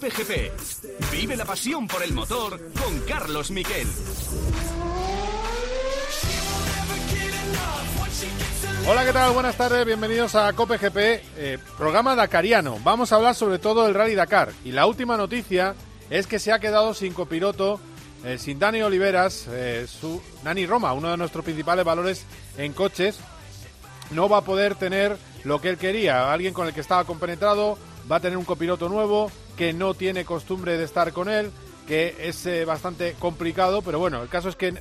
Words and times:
Cope 0.00 0.24
GP. 0.24 1.12
Vive 1.12 1.36
la 1.36 1.44
pasión 1.44 1.86
por 1.86 2.02
el 2.02 2.14
motor 2.14 2.58
con 2.72 3.00
Carlos 3.00 3.50
Miquel. 3.50 3.86
Hola, 8.88 9.04
¿qué 9.04 9.12
tal? 9.12 9.32
Buenas 9.32 9.58
tardes, 9.58 9.84
bienvenidos 9.84 10.34
a 10.36 10.50
Cope 10.54 10.78
GP, 10.78 10.96
eh, 11.36 11.58
programa 11.76 12.16
Dakariano. 12.16 12.78
Vamos 12.82 13.12
a 13.12 13.16
hablar 13.16 13.34
sobre 13.34 13.58
todo 13.58 13.84
del 13.84 13.94
Rally 13.94 14.14
Dakar. 14.14 14.52
Y 14.64 14.72
la 14.72 14.86
última 14.86 15.18
noticia 15.18 15.74
es 16.08 16.26
que 16.26 16.38
se 16.38 16.50
ha 16.50 16.60
quedado 16.60 16.94
sin 16.94 17.12
copiloto, 17.12 17.78
eh, 18.24 18.38
sin 18.38 18.58
Dani 18.58 18.80
Oliveras, 18.80 19.48
eh, 19.50 19.86
su 19.86 20.22
Nani 20.44 20.64
Roma, 20.64 20.94
uno 20.94 21.10
de 21.10 21.18
nuestros 21.18 21.44
principales 21.44 21.84
valores 21.84 22.24
en 22.56 22.72
coches. 22.72 23.18
No 24.12 24.30
va 24.30 24.38
a 24.38 24.44
poder 24.44 24.76
tener 24.76 25.18
lo 25.44 25.60
que 25.60 25.68
él 25.68 25.76
quería, 25.76 26.32
alguien 26.32 26.54
con 26.54 26.66
el 26.66 26.72
que 26.72 26.80
estaba 26.80 27.04
compenetrado, 27.04 27.76
va 28.10 28.16
a 28.16 28.20
tener 28.20 28.36
un 28.36 28.44
copiloto 28.44 28.88
nuevo 28.88 29.30
que 29.56 29.72
no 29.72 29.94
tiene 29.94 30.24
costumbre 30.24 30.76
de 30.76 30.84
estar 30.84 31.12
con 31.12 31.28
él, 31.28 31.50
que 31.86 32.16
es 32.20 32.66
bastante 32.66 33.14
complicado, 33.18 33.82
pero 33.82 33.98
bueno, 33.98 34.22
el 34.22 34.28
caso 34.28 34.48
es 34.48 34.56
que 34.56 34.72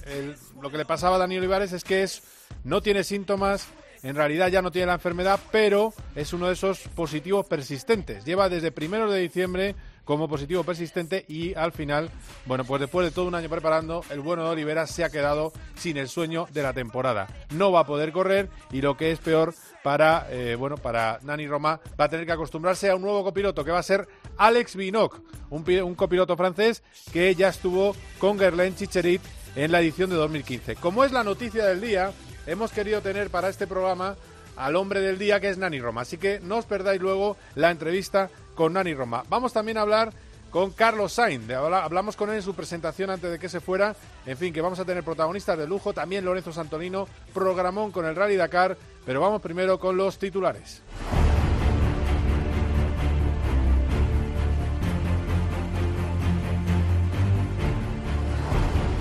lo 0.61 0.71
que 0.71 0.77
le 0.77 0.85
pasaba 0.85 1.15
a 1.15 1.19
Dani 1.19 1.37
Olivares 1.37 1.73
es 1.73 1.83
que 1.83 2.03
es, 2.03 2.23
no 2.63 2.81
tiene 2.81 3.03
síntomas, 3.03 3.67
en 4.01 4.15
realidad 4.15 4.47
ya 4.47 4.61
no 4.61 4.71
tiene 4.71 4.87
la 4.87 4.93
enfermedad, 4.93 5.39
pero 5.51 5.93
es 6.15 6.33
uno 6.33 6.47
de 6.47 6.53
esos 6.53 6.79
positivos 6.95 7.45
persistentes. 7.45 8.23
Lleva 8.25 8.47
desde 8.47 8.71
primero 8.71 9.11
de 9.11 9.21
diciembre 9.21 9.75
como 10.09 10.27
positivo 10.27 10.63
persistente 10.63 11.23
y 11.27 11.53
al 11.53 11.71
final, 11.71 12.09
bueno, 12.47 12.65
pues 12.65 12.81
después 12.81 13.05
de 13.05 13.11
todo 13.11 13.25
un 13.25 13.35
año 13.35 13.47
preparando, 13.47 14.03
el 14.09 14.21
bueno 14.21 14.43
de 14.43 14.49
Olivera 14.49 14.87
se 14.87 15.03
ha 15.03 15.11
quedado 15.11 15.53
sin 15.75 15.97
el 15.97 16.09
sueño 16.09 16.47
de 16.51 16.63
la 16.63 16.73
temporada. 16.73 17.27
No 17.51 17.71
va 17.71 17.81
a 17.81 17.85
poder 17.85 18.11
correr 18.11 18.49
y 18.71 18.81
lo 18.81 18.97
que 18.97 19.11
es 19.11 19.19
peor 19.19 19.53
para, 19.83 20.25
eh, 20.31 20.55
bueno, 20.55 20.77
para 20.77 21.19
Nani 21.21 21.45
Roma 21.47 21.79
va 21.99 22.05
a 22.05 22.09
tener 22.09 22.25
que 22.25 22.31
acostumbrarse 22.31 22.89
a 22.89 22.95
un 22.95 23.03
nuevo 23.03 23.23
copiloto 23.23 23.63
que 23.63 23.69
va 23.69 23.77
a 23.77 23.83
ser 23.83 24.07
Alex 24.37 24.75
Vinoc, 24.75 25.21
un, 25.51 25.63
un 25.69 25.93
copiloto 25.93 26.35
francés 26.35 26.81
que 27.13 27.35
ya 27.35 27.49
estuvo 27.49 27.95
con 28.17 28.39
Gerlain 28.39 28.75
Chicherit 28.75 29.21
en 29.55 29.71
la 29.71 29.79
edición 29.79 30.09
de 30.09 30.15
2015. 30.15 30.77
Como 30.77 31.03
es 31.03 31.11
la 31.11 31.23
noticia 31.23 31.65
del 31.65 31.81
día, 31.81 32.13
hemos 32.47 32.71
querido 32.71 33.01
tener 33.01 33.29
para 33.29 33.49
este 33.49 33.67
programa 33.67 34.15
al 34.55 34.75
hombre 34.75 35.01
del 35.01 35.19
día 35.19 35.39
que 35.39 35.49
es 35.49 35.59
Nani 35.59 35.79
Roma. 35.79 36.01
Así 36.01 36.17
que 36.17 36.39
no 36.39 36.57
os 36.57 36.65
perdáis 36.65 36.99
luego 36.99 37.37
la 37.53 37.69
entrevista 37.69 38.31
con 38.59 38.73
Nani 38.73 38.93
Roma. 38.93 39.23
Vamos 39.29 39.53
también 39.53 39.77
a 39.77 39.81
hablar 39.83 40.11
con 40.51 40.71
Carlos 40.71 41.13
Sainz. 41.13 41.49
Hablamos 41.49 42.17
con 42.17 42.29
él 42.29 42.35
en 42.35 42.41
su 42.41 42.53
presentación 42.53 43.09
antes 43.09 43.31
de 43.31 43.39
que 43.39 43.47
se 43.47 43.61
fuera. 43.61 43.95
En 44.25 44.35
fin, 44.35 44.51
que 44.51 44.59
vamos 44.59 44.77
a 44.79 44.83
tener 44.83 45.01
protagonistas 45.01 45.57
de 45.57 45.65
lujo. 45.65 45.93
También 45.93 46.25
Lorenzo 46.25 46.51
Santolino, 46.51 47.07
programón 47.33 47.93
con 47.93 48.05
el 48.05 48.17
Rally 48.17 48.35
Dakar. 48.35 48.75
Pero 49.05 49.21
vamos 49.21 49.41
primero 49.41 49.79
con 49.79 49.95
los 49.95 50.19
titulares. 50.19 50.81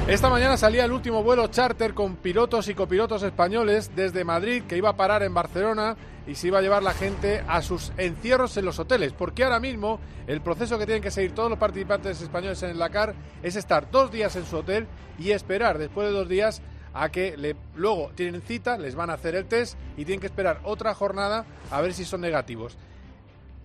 Esta 0.09 0.31
mañana 0.31 0.57
salía 0.57 0.87
el 0.87 0.93
último 0.93 1.23
vuelo 1.23 1.49
charter 1.49 1.93
con 1.93 2.17
pilotos 2.17 2.69
y 2.69 2.75
copilotos 2.75 3.23
españoles 3.23 3.91
desde 3.95 4.25
Madrid 4.25 4.63
que 4.67 4.79
iba 4.79 4.89
a 4.89 4.97
parar 4.97 5.23
en 5.23 5.35
Barcelona 5.35 5.99
y 6.27 6.35
se 6.35 6.47
iba 6.47 6.61
a 6.61 6.63
llevar 6.63 6.83
la 6.83 6.95
gente 6.95 7.45
a 7.47 7.61
sus 7.61 7.93
encierros 7.99 8.57
en 8.57 8.65
los 8.65 8.79
hoteles, 8.79 9.13
porque 9.13 9.45
ahora 9.45 9.61
mismo 9.61 10.01
el 10.27 10.41
proceso 10.41 10.79
que 10.79 10.87
tienen 10.87 11.03
que 11.03 11.11
seguir 11.11 11.35
todos 11.35 11.51
los 11.51 11.59
participantes 11.59 12.23
españoles 12.23 12.63
en 12.63 12.71
el 12.71 12.79
Dakar 12.79 13.15
es 13.43 13.55
estar 13.55 13.91
dos 13.91 14.11
días 14.11 14.35
en 14.37 14.47
su 14.47 14.57
hotel 14.57 14.87
y 15.19 15.33
esperar 15.33 15.77
después 15.77 16.09
de 16.09 16.15
dos 16.15 16.27
días 16.27 16.63
a 16.95 17.11
que 17.11 17.37
le, 17.37 17.55
luego 17.75 18.11
tienen 18.15 18.41
cita, 18.41 18.79
les 18.79 18.95
van 18.95 19.11
a 19.11 19.13
hacer 19.13 19.35
el 19.35 19.45
test 19.45 19.77
y 19.99 20.07
tienen 20.07 20.21
que 20.21 20.27
esperar 20.27 20.61
otra 20.65 20.95
jornada 20.95 21.45
a 21.71 21.83
ver 21.83 21.93
si 21.93 22.07
son 22.07 22.23
negativos. 22.23 22.79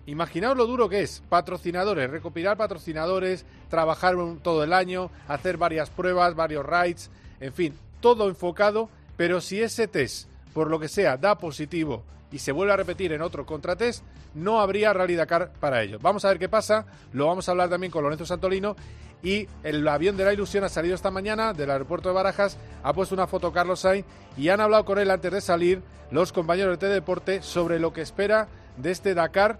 Imaginaos 0.06 0.56
lo 0.56 0.66
duro 0.66 0.88
que 0.88 1.00
es, 1.00 1.22
patrocinadores, 1.28 2.10
recopilar 2.10 2.56
patrocinadores, 2.56 3.46
trabajar 3.70 4.14
todo 4.42 4.62
el 4.62 4.72
año, 4.74 5.10
hacer 5.28 5.56
varias 5.56 5.88
pruebas, 5.88 6.34
varios 6.34 6.66
rides, 6.66 7.10
en 7.40 7.52
fin, 7.54 7.74
todo 8.00 8.28
enfocado, 8.28 8.90
pero 9.16 9.40
si 9.40 9.62
ese 9.62 9.88
test, 9.88 10.28
por 10.52 10.68
lo 10.68 10.78
que 10.78 10.88
sea, 10.88 11.16
da 11.16 11.38
positivo 11.38 12.02
y 12.30 12.38
se 12.38 12.52
vuelve 12.52 12.74
a 12.74 12.76
repetir 12.76 13.12
en 13.12 13.22
otro 13.22 13.46
contratest, 13.46 14.04
no 14.34 14.60
habría 14.60 14.92
Rally 14.92 15.14
Dakar 15.14 15.52
para 15.58 15.82
ellos. 15.82 16.02
Vamos 16.02 16.24
a 16.24 16.28
ver 16.28 16.38
qué 16.38 16.48
pasa, 16.48 16.84
lo 17.12 17.26
vamos 17.26 17.48
a 17.48 17.52
hablar 17.52 17.70
también 17.70 17.90
con 17.90 18.02
Lorenzo 18.02 18.26
Santolino 18.26 18.76
y 19.22 19.48
el 19.62 19.88
avión 19.88 20.18
de 20.18 20.24
la 20.24 20.34
ilusión 20.34 20.64
ha 20.64 20.68
salido 20.68 20.94
esta 20.94 21.10
mañana 21.10 21.54
del 21.54 21.70
aeropuerto 21.70 22.10
de 22.10 22.14
Barajas, 22.14 22.58
ha 22.82 22.92
puesto 22.92 23.14
una 23.14 23.26
foto 23.26 23.52
Carlos 23.52 23.80
Sainz 23.80 24.04
y 24.36 24.50
han 24.50 24.60
hablado 24.60 24.84
con 24.84 24.98
él 24.98 25.10
antes 25.10 25.32
de 25.32 25.40
salir 25.40 25.82
los 26.10 26.32
compañeros 26.32 26.78
de 26.78 26.86
T-Deporte 26.86 27.40
sobre 27.40 27.78
lo 27.78 27.94
que 27.94 28.02
espera 28.02 28.48
de 28.76 28.90
este 28.90 29.14
Dakar 29.14 29.58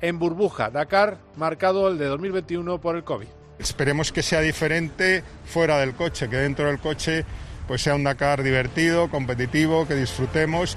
en 0.00 0.18
burbuja. 0.18 0.70
Dakar 0.70 1.18
marcado 1.36 1.88
el 1.88 1.98
de 1.98 2.06
2021 2.06 2.80
por 2.80 2.96
el 2.96 3.04
COVID. 3.04 3.28
Esperemos 3.58 4.12
que 4.12 4.22
sea 4.22 4.40
diferente 4.40 5.24
fuera 5.44 5.78
del 5.78 5.94
coche, 5.94 6.28
que 6.28 6.36
dentro 6.36 6.66
del 6.66 6.78
coche 6.78 7.24
pues 7.66 7.82
sea 7.82 7.94
un 7.94 8.04
Dakar 8.04 8.42
divertido, 8.42 9.10
competitivo, 9.10 9.86
que 9.86 9.94
disfrutemos. 9.94 10.76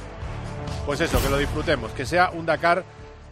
Pues 0.86 1.00
eso, 1.00 1.22
que 1.22 1.30
lo 1.30 1.38
disfrutemos, 1.38 1.92
que 1.92 2.06
sea 2.06 2.32
un 2.32 2.46
Dakar 2.46 2.84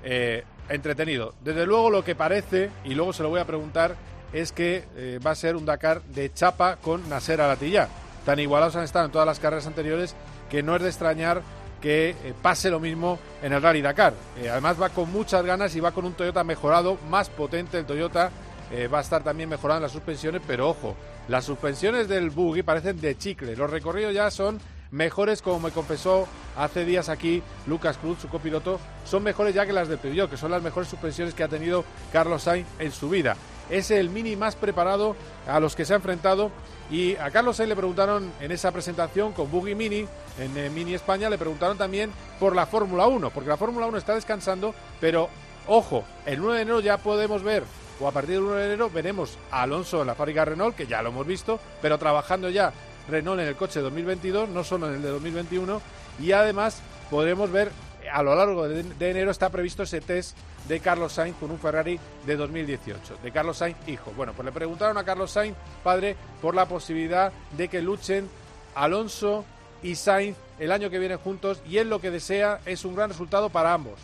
eh, 0.03 0.45
entretenido. 0.69 1.33
Desde 1.43 1.65
luego 1.65 1.89
lo 1.89 2.03
que 2.03 2.15
parece, 2.15 2.69
y 2.85 2.93
luego 2.93 3.11
se 3.11 3.21
lo 3.21 3.29
voy 3.29 3.41
a 3.41 3.45
preguntar, 3.45 3.95
es 4.31 4.51
que 4.51 4.85
eh, 4.95 5.19
va 5.25 5.31
a 5.31 5.35
ser 5.35 5.55
un 5.57 5.65
Dakar 5.65 6.01
de 6.03 6.31
chapa 6.31 6.77
con 6.77 7.09
Nasser 7.09 7.41
Alatilla. 7.41 7.89
Tan 8.25 8.39
igualados 8.39 8.75
han 8.75 8.83
estado 8.83 9.05
en 9.05 9.11
todas 9.11 9.27
las 9.27 9.39
carreras 9.39 9.67
anteriores 9.67 10.15
que 10.49 10.63
no 10.63 10.75
es 10.75 10.81
de 10.81 10.89
extrañar 10.89 11.41
que 11.81 12.09
eh, 12.09 12.33
pase 12.41 12.69
lo 12.69 12.79
mismo 12.79 13.19
en 13.41 13.53
el 13.53 13.61
Rally 13.61 13.81
Dakar. 13.81 14.13
Eh, 14.37 14.49
además 14.49 14.81
va 14.81 14.89
con 14.89 15.11
muchas 15.11 15.43
ganas 15.45 15.75
y 15.75 15.79
va 15.79 15.91
con 15.91 16.05
un 16.05 16.13
Toyota 16.13 16.43
mejorado, 16.43 16.97
más 17.09 17.29
potente 17.29 17.77
el 17.77 17.85
Toyota. 17.85 18.31
Eh, 18.71 18.87
va 18.87 18.99
a 18.99 19.01
estar 19.01 19.23
también 19.23 19.49
mejorando 19.49 19.81
las 19.81 19.91
suspensiones, 19.91 20.41
pero 20.45 20.69
ojo, 20.69 20.95
las 21.27 21.45
suspensiones 21.45 22.07
del 22.07 22.29
buggy 22.29 22.61
parecen 22.61 23.01
de 23.01 23.17
chicle. 23.17 23.55
Los 23.55 23.69
recorridos 23.69 24.13
ya 24.13 24.29
son 24.29 24.59
mejores, 24.91 25.41
como 25.41 25.59
me 25.59 25.71
confesó 25.71 26.27
hace 26.55 26.85
días 26.85 27.09
aquí 27.09 27.41
Lucas 27.67 27.97
Cruz, 27.97 28.19
su 28.19 28.27
copiloto, 28.27 28.79
son 29.05 29.23
mejores 29.23 29.55
ya 29.55 29.65
que 29.65 29.73
las 29.73 29.87
de 29.87 29.97
Peugeot, 29.97 30.29
que 30.29 30.37
son 30.37 30.51
las 30.51 30.61
mejores 30.61 30.89
suspensiones 30.89 31.33
que 31.33 31.43
ha 31.43 31.47
tenido 31.47 31.83
Carlos 32.11 32.43
Sainz 32.43 32.67
en 32.79 32.91
su 32.91 33.09
vida. 33.09 33.35
Es 33.69 33.91
el 33.91 34.09
mini 34.09 34.35
más 34.35 34.55
preparado 34.55 35.15
a 35.47 35.59
los 35.59 35.75
que 35.75 35.85
se 35.85 35.93
ha 35.93 35.97
enfrentado. 35.97 36.51
Y 36.91 37.15
a 37.17 37.29
Carlos 37.29 37.57
Sainz 37.57 37.69
le 37.69 37.75
preguntaron 37.75 38.31
en 38.39 38.51
esa 38.51 38.71
presentación 38.71 39.31
con 39.33 39.51
Buggy 39.51 39.75
Mini, 39.75 40.07
en 40.39 40.57
eh, 40.57 40.69
Mini 40.69 40.95
España, 40.95 41.29
le 41.29 41.37
preguntaron 41.37 41.77
también 41.77 42.11
por 42.39 42.55
la 42.55 42.65
Fórmula 42.65 43.05
1, 43.05 43.29
porque 43.29 43.49
la 43.49 43.57
Fórmula 43.57 43.85
1 43.85 43.97
está 43.97 44.15
descansando, 44.15 44.73
pero 44.99 45.29
ojo, 45.67 46.03
el 46.25 46.39
9 46.39 46.55
de 46.55 46.61
enero 46.63 46.79
ya 46.79 46.97
podemos 46.97 47.43
ver, 47.43 47.63
o 47.99 48.07
a 48.07 48.11
partir 48.11 48.35
del 48.35 48.43
1 48.43 48.55
de 48.55 48.65
enero 48.65 48.89
veremos 48.89 49.37
a 49.51 49.63
Alonso 49.63 50.01
en 50.01 50.07
la 50.07 50.15
fábrica 50.15 50.45
Renault, 50.45 50.75
que 50.75 50.87
ya 50.87 51.03
lo 51.03 51.09
hemos 51.09 51.27
visto, 51.27 51.59
pero 51.79 51.99
trabajando 51.99 52.49
ya 52.49 52.73
Renault 53.07 53.41
en 53.41 53.47
el 53.47 53.55
coche 53.55 53.81
2022, 53.81 54.49
no 54.49 54.63
solo 54.63 54.87
en 54.87 54.95
el 54.95 55.01
de 55.03 55.09
2021, 55.09 55.81
y 56.19 56.31
además 56.31 56.81
podremos 57.11 57.51
ver 57.51 57.71
a 58.11 58.23
lo 58.23 58.35
largo 58.35 58.67
de, 58.67 59.09
enero 59.09 59.31
está 59.31 59.49
previsto 59.49 59.83
ese 59.83 60.01
test 60.01 60.37
de 60.67 60.79
Carlos 60.79 61.13
Sainz 61.13 61.37
con 61.37 61.51
un 61.51 61.59
Ferrari 61.59 61.99
de 62.25 62.35
2018, 62.35 63.17
de 63.23 63.31
Carlos 63.31 63.57
Sainz 63.57 63.77
hijo. 63.87 64.11
Bueno, 64.15 64.33
pues 64.33 64.45
le 64.45 64.51
preguntaron 64.51 64.97
a 64.97 65.03
Carlos 65.03 65.31
Sainz, 65.31 65.55
padre, 65.83 66.15
por 66.41 66.55
la 66.55 66.65
posibilidad 66.65 67.31
de 67.57 67.67
que 67.67 67.81
luchen 67.81 68.29
Alonso 68.75 69.45
y 69.81 69.95
Sainz 69.95 70.37
el 70.59 70.71
año 70.71 70.89
que 70.89 70.99
viene 70.99 71.15
juntos 71.15 71.61
y 71.67 71.77
él 71.77 71.89
lo 71.89 71.99
que 71.99 72.11
desea 72.11 72.59
es 72.65 72.85
un 72.85 72.95
gran 72.95 73.09
resultado 73.09 73.49
para 73.49 73.73
ambos. 73.73 73.99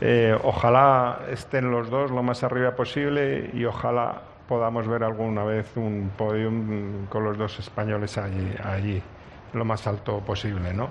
Eh, 0.00 0.36
ojalá 0.42 1.20
estén 1.30 1.70
los 1.70 1.88
dos 1.88 2.10
lo 2.10 2.22
más 2.22 2.42
arriba 2.42 2.74
posible 2.74 3.50
y 3.54 3.64
ojalá 3.64 4.22
podamos 4.48 4.86
ver 4.86 5.04
alguna 5.04 5.44
vez 5.44 5.66
un 5.76 6.10
podium 6.16 7.06
con 7.06 7.24
los 7.24 7.38
dos 7.38 7.58
españoles 7.58 8.18
allí, 8.18 8.54
allí 8.62 9.02
lo 9.52 9.64
más 9.64 9.86
alto 9.86 10.18
posible, 10.18 10.74
¿no? 10.74 10.90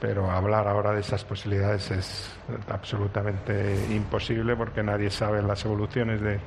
Pero 0.00 0.30
hablar 0.30 0.68
ahora 0.68 0.92
de 0.92 1.00
esas 1.00 1.24
posibilidades 1.24 1.90
es 1.90 2.30
absolutamente 2.68 3.74
imposible 3.90 4.54
porque 4.56 4.82
nadie 4.82 5.10
sabe 5.10 5.42
las 5.42 5.64
evoluciones 5.64 6.20
de 6.20 6.38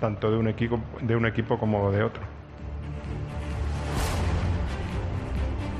tanto 0.00 0.30
de 0.30 0.36
un 0.36 0.48
equipo 0.48 0.80
de 1.00 1.14
un 1.14 1.26
equipo 1.26 1.58
como 1.58 1.90
de 1.92 2.02
otro. 2.02 2.22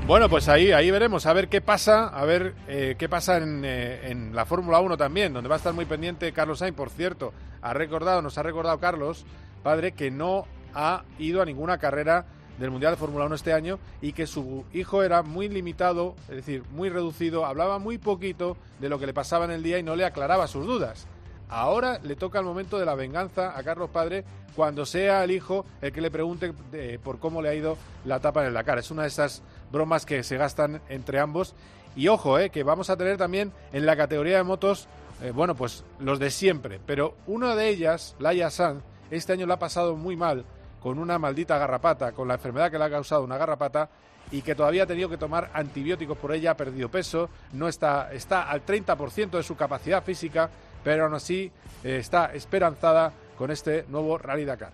Bueno, 0.05 0.27
pues 0.27 0.49
ahí, 0.49 0.73
ahí 0.73 0.91
veremos, 0.91 1.25
a 1.25 1.33
ver 1.33 1.47
qué 1.47 1.61
pasa, 1.61 2.07
a 2.07 2.25
ver 2.25 2.55
eh, 2.67 2.95
qué 2.97 3.07
pasa 3.07 3.37
en, 3.37 3.63
eh, 3.63 4.11
en 4.11 4.35
la 4.35 4.45
Fórmula 4.45 4.81
1 4.81 4.97
también, 4.97 5.31
donde 5.31 5.47
va 5.47 5.55
a 5.55 5.57
estar 5.57 5.73
muy 5.73 5.85
pendiente 5.85 6.33
Carlos 6.33 6.59
Sainz, 6.59 6.75
por 6.75 6.89
cierto, 6.89 7.33
ha 7.61 7.73
recordado, 7.73 8.21
nos 8.21 8.37
ha 8.37 8.43
recordado 8.43 8.77
Carlos, 8.79 9.25
padre, 9.63 9.93
que 9.93 10.11
no 10.11 10.45
ha 10.73 11.03
ido 11.19 11.41
a 11.41 11.45
ninguna 11.45 11.77
carrera 11.77 12.25
del 12.57 12.71
Mundial 12.71 12.93
de 12.93 12.97
Fórmula 12.97 13.25
1 13.25 13.35
este 13.35 13.53
año 13.53 13.79
y 14.01 14.13
que 14.13 14.27
su 14.27 14.65
hijo 14.73 15.03
era 15.03 15.23
muy 15.23 15.49
limitado, 15.49 16.15
es 16.29 16.37
decir, 16.37 16.63
muy 16.71 16.89
reducido, 16.89 17.45
hablaba 17.45 17.79
muy 17.79 17.97
poquito 17.97 18.57
de 18.79 18.89
lo 18.89 18.99
que 18.99 19.05
le 19.05 19.13
pasaba 19.13 19.45
en 19.45 19.51
el 19.51 19.63
día 19.63 19.79
y 19.79 19.83
no 19.83 19.95
le 19.95 20.05
aclaraba 20.05 20.47
sus 20.47 20.65
dudas. 20.65 21.07
Ahora 21.49 21.99
le 22.01 22.15
toca 22.15 22.39
el 22.39 22.45
momento 22.45 22.79
de 22.79 22.85
la 22.85 22.95
venganza 22.95 23.57
a 23.57 23.63
Carlos 23.63 23.89
Padre 23.91 24.23
cuando 24.55 24.85
sea 24.85 25.23
el 25.23 25.31
hijo 25.31 25.65
el 25.81 25.91
que 25.91 26.01
le 26.01 26.11
pregunte 26.11 26.53
eh, 26.73 26.99
por 27.03 27.19
cómo 27.19 27.41
le 27.41 27.49
ha 27.49 27.53
ido 27.53 27.77
la 28.05 28.19
tapa 28.19 28.45
en 28.45 28.53
la 28.53 28.63
cara. 28.63 28.79
Es 28.79 28.91
una 28.91 29.03
de 29.03 29.09
esas 29.09 29.43
bromas 29.71 30.05
que 30.05 30.23
se 30.23 30.37
gastan 30.37 30.81
entre 30.89 31.19
ambos. 31.19 31.53
Y 31.95 32.07
ojo, 32.07 32.39
eh, 32.39 32.49
que 32.49 32.63
vamos 32.63 32.89
a 32.89 32.97
tener 32.97 33.17
también 33.17 33.51
en 33.71 33.85
la 33.85 33.95
categoría 33.95 34.37
de 34.37 34.43
motos, 34.43 34.87
eh, 35.21 35.31
bueno, 35.31 35.55
pues 35.55 35.83
los 35.99 36.17
de 36.17 36.31
siempre. 36.31 36.79
Pero 36.85 37.15
una 37.27 37.55
de 37.55 37.69
ellas, 37.69 38.15
Laia 38.19 38.49
Sanz, 38.49 38.83
este 39.11 39.33
año 39.33 39.45
lo 39.45 39.53
ha 39.53 39.59
pasado 39.59 39.95
muy 39.95 40.15
mal 40.15 40.45
con 40.83 40.99
una 40.99 41.17
maldita 41.17 41.57
garrapata, 41.57 42.11
con 42.11 42.27
la 42.27 42.33
enfermedad 42.33 42.69
que 42.69 42.77
le 42.77 42.83
ha 42.83 42.89
causado 42.89 43.23
una 43.23 43.37
garrapata 43.37 43.87
y 44.31 44.41
que 44.41 44.53
todavía 44.53 44.83
ha 44.83 44.85
tenido 44.85 45.07
que 45.07 45.17
tomar 45.17 45.49
antibióticos 45.53 46.17
por 46.17 46.33
ella, 46.33 46.51
ha 46.51 46.57
perdido 46.57 46.89
peso, 46.89 47.29
no 47.53 47.69
está, 47.69 48.11
está 48.11 48.49
al 48.49 48.65
30% 48.65 49.29
de 49.29 49.43
su 49.43 49.55
capacidad 49.55 50.03
física, 50.03 50.49
pero 50.83 51.05
aún 51.05 51.13
así 51.13 51.49
eh, 51.85 51.97
está 51.99 52.33
esperanzada 52.33 53.13
con 53.37 53.49
este 53.49 53.85
nuevo 53.87 54.17
Rally 54.17 54.43
Dakar. 54.43 54.71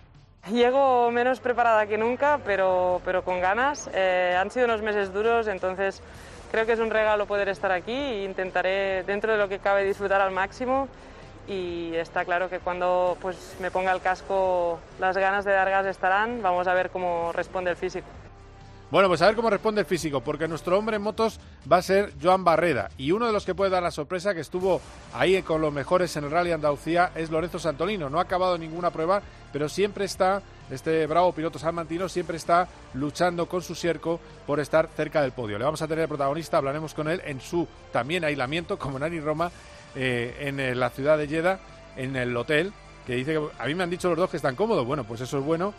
Llego 0.51 1.11
menos 1.11 1.39
preparada 1.41 1.85
que 1.85 1.97
nunca, 1.97 2.39
pero, 2.43 3.01
pero 3.05 3.23
con 3.23 3.39
ganas. 3.39 3.87
Eh, 3.93 4.35
han 4.35 4.49
sido 4.49 4.65
unos 4.65 4.81
meses 4.81 5.13
duros, 5.13 5.47
entonces 5.47 6.01
creo 6.51 6.65
que 6.65 6.71
es 6.71 6.79
un 6.79 6.89
regalo 6.89 7.27
poder 7.27 7.49
estar 7.49 7.71
aquí 7.71 7.91
e 7.91 8.23
intentaré, 8.23 9.03
dentro 9.03 9.31
de 9.31 9.37
lo 9.37 9.47
que 9.47 9.59
cabe, 9.59 9.83
disfrutar 9.83 10.21
al 10.21 10.31
máximo. 10.31 10.87
Y 11.49 11.95
está 11.95 12.25
claro 12.25 12.47
que 12.47 12.59
cuando 12.59 13.17
pues, 13.19 13.55
me 13.59 13.71
ponga 13.71 13.91
el 13.91 14.01
casco, 14.01 14.79
las 14.99 15.17
ganas 15.17 15.45
de 15.45 15.51
dar 15.51 15.69
gas 15.69 15.87
estarán. 15.87 16.43
Vamos 16.43 16.67
a 16.67 16.75
ver 16.75 16.91
cómo 16.91 17.31
responde 17.33 17.71
el 17.71 17.75
físico. 17.75 18.05
Bueno, 18.91 19.07
pues 19.07 19.21
a 19.21 19.27
ver 19.27 19.35
cómo 19.35 19.51
responde 19.51 19.81
el 19.81 19.87
físico, 19.87 20.21
porque 20.21 20.47
nuestro 20.47 20.75
hombre 20.75 20.95
en 20.95 21.03
motos 21.03 21.39
va 21.71 21.77
a 21.77 21.81
ser 21.83 22.13
Joan 22.21 22.43
Barreda. 22.43 22.89
Y 22.97 23.11
uno 23.11 23.27
de 23.27 23.31
los 23.31 23.45
que 23.45 23.53
puede 23.53 23.69
dar 23.69 23.83
la 23.83 23.91
sorpresa, 23.91 24.33
que 24.33 24.41
estuvo 24.41 24.81
ahí 25.13 25.43
con 25.43 25.61
los 25.61 25.71
mejores 25.71 26.15
en 26.17 26.23
el 26.23 26.31
Rally 26.31 26.51
Andalucía, 26.51 27.11
es 27.13 27.29
Lorenzo 27.29 27.59
Santolino. 27.59 28.09
No 28.09 28.17
ha 28.17 28.23
acabado 28.23 28.57
ninguna 28.57 28.89
prueba, 28.89 29.21
pero 29.53 29.69
siempre 29.69 30.05
está, 30.05 30.41
este 30.71 31.05
bravo 31.05 31.33
piloto 31.33 31.59
salmantino, 31.59 32.09
siempre 32.09 32.37
está 32.37 32.67
luchando 32.95 33.47
con 33.47 33.61
su 33.61 33.75
Sierco 33.75 34.19
por 34.47 34.59
estar 34.59 34.87
cerca 34.95 35.21
del 35.21 35.33
podio. 35.33 35.59
Le 35.59 35.65
vamos 35.65 35.83
a 35.83 35.87
tener 35.87 36.07
protagonista, 36.07 36.57
hablaremos 36.57 36.95
con 36.95 37.09
él 37.09 37.21
en 37.25 37.41
su 37.41 37.67
también 37.91 38.23
aislamiento, 38.23 38.79
como 38.79 38.97
Nani 38.97 39.19
Roma, 39.19 39.51
eh, 39.95 40.35
en 40.41 40.59
eh, 40.59 40.75
la 40.75 40.89
ciudad 40.89 41.17
de 41.17 41.27
Jeddah, 41.27 41.59
en 41.95 42.15
el 42.15 42.35
hotel, 42.35 42.73
que 43.05 43.15
dice 43.15 43.33
que 43.33 43.47
a 43.57 43.65
mí 43.65 43.75
me 43.75 43.83
han 43.83 43.89
dicho 43.89 44.09
los 44.09 44.17
dos 44.17 44.29
que 44.29 44.37
están 44.37 44.55
cómodos. 44.55 44.85
Bueno, 44.85 45.03
pues 45.03 45.21
eso 45.21 45.37
es 45.37 45.43
bueno 45.43 45.73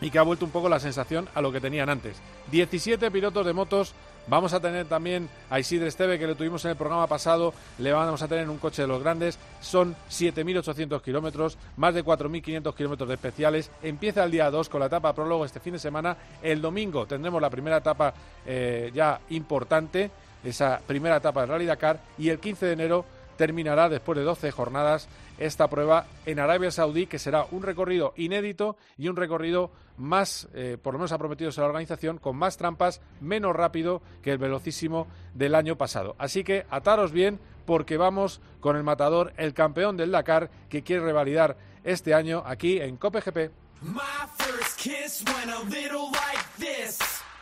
y 0.00 0.10
que 0.10 0.18
ha 0.18 0.22
vuelto 0.22 0.44
un 0.44 0.50
poco 0.50 0.68
la 0.68 0.80
sensación 0.80 1.28
a 1.34 1.40
lo 1.40 1.52
que 1.52 1.60
tenían 1.60 1.88
antes. 1.88 2.16
17 2.50 3.10
pilotos 3.10 3.44
de 3.44 3.52
motos. 3.52 3.94
Vamos 4.28 4.52
a 4.52 4.60
tener 4.60 4.86
también 4.86 5.28
a 5.48 5.58
Isidre 5.58 5.88
Esteve, 5.88 6.18
que 6.18 6.26
lo 6.26 6.36
tuvimos 6.36 6.62
en 6.66 6.72
el 6.72 6.76
programa 6.76 7.06
pasado. 7.06 7.54
Le 7.78 7.92
vamos 7.92 8.20
a 8.20 8.28
tener 8.28 8.44
en 8.44 8.50
un 8.50 8.58
coche 8.58 8.82
de 8.82 8.88
los 8.88 9.02
grandes. 9.02 9.38
Son 9.60 9.96
7.800 10.10 11.00
kilómetros, 11.00 11.56
más 11.78 11.94
de 11.94 12.04
4.500 12.04 12.74
kilómetros 12.74 13.08
de 13.08 13.14
especiales. 13.14 13.70
Empieza 13.82 14.24
el 14.24 14.30
día 14.30 14.50
2 14.50 14.68
con 14.68 14.80
la 14.80 14.86
etapa 14.86 15.14
prólogo 15.14 15.46
este 15.46 15.60
fin 15.60 15.72
de 15.72 15.78
semana. 15.78 16.16
El 16.42 16.60
domingo 16.60 17.06
tendremos 17.06 17.40
la 17.40 17.48
primera 17.48 17.78
etapa 17.78 18.12
eh, 18.44 18.90
ya 18.94 19.18
importante, 19.30 20.10
esa 20.44 20.78
primera 20.86 21.16
etapa 21.16 21.40
de 21.40 21.46
Rally 21.46 21.64
Dakar. 21.64 21.98
Y 22.18 22.28
el 22.28 22.38
15 22.38 22.66
de 22.66 22.72
enero 22.72 23.04
terminará 23.38 23.88
después 23.88 24.18
de 24.18 24.24
12 24.24 24.50
jornadas 24.50 25.08
esta 25.38 25.68
prueba 25.68 26.06
en 26.26 26.40
Arabia 26.40 26.70
Saudí, 26.70 27.06
que 27.06 27.18
será 27.18 27.46
un 27.50 27.62
recorrido 27.62 28.12
inédito 28.16 28.76
y 28.98 29.08
un 29.08 29.16
recorrido 29.16 29.70
más, 29.96 30.48
eh, 30.52 30.76
por 30.82 30.92
lo 30.92 30.98
menos 30.98 31.12
ha 31.12 31.18
prometido 31.18 31.50
la 31.56 31.64
organización, 31.64 32.18
con 32.18 32.36
más 32.36 32.58
trampas, 32.58 33.00
menos 33.20 33.56
rápido 33.56 34.02
que 34.22 34.32
el 34.32 34.38
velocísimo 34.38 35.06
del 35.32 35.54
año 35.54 35.78
pasado. 35.78 36.14
Así 36.18 36.44
que 36.44 36.66
ataros 36.68 37.12
bien 37.12 37.40
porque 37.64 37.96
vamos 37.96 38.40
con 38.60 38.76
el 38.76 38.82
matador, 38.82 39.32
el 39.36 39.54
campeón 39.54 39.96
del 39.96 40.10
Dakar, 40.10 40.50
que 40.68 40.82
quiere 40.82 41.04
revalidar 41.04 41.56
este 41.84 42.14
año 42.14 42.42
aquí 42.44 42.80
en 42.80 42.96
Cope 42.96 43.20
GP. 43.20 43.50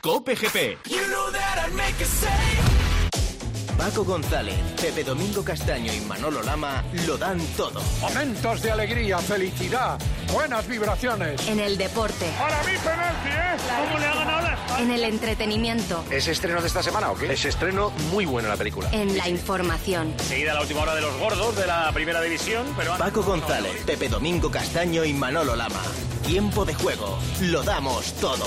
Cope 0.02 0.34
GP. 0.34 0.78
Paco 3.76 4.04
González, 4.04 4.56
Pepe 4.80 5.04
Domingo 5.04 5.44
Castaño 5.44 5.92
y 5.92 6.00
Manolo 6.00 6.42
Lama 6.42 6.82
lo 7.06 7.18
dan 7.18 7.38
todo. 7.56 7.80
Momentos 8.00 8.62
de 8.62 8.72
alegría, 8.72 9.18
felicidad, 9.18 9.98
buenas 10.32 10.66
vibraciones. 10.66 11.46
En 11.46 11.60
el 11.60 11.76
deporte. 11.76 12.26
Para 12.38 12.62
mí 12.64 12.72
penalti, 12.82 13.28
¿eh? 13.28 13.56
¿Cómo 13.86 13.98
le 13.98 14.06
ha 14.06 14.14
ganado 14.14 14.48
En 14.78 14.90
el 14.90 15.04
entretenimiento. 15.04 16.04
¿Es 16.10 16.26
estreno 16.26 16.60
de 16.60 16.68
esta 16.68 16.82
semana 16.82 17.10
o 17.10 17.16
qué? 17.16 17.32
Es 17.32 17.44
estreno 17.44 17.90
muy 18.10 18.24
bueno 18.24 18.48
la 18.48 18.56
película. 18.56 18.88
En 18.92 19.16
la 19.16 19.28
información. 19.28 20.14
Seguida 20.20 20.54
la 20.54 20.62
última 20.62 20.82
hora 20.82 20.94
de 20.94 21.02
los 21.02 21.16
gordos 21.18 21.56
de 21.56 21.66
la 21.66 21.92
primera 21.92 22.20
división, 22.20 22.66
pero... 22.76 22.96
Paco 22.96 23.22
González, 23.22 23.82
Pepe 23.84 24.08
Domingo 24.08 24.50
Castaño 24.50 25.04
y 25.04 25.12
Manolo 25.12 25.54
Lama. 25.54 25.82
Tiempo 26.26 26.64
de 26.64 26.74
juego. 26.74 27.18
Lo 27.42 27.62
damos 27.62 28.12
todo. 28.14 28.46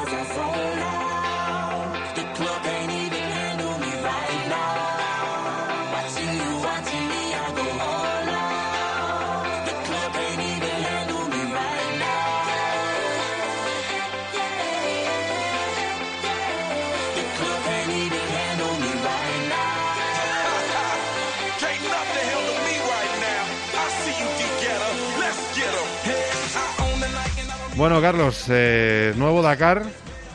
Bueno, 27.81 27.99
Carlos, 27.99 28.45
eh, 28.47 29.11
nuevo 29.17 29.41
Dakar. 29.41 29.81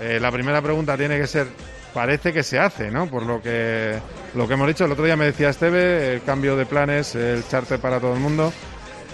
Eh, 0.00 0.18
la 0.20 0.32
primera 0.32 0.60
pregunta 0.60 0.96
tiene 0.96 1.16
que 1.16 1.28
ser, 1.28 1.46
parece 1.94 2.32
que 2.32 2.42
se 2.42 2.58
hace, 2.58 2.90
¿no? 2.90 3.08
Por 3.08 3.22
lo 3.22 3.40
que, 3.40 3.96
lo 4.34 4.48
que 4.48 4.54
hemos 4.54 4.66
dicho, 4.66 4.84
el 4.84 4.90
otro 4.90 5.04
día 5.04 5.14
me 5.16 5.26
decía 5.26 5.50
Esteve, 5.50 6.14
el 6.14 6.22
cambio 6.24 6.56
de 6.56 6.66
planes, 6.66 7.14
el 7.14 7.46
charter 7.46 7.78
para 7.78 8.00
todo 8.00 8.14
el 8.14 8.18
mundo 8.18 8.52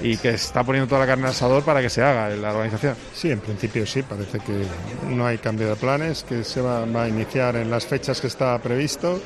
y 0.00 0.16
que 0.16 0.30
está 0.30 0.64
poniendo 0.64 0.88
toda 0.88 1.02
la 1.02 1.06
carne 1.06 1.24
al 1.24 1.32
asador 1.32 1.62
para 1.62 1.82
que 1.82 1.90
se 1.90 2.02
haga 2.02 2.32
en 2.32 2.40
la 2.40 2.52
organización. 2.52 2.96
Sí, 3.12 3.30
en 3.30 3.40
principio 3.40 3.84
sí, 3.84 4.00
parece 4.00 4.38
que 4.38 4.64
no 5.10 5.26
hay 5.26 5.36
cambio 5.36 5.68
de 5.68 5.76
planes, 5.76 6.24
que 6.26 6.42
se 6.42 6.62
va, 6.62 6.86
va 6.86 7.02
a 7.02 7.08
iniciar 7.10 7.56
en 7.56 7.70
las 7.70 7.84
fechas 7.84 8.18
que 8.18 8.28
está 8.28 8.58
previsto. 8.60 9.20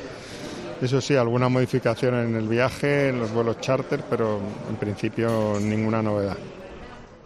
Eso 0.81 0.99
sí, 0.99 1.15
alguna 1.15 1.47
modificación 1.47 2.13
en 2.13 2.35
el 2.35 2.49
viaje, 2.49 3.07
en 3.07 3.21
los 3.21 3.31
vuelos 3.31 3.61
charter, 3.61 4.03
pero 4.09 4.41
en 4.69 4.75
principio 4.75 5.57
ninguna 5.61 6.01
novedad. 6.01 6.35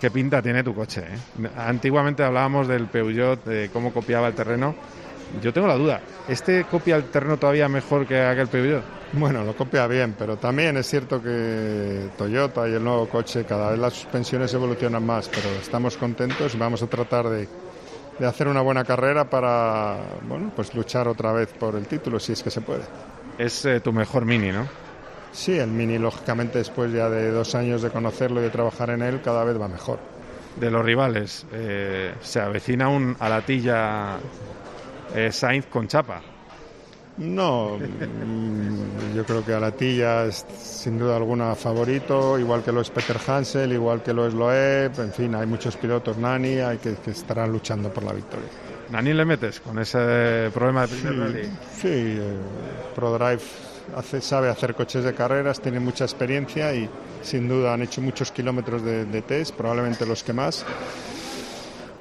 Qué 0.02 0.10
pinta 0.10 0.42
tiene 0.42 0.64
tu 0.64 0.74
coche. 0.74 1.02
¿eh? 1.02 1.50
Antiguamente 1.56 2.24
hablábamos 2.24 2.68
del 2.68 2.88
Peugeot, 2.88 3.46
de 3.46 3.70
cómo 3.72 3.94
copiaba 3.94 4.28
el 4.30 4.34
terreno. 4.34 4.74
Yo 5.44 5.54
tengo 5.54 5.68
la 5.68 5.76
duda, 5.76 6.02
¿este 6.28 6.66
copia 6.66 6.96
el 6.96 7.06
terreno 7.06 7.38
todavía 7.38 7.70
mejor 7.70 8.08
que 8.08 8.20
aquel 8.20 8.48
Peugeot? 8.48 8.84
Bueno, 9.14 9.44
lo 9.44 9.56
copia 9.56 9.86
bien, 9.86 10.16
pero 10.18 10.38
también 10.38 10.76
es 10.76 10.88
cierto 10.88 11.22
que 11.22 12.10
Toyota 12.18 12.68
y 12.68 12.74
el 12.74 12.84
nuevo 12.84 13.08
coche, 13.08 13.46
cada 13.46 13.70
vez 13.70 13.80
las 13.80 13.94
suspensiones 13.94 14.52
evolucionan 14.54 15.06
más, 15.06 15.30
pero 15.30 15.48
estamos 15.62 15.96
contentos 15.98 16.56
y 16.56 16.58
vamos 16.58 16.82
a 16.82 16.88
tratar 16.88 17.30
de, 17.30 17.48
de 18.18 18.28
hacer 18.28 18.48
una 18.48 18.62
buena 18.62 18.84
carrera 18.84 19.30
para 19.30 19.98
bueno, 20.28 20.52
pues 20.56 20.74
luchar 20.74 21.08
otra 21.08 21.32
vez 21.32 21.50
por 21.54 21.76
el 21.76 21.86
título, 21.86 22.20
si 22.20 22.34
es 22.34 22.42
que 22.42 22.50
se 22.50 22.62
puede. 22.62 22.84
Es 23.38 23.64
eh, 23.66 23.80
tu 23.80 23.94
mejor 23.94 24.26
mini, 24.26 24.52
¿no? 24.52 24.68
Sí, 25.32 25.58
el 25.58 25.70
Mini, 25.70 25.98
lógicamente, 25.98 26.58
después 26.58 26.92
ya 26.92 27.10
de 27.10 27.32
dos 27.32 27.56
años 27.56 27.82
de 27.82 27.90
conocerlo 27.90 28.42
y 28.42 28.44
de 28.44 28.50
trabajar 28.50 28.90
en 28.90 29.02
él, 29.02 29.22
cada 29.22 29.44
vez 29.44 29.60
va 29.60 29.68
mejor. 29.68 30.00
De 30.60 30.70
los 30.70 30.84
rivales, 30.84 31.46
eh, 31.54 32.14
se 32.22 32.42
avecina 32.42 32.90
un 32.90 33.16
Alatilla 33.20 34.18
eh, 35.16 35.32
Sainz 35.32 35.68
con 35.68 35.88
chapa. 35.88 36.22
No, 37.18 37.78
mm, 37.78 39.16
yo 39.16 39.24
creo 39.26 39.46
que 39.46 39.54
Alatilla 39.54 40.26
es 40.26 40.46
sin 40.58 40.98
duda 40.98 41.18
alguna 41.18 41.56
favorito, 41.56 42.38
igual 42.40 42.64
que 42.64 42.72
lo 42.72 42.82
es 42.82 42.90
Peter 42.90 43.18
Hansel, 43.26 43.72
igual 43.72 44.02
que 44.02 44.14
lo 44.14 44.28
es 44.28 44.34
Loeb, 44.34 45.00
en 45.00 45.14
fin, 45.14 45.36
hay 45.36 45.46
muchos 45.46 45.78
pilotos, 45.78 46.18
Nani, 46.18 46.60
hay 46.60 46.78
que, 46.78 46.96
que 46.96 47.12
estarán 47.12 47.52
luchando 47.52 47.94
por 47.94 48.04
la 48.04 48.14
victoria. 48.14 48.48
¿Nani 48.90 49.14
le 49.14 49.24
metes 49.24 49.60
con 49.62 49.80
ese 49.80 50.50
problema 50.54 50.86
de 50.86 50.88
primer 50.88 51.14
sí, 51.14 51.20
rally? 51.20 51.50
Sí, 51.74 52.18
eh, 52.20 52.38
ProDrive 52.96 53.42
hace, 53.96 54.22
sabe 54.22 54.50
hacer 54.50 54.76
coches 54.76 55.04
de 55.04 55.14
carreras, 55.14 55.60
tiene 55.60 55.80
mucha 55.80 56.04
experiencia 56.06 56.74
y 56.74 56.90
sin 57.22 57.48
duda 57.48 57.74
han 57.74 57.82
hecho 57.82 58.02
muchos 58.02 58.32
kilómetros 58.32 58.84
de, 58.84 59.06
de 59.06 59.22
test, 59.22 59.56
probablemente 59.56 60.06
los 60.06 60.24
que 60.24 60.34
más. 60.34 60.66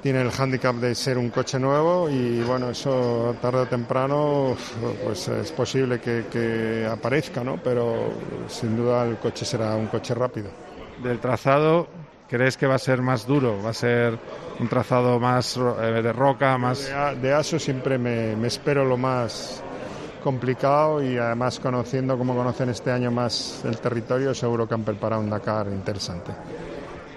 Tiene 0.03 0.23
el 0.23 0.31
hándicap 0.31 0.77
de 0.77 0.95
ser 0.95 1.19
un 1.19 1.29
coche 1.29 1.59
nuevo 1.59 2.09
y 2.09 2.41
bueno, 2.43 2.71
eso 2.71 3.37
tarde 3.43 3.61
o 3.61 3.67
temprano 3.67 4.57
pues 5.05 5.29
es 5.29 5.53
posible 5.53 6.01
que, 6.01 6.25
que 6.33 6.89
aparezca, 6.91 7.45
¿no? 7.45 7.59
Pero 7.63 8.15
sin 8.49 8.77
duda 8.79 9.05
el 9.05 9.19
coche 9.19 9.45
será 9.45 9.77
un 9.77 9.89
coche 9.89 10.15
rápido. 10.15 10.49
Del 11.03 11.19
trazado, 11.19 11.87
¿crees 12.31 12.57
que 12.57 12.67
va 12.67 12.77
a 12.77 12.79
ser 12.79 13.03
más 13.03 13.27
duro? 13.27 13.63
¿Va 13.63 13.71
a 13.71 13.75
ser 13.75 14.19
un 14.59 14.69
trazado 14.69 15.21
más 15.21 15.59
eh, 15.59 16.01
de 16.03 16.13
roca, 16.15 16.57
más...? 16.57 16.87
De, 16.87 17.29
de 17.29 17.35
ASO 17.35 17.59
siempre 17.59 17.99
me, 17.99 18.35
me 18.37 18.49
espero 18.49 18.87
lo 18.87 18.97
más 18.97 19.63
complicado 20.21 21.03
y 21.03 21.17
además 21.17 21.59
conociendo 21.59 22.17
como 22.17 22.35
conocen 22.35 22.69
este 22.69 22.91
año 22.93 23.11
más 23.11 23.63
el 23.65 23.79
territorio, 23.79 24.35
seguro 24.35 24.67
que 24.69 24.75
han 24.75 24.85
preparado 24.85 25.23
un 25.23 25.31
Dakar 25.31 25.67
interesante. 25.69 26.33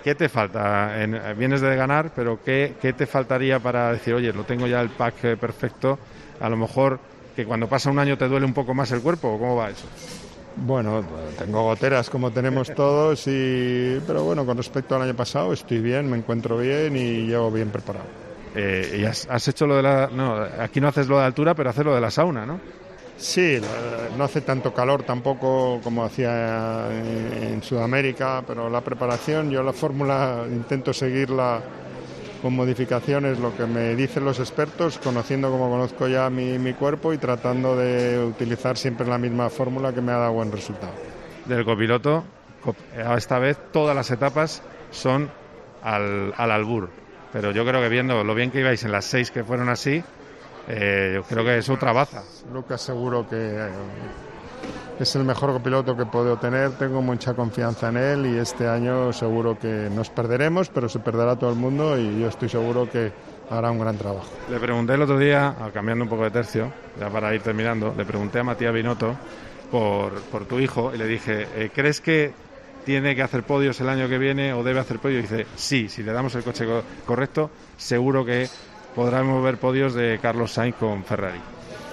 ¿qué 0.03 0.15
te 0.15 0.27
falta? 0.27 1.01
En- 1.01 1.17
vienes 1.37 1.61
de 1.61 1.75
ganar, 1.77 2.11
pero 2.13 2.39
¿qué, 2.43 2.75
¿qué 2.81 2.91
te 2.91 3.05
faltaría 3.05 3.59
para 3.59 3.93
decir, 3.93 4.13
oye, 4.13 4.33
lo 4.33 4.43
tengo 4.43 4.67
ya 4.67 4.81
el 4.81 4.89
pack 4.89 5.23
eh, 5.23 5.37
perfecto? 5.37 5.97
A 6.41 6.49
lo 6.49 6.57
mejor 6.57 6.99
que 7.35 7.45
cuando 7.45 7.67
pasa 7.69 7.89
un 7.89 7.99
año 7.99 8.17
te 8.17 8.27
duele 8.27 8.45
un 8.45 8.53
poco 8.53 8.73
más 8.73 8.91
el 8.91 9.01
cuerpo, 9.01 9.29
¿o 9.29 9.39
¿cómo 9.39 9.55
va 9.55 9.69
eso? 9.69 9.85
Bueno, 10.57 11.03
tengo 11.39 11.63
goteras 11.63 12.09
como 12.09 12.31
tenemos 12.31 12.69
todos, 12.75 13.25
y, 13.27 14.01
pero 14.05 14.23
bueno, 14.23 14.45
con 14.45 14.57
respecto 14.57 14.95
al 14.95 15.03
año 15.03 15.15
pasado 15.15 15.53
estoy 15.53 15.79
bien, 15.79 16.09
me 16.11 16.17
encuentro 16.17 16.57
bien 16.57 16.97
y 16.97 17.25
llego 17.27 17.49
bien 17.49 17.69
preparado. 17.69 18.05
Eh, 18.55 18.97
y 19.01 19.05
has, 19.05 19.25
has 19.29 19.47
hecho 19.47 19.65
lo 19.65 19.77
de 19.77 19.83
la... 19.83 20.09
No, 20.13 20.35
aquí 20.59 20.79
no 20.81 20.89
haces 20.89 21.07
lo 21.07 21.17
de 21.17 21.23
altura, 21.25 21.55
pero 21.55 21.69
haces 21.69 21.85
lo 21.85 21.95
de 21.95 22.01
la 22.01 22.11
sauna, 22.11 22.45
¿no? 22.45 22.59
Sí, 23.17 23.59
no 24.17 24.23
hace 24.23 24.41
tanto 24.41 24.73
calor 24.73 25.03
tampoco 25.03 25.79
como 25.83 26.03
hacía 26.03 26.87
en, 26.91 27.61
Sudamérica, 27.63 28.43
pero 28.45 28.69
la 28.69 28.81
preparación, 28.81 29.49
yo 29.49 29.63
la 29.63 29.71
fórmula 29.71 30.43
intento 30.49 30.91
seguirla 30.93 31.61
con 32.41 32.53
modificaciones, 32.55 33.39
lo 33.39 33.55
que 33.55 33.65
me 33.65 33.95
dicen 33.95 34.25
los 34.25 34.39
expertos, 34.39 34.97
conociendo 34.97 35.49
como 35.49 35.69
conozco 35.69 36.09
ya 36.09 36.29
mi, 36.29 36.59
mi 36.59 36.73
cuerpo 36.73 37.13
y 37.13 37.17
tratando 37.17 37.77
de 37.77 38.19
utilizar 38.19 38.75
siempre 38.77 39.07
la 39.07 39.17
misma 39.17 39.49
fórmula 39.49 39.93
que 39.93 40.01
me 40.01 40.11
ha 40.11 40.17
dado 40.17 40.33
buen 40.33 40.51
resultado. 40.51 40.91
Del 41.45 41.63
copiloto, 41.63 42.25
cop- 42.61 42.75
eh, 42.97 43.05
esta 43.15 43.39
vez 43.39 43.57
todas 43.71 43.95
las 43.95 44.11
etapas 44.11 44.61
son 44.91 45.29
al, 45.81 46.33
al 46.35 46.51
albur. 46.51 46.89
Pero 47.31 47.51
yo 47.51 47.65
creo 47.65 47.79
que 47.81 47.87
viendo 47.89 48.21
lo 48.25 48.35
bien 48.35 48.51
que 48.51 48.59
ibais 48.59 48.83
en 48.83 48.91
las 48.91 49.05
seis 49.05 49.31
que 49.31 49.45
fueron 49.45 49.69
así, 49.69 50.03
eh, 50.67 51.11
yo 51.15 51.23
creo 51.23 51.43
que 51.43 51.57
es 51.57 51.69
otra 51.69 51.91
baza. 51.91 52.23
Lucas 52.53 52.81
seguro 52.81 53.27
que 53.27 53.35
eh, 53.37 53.69
es 54.99 55.15
el 55.15 55.23
mejor 55.23 55.51
copiloto 55.53 55.95
que 55.97 56.05
puedo 56.05 56.37
tener, 56.37 56.71
tengo 56.71 57.01
mucha 57.01 57.33
confianza 57.33 57.89
en 57.89 57.97
él 57.97 58.25
y 58.27 58.37
este 58.37 58.67
año 58.67 59.11
seguro 59.11 59.57
que 59.59 59.89
nos 59.91 60.09
perderemos, 60.09 60.69
pero 60.69 60.87
se 60.87 60.99
perderá 60.99 61.35
todo 61.35 61.49
el 61.49 61.55
mundo 61.55 61.97
y 61.99 62.21
yo 62.21 62.27
estoy 62.27 62.47
seguro 62.49 62.89
que 62.89 63.11
hará 63.49 63.71
un 63.71 63.79
gran 63.79 63.97
trabajo. 63.97 64.27
Le 64.49 64.59
pregunté 64.59 64.93
el 64.93 65.01
otro 65.01 65.17
día, 65.17 65.55
cambiando 65.73 66.03
un 66.03 66.09
poco 66.09 66.23
de 66.23 66.31
tercio, 66.31 66.71
ya 66.99 67.09
para 67.09 67.33
ir 67.33 67.41
terminando, 67.41 67.93
le 67.97 68.05
pregunté 68.05 68.39
a 68.39 68.43
Matías 68.43 68.73
Binotto 68.73 69.15
por, 69.71 70.11
por 70.23 70.45
tu 70.45 70.59
hijo 70.59 70.91
y 70.93 70.97
le 70.97 71.07
dije, 71.07 71.47
eh, 71.55 71.71
¿crees 71.73 71.99
que 71.99 72.31
tiene 72.85 73.15
que 73.15 73.23
hacer 73.23 73.43
podios 73.43 73.79
el 73.81 73.89
año 73.89 74.07
que 74.07 74.17
viene 74.17 74.53
o 74.53 74.63
debe 74.63 74.79
hacer 74.79 74.99
podios? 74.99 75.19
Y 75.19 75.21
dice, 75.23 75.47
sí, 75.55 75.89
si 75.89 76.03
le 76.03 76.11
damos 76.13 76.35
el 76.35 76.43
coche 76.43 76.65
co- 76.65 76.83
correcto, 77.05 77.49
seguro 77.77 78.23
que 78.25 78.47
podremos 78.95 79.43
ver 79.43 79.57
podios 79.57 79.93
de 79.93 80.19
Carlos 80.21 80.51
Sainz 80.53 80.75
con 80.77 81.03
Ferrari. 81.03 81.39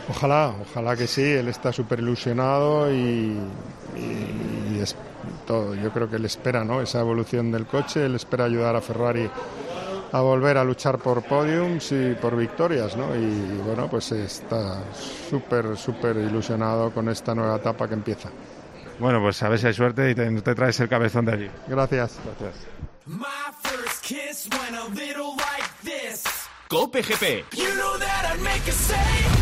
Ojalá, 0.08 0.52
ojalá 0.70 0.96
que 0.96 1.06
sí, 1.06 1.22
él 1.22 1.48
está 1.48 1.72
súper 1.72 2.00
ilusionado 2.00 2.92
y, 2.92 3.36
y- 3.96 4.74
y 4.74 4.78
es 4.80 4.96
todo. 5.46 5.74
Yo 5.74 5.90
creo 5.92 6.08
que 6.10 6.16
él 6.16 6.24
espera 6.24 6.64
¿no? 6.64 6.80
esa 6.80 7.00
evolución 7.00 7.52
del 7.52 7.66
coche, 7.66 8.04
él 8.06 8.14
espera 8.16 8.44
ayudar 8.44 8.74
a 8.76 8.80
Ferrari 8.80 9.30
a 10.12 10.20
volver 10.20 10.56
a 10.58 10.64
luchar 10.64 10.98
por 10.98 11.22
podiums 11.22 11.92
y 11.92 12.14
por 12.20 12.34
victorias, 12.34 12.96
¿no? 12.96 13.14
Y 13.14 13.60
bueno, 13.64 13.86
pues 13.88 14.10
está 14.10 14.82
súper, 15.28 15.76
súper 15.76 16.16
ilusionado 16.16 16.90
con 16.90 17.08
esta 17.08 17.32
nueva 17.32 17.56
etapa 17.56 17.86
que 17.86 17.94
empieza. 17.94 18.28
Bueno, 18.98 19.20
pues 19.22 19.40
a 19.44 19.48
ver 19.48 19.60
si 19.60 19.68
hay 19.68 19.74
suerte 19.74 20.10
y 20.10 20.14
te, 20.16 20.28
te 20.42 20.54
traes 20.56 20.80
el 20.80 20.88
cabezón 20.88 21.26
de 21.26 21.32
allí. 21.32 21.50
Gracias. 21.68 22.18
Gracias. 22.40 22.66
My 26.72 26.86
first 26.86 26.92
kiss 26.92 27.20
went 27.20 27.34
a 27.34 27.40
little 27.40 28.44
like 28.44 28.64
this. 28.64 28.90
Cope 28.90 28.92
GP. 28.92 28.94
You 29.02 29.26
know 29.26 29.39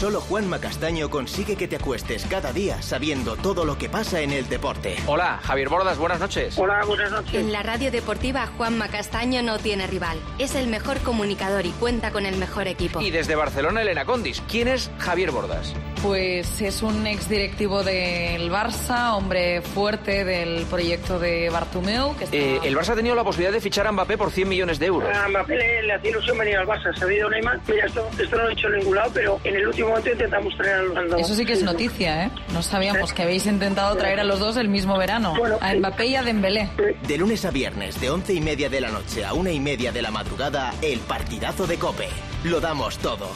Solo 0.00 0.22
Juanma 0.22 0.58
Castaño 0.60 1.10
consigue 1.10 1.56
que 1.56 1.68
te 1.68 1.76
acuestes 1.76 2.24
cada 2.24 2.54
día 2.54 2.80
sabiendo 2.80 3.36
todo 3.36 3.66
lo 3.66 3.76
que 3.76 3.90
pasa 3.90 4.22
en 4.22 4.32
el 4.32 4.48
deporte. 4.48 4.96
Hola, 5.06 5.38
Javier 5.42 5.68
Bordas, 5.68 5.98
buenas 5.98 6.18
noches. 6.18 6.56
Hola, 6.56 6.82
buenas 6.86 7.10
noches. 7.10 7.34
En 7.34 7.52
la 7.52 7.62
radio 7.62 7.90
deportiva, 7.90 8.46
Juanma 8.56 8.88
Castaño 8.88 9.42
no 9.42 9.58
tiene 9.58 9.86
rival. 9.86 10.18
Es 10.38 10.54
el 10.54 10.68
mejor 10.68 11.00
comunicador 11.00 11.66
y 11.66 11.70
cuenta 11.72 12.12
con 12.12 12.24
el 12.24 12.36
mejor 12.38 12.66
equipo. 12.66 13.02
Y 13.02 13.10
desde 13.10 13.34
Barcelona, 13.34 13.82
Elena 13.82 14.06
Condis. 14.06 14.42
¿Quién 14.48 14.68
es 14.68 14.90
Javier 14.98 15.32
Bordas? 15.32 15.74
Pues 16.02 16.62
es 16.62 16.80
un 16.80 17.06
ex 17.06 17.28
directivo 17.28 17.82
del 17.84 18.50
Barça, 18.50 19.12
hombre 19.14 19.60
fuerte 19.60 20.24
del 20.24 20.64
proyecto 20.64 21.18
de 21.18 21.50
Bartomeu. 21.50 22.16
Que 22.16 22.24
está- 22.24 22.36
Eh, 22.38 22.58
el 22.64 22.74
Barça 22.74 22.90
ha 22.92 22.96
tenido 22.96 23.14
la 23.14 23.22
posibilidad 23.22 23.52
de 23.52 23.60
fichar 23.60 23.86
a 23.86 23.92
Mbappé 23.92 24.16
por 24.16 24.30
100 24.30 24.48
millones 24.48 24.78
de 24.78 24.86
euros. 24.86 25.14
A 25.14 25.28
Mbappé 25.28 25.56
le, 25.56 25.82
le 25.82 25.92
hacía 25.92 26.10
ilusión 26.10 26.38
venir 26.38 26.56
al 26.56 26.66
Barça, 26.66 26.94
se 26.96 27.02
ha 27.02 27.06
habido 27.06 27.28
Neymar. 27.28 27.60
Mira, 27.68 27.84
esto, 27.84 28.08
esto 28.18 28.34
no 28.38 28.44
lo 28.44 28.48
he 28.48 28.52
hecho 28.54 28.68
en 28.68 28.78
ningún 28.78 28.96
lado, 28.96 29.10
pero 29.12 29.38
en 29.44 29.56
el 29.56 29.66
último 29.68 29.89
momento 29.90 30.10
intentamos 30.10 30.56
traer 30.56 30.76
al 30.76 30.94
Lando. 30.94 31.16
Eso 31.16 31.34
sí 31.34 31.44
que 31.44 31.52
es 31.52 31.62
noticia, 31.62 32.24
¿eh? 32.24 32.30
No 32.52 32.62
sabíamos 32.62 33.12
que 33.12 33.22
habéis 33.22 33.46
intentado 33.46 33.96
traer 33.96 34.20
a 34.20 34.24
los 34.24 34.38
dos 34.38 34.56
el 34.56 34.68
mismo 34.68 34.96
verano. 34.96 35.34
A 35.60 35.74
Mbappé 35.74 36.06
y 36.06 36.16
a 36.16 36.22
Dembélé. 36.22 36.70
De 37.06 37.18
lunes 37.18 37.44
a 37.44 37.50
viernes, 37.50 38.00
de 38.00 38.10
once 38.10 38.32
y 38.32 38.40
media 38.40 38.68
de 38.68 38.80
la 38.80 38.90
noche 38.90 39.24
a 39.24 39.34
una 39.34 39.50
y 39.50 39.60
media 39.60 39.92
de 39.92 40.02
la 40.02 40.10
madrugada, 40.10 40.72
el 40.82 41.00
partidazo 41.00 41.66
de 41.66 41.78
Cope. 41.78 42.08
Lo 42.44 42.60
damos 42.60 42.98
todo. 42.98 43.30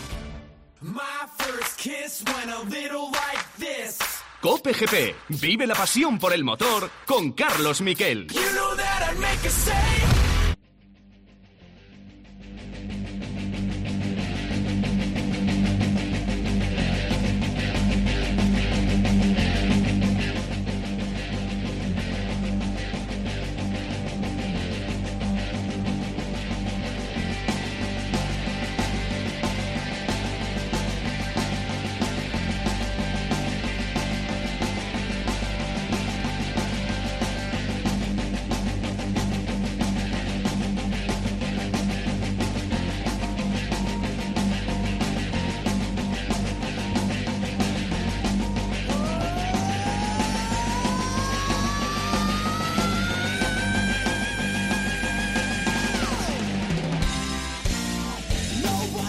Cope 4.41 4.73
GP. 4.73 5.15
Vive 5.41 5.67
la 5.67 5.75
pasión 5.75 6.19
por 6.19 6.33
el 6.33 6.45
motor 6.45 6.91
con 7.07 7.33
Carlos 7.33 7.81
Miquel. 7.81 8.27
You 8.29 8.41
know 8.53 10.14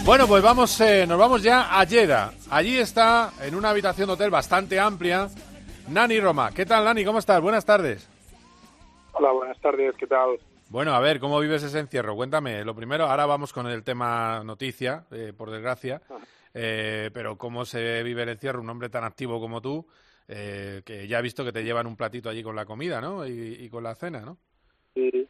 Bueno, 0.06 0.28
pues 0.28 0.40
vamos, 0.40 0.80
eh, 0.80 1.04
nos 1.04 1.18
vamos 1.18 1.42
ya 1.42 1.80
a 1.80 1.84
Jeddah. 1.84 2.30
Allí 2.48 2.78
está, 2.78 3.32
en 3.42 3.56
una 3.56 3.70
habitación 3.70 4.06
de 4.06 4.12
hotel 4.12 4.30
bastante 4.30 4.78
amplia, 4.78 5.26
Nani 5.88 6.20
Roma. 6.20 6.52
¿Qué 6.54 6.64
tal, 6.64 6.84
Nani? 6.84 7.04
¿Cómo 7.04 7.18
estás? 7.18 7.40
Buenas 7.40 7.66
tardes. 7.66 8.08
Hola, 9.14 9.32
buenas 9.32 9.60
tardes, 9.60 9.96
¿qué 9.96 10.06
tal? 10.06 10.38
Bueno, 10.68 10.94
a 10.94 11.00
ver, 11.00 11.18
¿cómo 11.18 11.40
vives 11.40 11.64
ese 11.64 11.80
encierro? 11.80 12.14
Cuéntame. 12.14 12.64
Lo 12.64 12.72
primero, 12.72 13.06
ahora 13.06 13.26
vamos 13.26 13.52
con 13.52 13.66
el 13.66 13.82
tema 13.82 14.44
noticia, 14.44 15.06
eh, 15.10 15.32
por 15.36 15.50
desgracia. 15.50 16.00
Eh, 16.54 17.10
pero 17.12 17.36
¿cómo 17.36 17.64
se 17.64 18.04
vive 18.04 18.22
el 18.22 18.28
encierro? 18.28 18.60
Un 18.60 18.70
hombre 18.70 18.88
tan 18.88 19.02
activo 19.02 19.40
como 19.40 19.60
tú, 19.60 19.88
eh, 20.28 20.82
que 20.84 21.08
ya 21.08 21.18
he 21.18 21.22
visto 21.22 21.44
que 21.44 21.52
te 21.52 21.64
llevan 21.64 21.88
un 21.88 21.96
platito 21.96 22.30
allí 22.30 22.44
con 22.44 22.54
la 22.54 22.64
comida, 22.64 23.00
¿no? 23.00 23.26
Y, 23.26 23.56
y 23.58 23.68
con 23.68 23.82
la 23.82 23.96
cena, 23.96 24.20
¿no? 24.20 24.38
Sí, 24.94 25.28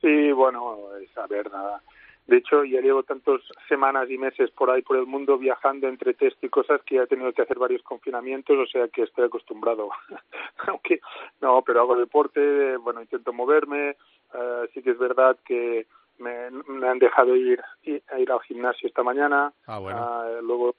sí, 0.00 0.32
bueno, 0.32 0.96
es 0.96 1.14
a 1.18 1.26
ver, 1.26 1.50
nada. 1.52 1.82
De 2.26 2.38
hecho, 2.38 2.64
ya 2.64 2.80
llevo 2.80 3.02
tantas 3.02 3.40
semanas 3.68 4.10
y 4.10 4.16
meses 4.16 4.50
por 4.52 4.70
ahí 4.70 4.80
por 4.82 4.96
el 4.96 5.04
mundo 5.06 5.36
viajando 5.36 5.88
entre 5.88 6.14
test 6.14 6.42
y 6.42 6.48
cosas 6.48 6.80
que 6.84 6.94
ya 6.96 7.02
he 7.02 7.06
tenido 7.06 7.32
que 7.34 7.42
hacer 7.42 7.58
varios 7.58 7.82
confinamientos, 7.82 8.56
o 8.58 8.66
sea 8.66 8.88
que 8.88 9.02
estoy 9.02 9.24
acostumbrado. 9.26 9.90
Aunque 10.68 11.00
no, 11.42 11.62
pero 11.62 11.80
hago 11.80 11.96
deporte, 11.96 12.76
bueno, 12.78 13.02
intento 13.02 13.32
moverme. 13.32 13.90
eh, 14.34 14.68
sí 14.72 14.82
que 14.82 14.90
es 14.92 14.98
verdad 14.98 15.36
que 15.44 15.86
me, 16.18 16.50
me 16.50 16.88
han 16.88 16.98
dejado 16.98 17.36
ir 17.36 17.60
i- 17.82 18.00
a 18.08 18.18
ir 18.18 18.32
al 18.32 18.40
gimnasio 18.40 18.88
esta 18.88 19.02
mañana. 19.02 19.52
Ah, 19.66 19.78
bueno. 19.78 19.98
Ah, 20.02 20.38
luego 20.42 20.70
o 20.70 20.74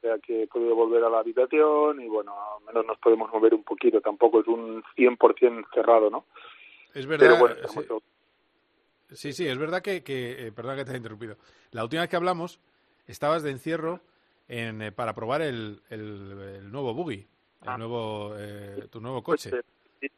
sea 0.00 0.18
que 0.18 0.44
he 0.44 0.46
podido 0.46 0.74
volver 0.74 1.04
a 1.04 1.10
la 1.10 1.18
habitación 1.20 2.00
y 2.00 2.08
bueno, 2.08 2.32
al 2.58 2.64
menos 2.64 2.86
nos 2.86 2.98
podemos 2.98 3.30
mover 3.32 3.54
un 3.54 3.62
poquito. 3.62 4.00
Tampoco 4.00 4.40
es 4.40 4.46
un 4.48 4.82
100% 4.96 5.66
cerrado, 5.74 6.08
¿no? 6.10 6.24
Es 6.94 7.06
verdad. 7.06 7.26
Pero 7.26 7.38
bueno, 7.38 7.54
sí. 7.68 7.78
Sí, 9.12 9.32
sí, 9.32 9.46
es 9.46 9.58
verdad 9.58 9.82
que, 9.82 10.02
que 10.02 10.46
eh, 10.48 10.52
perdona 10.52 10.76
que 10.76 10.84
te 10.84 10.90
haya 10.90 10.98
interrumpido. 10.98 11.36
La 11.72 11.82
última 11.84 12.02
vez 12.02 12.10
que 12.10 12.16
hablamos 12.16 12.60
estabas 13.06 13.42
de 13.42 13.50
encierro 13.50 14.00
en, 14.48 14.82
eh, 14.82 14.92
para 14.92 15.14
probar 15.14 15.42
el, 15.42 15.80
el, 15.90 16.38
el 16.56 16.70
nuevo 16.72 16.94
buggy, 16.94 17.26
el 17.66 17.78
nuevo, 17.78 18.34
eh, 18.38 18.86
tu 18.90 19.00
nuevo 19.00 19.22
coche. 19.22 19.50
Sí, 20.00 20.08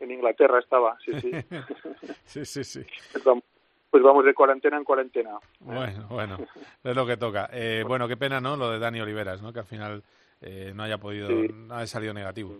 en 0.00 0.10
Inglaterra 0.10 0.58
estaba, 0.58 0.96
sí, 1.04 1.12
sí. 1.20 1.30
sí, 2.24 2.44
sí, 2.44 2.64
sí. 2.64 2.86
Pues 3.12 3.24
vamos, 3.24 3.44
pues 3.90 4.02
vamos 4.02 4.24
de 4.24 4.34
cuarentena 4.34 4.76
en 4.76 4.84
cuarentena. 4.84 5.38
Bueno, 5.60 6.06
bueno, 6.08 6.38
es 6.82 6.94
lo 6.96 7.06
que 7.06 7.16
toca. 7.16 7.48
Eh, 7.52 7.84
bueno, 7.86 8.06
qué 8.08 8.16
pena, 8.16 8.40
¿no? 8.40 8.56
Lo 8.56 8.70
de 8.70 8.78
Dani 8.78 9.00
Oliveras, 9.00 9.40
¿no? 9.40 9.52
Que 9.52 9.60
al 9.60 9.66
final 9.66 10.02
eh, 10.42 10.72
no 10.74 10.82
haya 10.82 10.98
podido, 10.98 11.28
Sí. 11.28 11.48
no 11.54 11.74
haya 11.76 11.86
salido 11.86 12.12
negativo. 12.12 12.58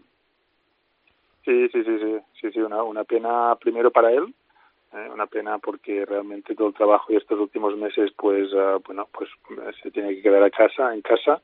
Sí, 1.45 1.69
sí, 1.69 1.85
sí, 1.85 1.99
sí, 1.99 2.19
sí, 2.41 2.53
sí, 2.53 2.59
una, 2.61 2.83
una 2.83 3.05
pena 3.05 3.55
primero 3.61 3.91
para 3.91 4.11
él, 4.11 4.35
¿eh? 4.95 5.09
una 5.13 5.27
pena 5.27 5.59
porque 5.59 6.05
realmente 6.05 6.55
todo 6.55 6.69
el 6.69 6.75
trabajo 6.75 7.13
de 7.13 7.19
estos 7.19 7.39
últimos 7.39 7.77
meses, 7.77 8.13
pues, 8.17 8.53
ah, 8.55 8.79
bueno, 8.87 9.09
pues 9.13 9.29
se 9.83 9.91
tiene 9.91 10.15
que 10.15 10.23
quedar 10.23 10.43
a 10.43 10.51
casa, 10.51 10.95
en 10.95 11.03
casa. 11.03 11.43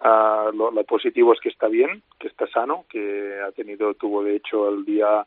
Ah, 0.00 0.50
lo, 0.54 0.70
lo, 0.70 0.84
positivo 0.84 1.32
es 1.32 1.40
que 1.40 1.48
está 1.48 1.68
bien, 1.68 2.02
que 2.18 2.28
está 2.28 2.46
sano, 2.46 2.84
que 2.88 3.40
ha 3.44 3.50
tenido, 3.52 3.94
tuvo 3.94 4.22
de 4.22 4.36
hecho 4.36 4.68
el 4.68 4.84
día 4.84 5.26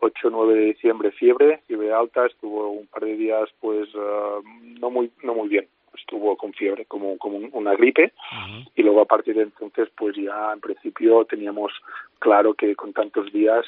8 0.00 0.28
o 0.28 0.30
9 0.30 0.54
de 0.54 0.64
diciembre 0.66 1.12
fiebre, 1.12 1.62
fiebre 1.66 1.92
alta, 1.92 2.26
estuvo 2.26 2.70
un 2.70 2.86
par 2.86 3.04
de 3.04 3.16
días 3.16 3.48
pues 3.60 3.94
uh, 3.94 4.42
no 4.80 4.90
muy 4.90 5.10
no 5.22 5.34
muy 5.34 5.48
bien, 5.48 5.66
estuvo 5.96 6.36
con 6.36 6.52
fiebre 6.52 6.86
como 6.86 7.18
como 7.18 7.38
una 7.52 7.74
gripe 7.74 8.12
uh 8.32 8.34
-huh. 8.34 8.70
y 8.74 8.82
luego 8.82 9.02
a 9.02 9.06
partir 9.06 9.36
de 9.36 9.42
entonces 9.42 9.88
pues 9.96 10.16
ya 10.16 10.52
en 10.52 10.60
principio 10.60 11.24
teníamos 11.24 11.72
claro 12.18 12.54
que 12.54 12.74
con 12.74 12.92
tantos 12.92 13.30
días 13.32 13.64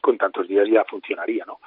con 0.00 0.18
tantos 0.18 0.46
días 0.48 0.68
ya 0.68 0.84
funcionaría, 0.84 1.44
¿no? 1.46 1.58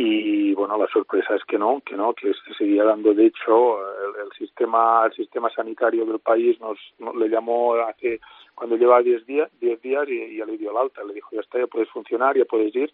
Y 0.00 0.54
bueno 0.54 0.78
la 0.78 0.86
sorpresa 0.86 1.34
es 1.34 1.44
que 1.44 1.58
no 1.58 1.82
que 1.84 1.96
no 1.96 2.14
que 2.14 2.32
se 2.32 2.54
seguía 2.56 2.84
dando. 2.84 3.14
De 3.14 3.26
hecho 3.26 3.80
el, 3.80 4.26
el 4.26 4.32
sistema 4.38 5.04
el 5.06 5.12
sistema 5.12 5.50
sanitario 5.50 6.06
del 6.06 6.20
país 6.20 6.60
nos, 6.60 6.78
nos, 6.98 7.16
le 7.16 7.28
llamó 7.28 7.74
hace 7.74 8.20
cuando 8.54 8.76
lleva 8.76 9.02
10 9.02 9.26
días 9.26 9.50
10 9.60 9.82
días 9.82 10.08
y, 10.08 10.12
y 10.12 10.36
ya 10.38 10.46
le 10.46 10.56
dio 10.56 10.70
el 10.70 10.76
alta. 10.76 11.02
Le 11.02 11.14
dijo 11.14 11.30
ya 11.32 11.40
está 11.40 11.58
ya 11.58 11.66
puedes 11.66 11.88
funcionar 11.88 12.36
ya 12.36 12.44
puedes 12.44 12.74
ir 12.76 12.92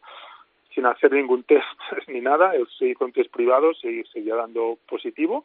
sin 0.74 0.86
hacer 0.86 1.12
ningún 1.12 1.42
test 1.50 1.66
ni 2.08 2.20
nada 2.20 2.54
él 2.54 2.66
se 2.78 2.86
hizo 2.86 3.04
un 3.04 3.12
test 3.12 3.30
privado 3.30 3.74
se 3.74 4.04
seguía 4.12 4.36
dando 4.36 4.78
positivo. 4.88 5.44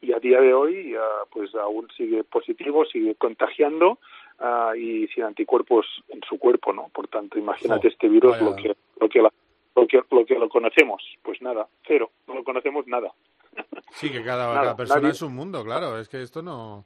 Y 0.00 0.12
a 0.12 0.18
día 0.18 0.40
de 0.40 0.52
hoy 0.52 0.96
uh, 0.96 1.26
pues 1.30 1.54
aún 1.54 1.88
sigue 1.96 2.24
positivo 2.24 2.84
sigue 2.84 3.14
contagiando 3.14 3.98
uh, 4.40 4.74
y 4.74 5.06
sin 5.08 5.22
anticuerpos 5.22 5.86
en 6.08 6.20
su 6.28 6.36
cuerpo 6.38 6.72
no 6.72 6.88
por 6.92 7.06
tanto 7.06 7.38
imagínate 7.38 7.86
oh, 7.86 7.90
este 7.90 8.08
virus 8.08 8.32
vaya. 8.32 8.44
lo 8.44 8.56
que 8.56 8.76
lo 9.00 9.08
que 9.08 9.22
la 9.22 9.30
lo 9.76 9.86
que, 9.86 10.02
lo 10.10 10.24
que 10.24 10.38
lo 10.38 10.48
conocemos, 10.48 11.02
pues 11.22 11.40
nada, 11.42 11.68
cero, 11.86 12.10
no 12.26 12.34
lo 12.34 12.44
conocemos 12.44 12.86
nada. 12.86 13.12
Sí, 13.92 14.10
que 14.10 14.22
cada, 14.22 14.48
nada, 14.48 14.60
cada 14.60 14.76
persona 14.76 15.00
nadie. 15.00 15.12
es 15.12 15.22
un 15.22 15.34
mundo, 15.34 15.64
claro, 15.64 15.98
es 15.98 16.08
que 16.08 16.20
esto 16.20 16.42
no, 16.42 16.84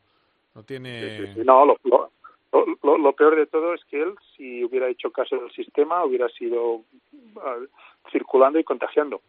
no 0.54 0.62
tiene... 0.62 1.00
Sí, 1.00 1.26
sí, 1.26 1.32
sí. 1.34 1.40
No, 1.44 1.64
lo, 1.66 1.76
lo, 1.82 2.10
lo, 2.82 2.98
lo, 2.98 3.12
peor 3.14 3.34
de 3.34 3.46
todo 3.46 3.74
es 3.74 3.84
que 3.86 4.00
él, 4.00 4.14
si 4.36 4.64
hubiera 4.64 4.88
hecho 4.88 5.10
caso 5.10 5.34
del 5.36 5.50
sistema, 5.50 6.04
hubiera 6.04 6.28
sido 6.28 6.74
uh, 6.74 6.84
circulando 8.12 8.60
y 8.60 8.64
contagiando. 8.64 9.20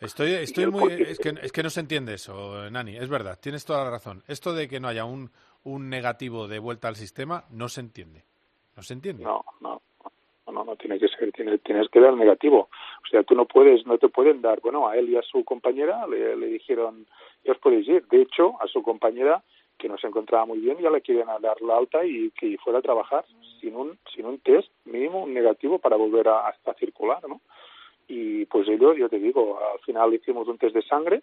Estoy, 0.00 0.32
estoy 0.32 0.68
muy... 0.68 0.92
Es 0.92 1.18
que, 1.18 1.34
es 1.42 1.52
que 1.52 1.62
no 1.62 1.68
se 1.68 1.80
entiende 1.80 2.14
eso, 2.14 2.70
Nani, 2.70 2.96
es 2.96 3.10
verdad, 3.10 3.38
tienes 3.38 3.66
toda 3.66 3.84
la 3.84 3.90
razón. 3.90 4.22
Esto 4.26 4.54
de 4.54 4.66
que 4.66 4.80
no 4.80 4.88
haya 4.88 5.04
un, 5.04 5.30
un 5.64 5.90
negativo 5.90 6.48
de 6.48 6.60
vuelta 6.60 6.88
al 6.88 6.96
sistema, 6.96 7.44
no 7.50 7.68
se 7.68 7.80
entiende. 7.80 8.24
No 8.74 8.82
se 8.82 8.94
entiende. 8.94 9.24
No, 9.24 9.44
no 9.60 9.82
no, 10.52 10.64
no 10.64 10.76
tiene 10.76 10.98
que 10.98 11.08
ser, 11.08 11.32
tiene, 11.32 11.58
tienes 11.58 11.88
que 11.88 12.00
dar 12.00 12.14
negativo. 12.14 12.68
O 13.04 13.08
sea, 13.10 13.22
tú 13.22 13.34
no 13.34 13.46
puedes, 13.46 13.86
no 13.86 13.98
te 13.98 14.08
pueden 14.08 14.42
dar, 14.42 14.60
bueno, 14.60 14.88
a 14.88 14.96
él 14.96 15.08
y 15.10 15.16
a 15.16 15.22
su 15.22 15.44
compañera 15.44 16.06
le, 16.06 16.36
dijeron, 16.46 17.06
ya 17.44 17.52
os 17.52 17.58
podéis 17.58 17.88
ir. 17.88 18.06
De 18.08 18.22
hecho, 18.22 18.54
a 18.60 18.66
su 18.66 18.82
compañera, 18.82 19.42
que 19.78 19.88
no 19.88 19.98
se 19.98 20.06
encontraba 20.06 20.46
muy 20.46 20.58
bien, 20.58 20.78
ya 20.78 20.90
le 20.90 21.00
quieren 21.00 21.26
dar 21.40 21.60
la 21.62 21.76
alta 21.76 22.04
y 22.04 22.30
que 22.30 22.56
fuera 22.58 22.78
a 22.78 22.82
trabajar 22.82 23.24
sin 23.60 23.74
un, 23.74 23.98
sin 24.14 24.26
un 24.26 24.38
test 24.38 24.68
mínimo, 24.84 25.24
un 25.24 25.34
negativo 25.34 25.78
para 25.78 25.96
volver 25.96 26.28
a, 26.28 26.48
hasta 26.48 26.74
circular, 26.74 27.20
¿no? 27.28 27.40
Y 28.08 28.44
pues 28.46 28.68
ellos, 28.68 28.96
yo 28.96 29.08
te 29.08 29.18
digo, 29.18 29.58
al 29.72 29.80
final 29.80 30.12
hicimos 30.12 30.46
un 30.48 30.58
test 30.58 30.74
de 30.74 30.82
sangre, 30.82 31.22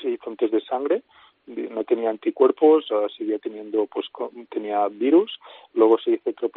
se 0.00 0.10
hizo 0.10 0.28
un 0.28 0.36
test 0.36 0.52
de 0.52 0.60
sangre, 0.60 1.02
no 1.48 1.84
tenía 1.84 2.10
anticuerpos, 2.10 2.90
uh, 2.90 3.08
seguía 3.16 3.38
teniendo, 3.38 3.86
pues 3.86 4.06
tenía 4.50 4.86
virus, 4.88 5.38
luego 5.74 5.98
se 5.98 6.12
hizo 6.12 6.30
otro 6.30 6.50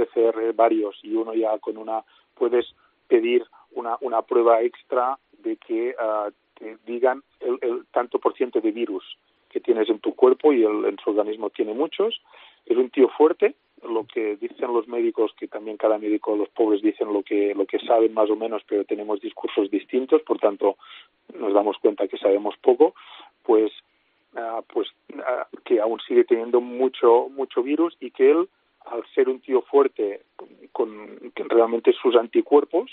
varios 0.53 0.99
y 1.03 1.15
uno 1.15 1.33
ya 1.33 1.57
con 1.59 1.77
una, 1.77 2.03
puedes 2.35 2.65
pedir 3.07 3.45
una, 3.71 3.97
una 4.01 4.21
prueba 4.21 4.61
extra 4.61 5.17
de 5.43 5.55
que 5.57 5.95
uh, 5.97 6.31
te 6.55 6.77
digan 6.85 7.23
el, 7.39 7.57
el, 7.61 7.85
tanto 7.91 8.19
por 8.19 8.35
ciento 8.35 8.59
de 8.61 8.71
virus 8.71 9.17
que 9.49 9.59
tienes 9.59 9.89
en 9.89 9.99
tu 9.99 10.13
cuerpo 10.15 10.53
y 10.53 10.63
el, 10.63 10.85
en 10.85 10.97
su 11.03 11.09
organismo 11.09 11.49
tiene 11.49 11.73
muchos. 11.73 12.21
Es 12.65 12.77
un 12.77 12.89
tío 12.89 13.09
fuerte, 13.09 13.55
lo 13.83 14.05
que 14.05 14.35
dicen 14.37 14.73
los 14.73 14.87
médicos, 14.87 15.33
que 15.37 15.47
también 15.47 15.77
cada 15.77 15.97
médico, 15.97 16.35
los 16.35 16.49
pobres 16.49 16.81
dicen 16.81 17.11
lo 17.11 17.23
que, 17.23 17.53
lo 17.55 17.65
que 17.65 17.79
saben 17.79 18.13
más 18.13 18.29
o 18.29 18.35
menos, 18.35 18.61
pero 18.67 18.85
tenemos 18.85 19.19
discursos 19.21 19.71
distintos, 19.71 20.21
por 20.21 20.37
tanto 20.39 20.77
nos 21.37 21.53
damos 21.53 21.77
cuenta 21.77 22.07
que 22.07 22.17
sabemos 22.17 22.55
poco, 22.61 22.93
pues 23.43 23.71
uh, 24.35 24.61
pues 24.73 24.87
uh, 25.13 25.57
que 25.63 25.79
aún 25.79 25.99
sigue 26.07 26.23
teniendo 26.23 26.61
mucho 26.61 27.29
mucho 27.29 27.63
virus 27.63 27.95
y 27.99 28.11
que 28.11 28.31
él 28.31 28.49
al 28.85 29.05
ser 29.13 29.29
un 29.29 29.39
tío 29.41 29.61
fuerte 29.61 30.23
con, 30.71 30.87
con 31.33 31.49
realmente 31.49 31.93
sus 31.93 32.15
anticuerpos 32.15 32.89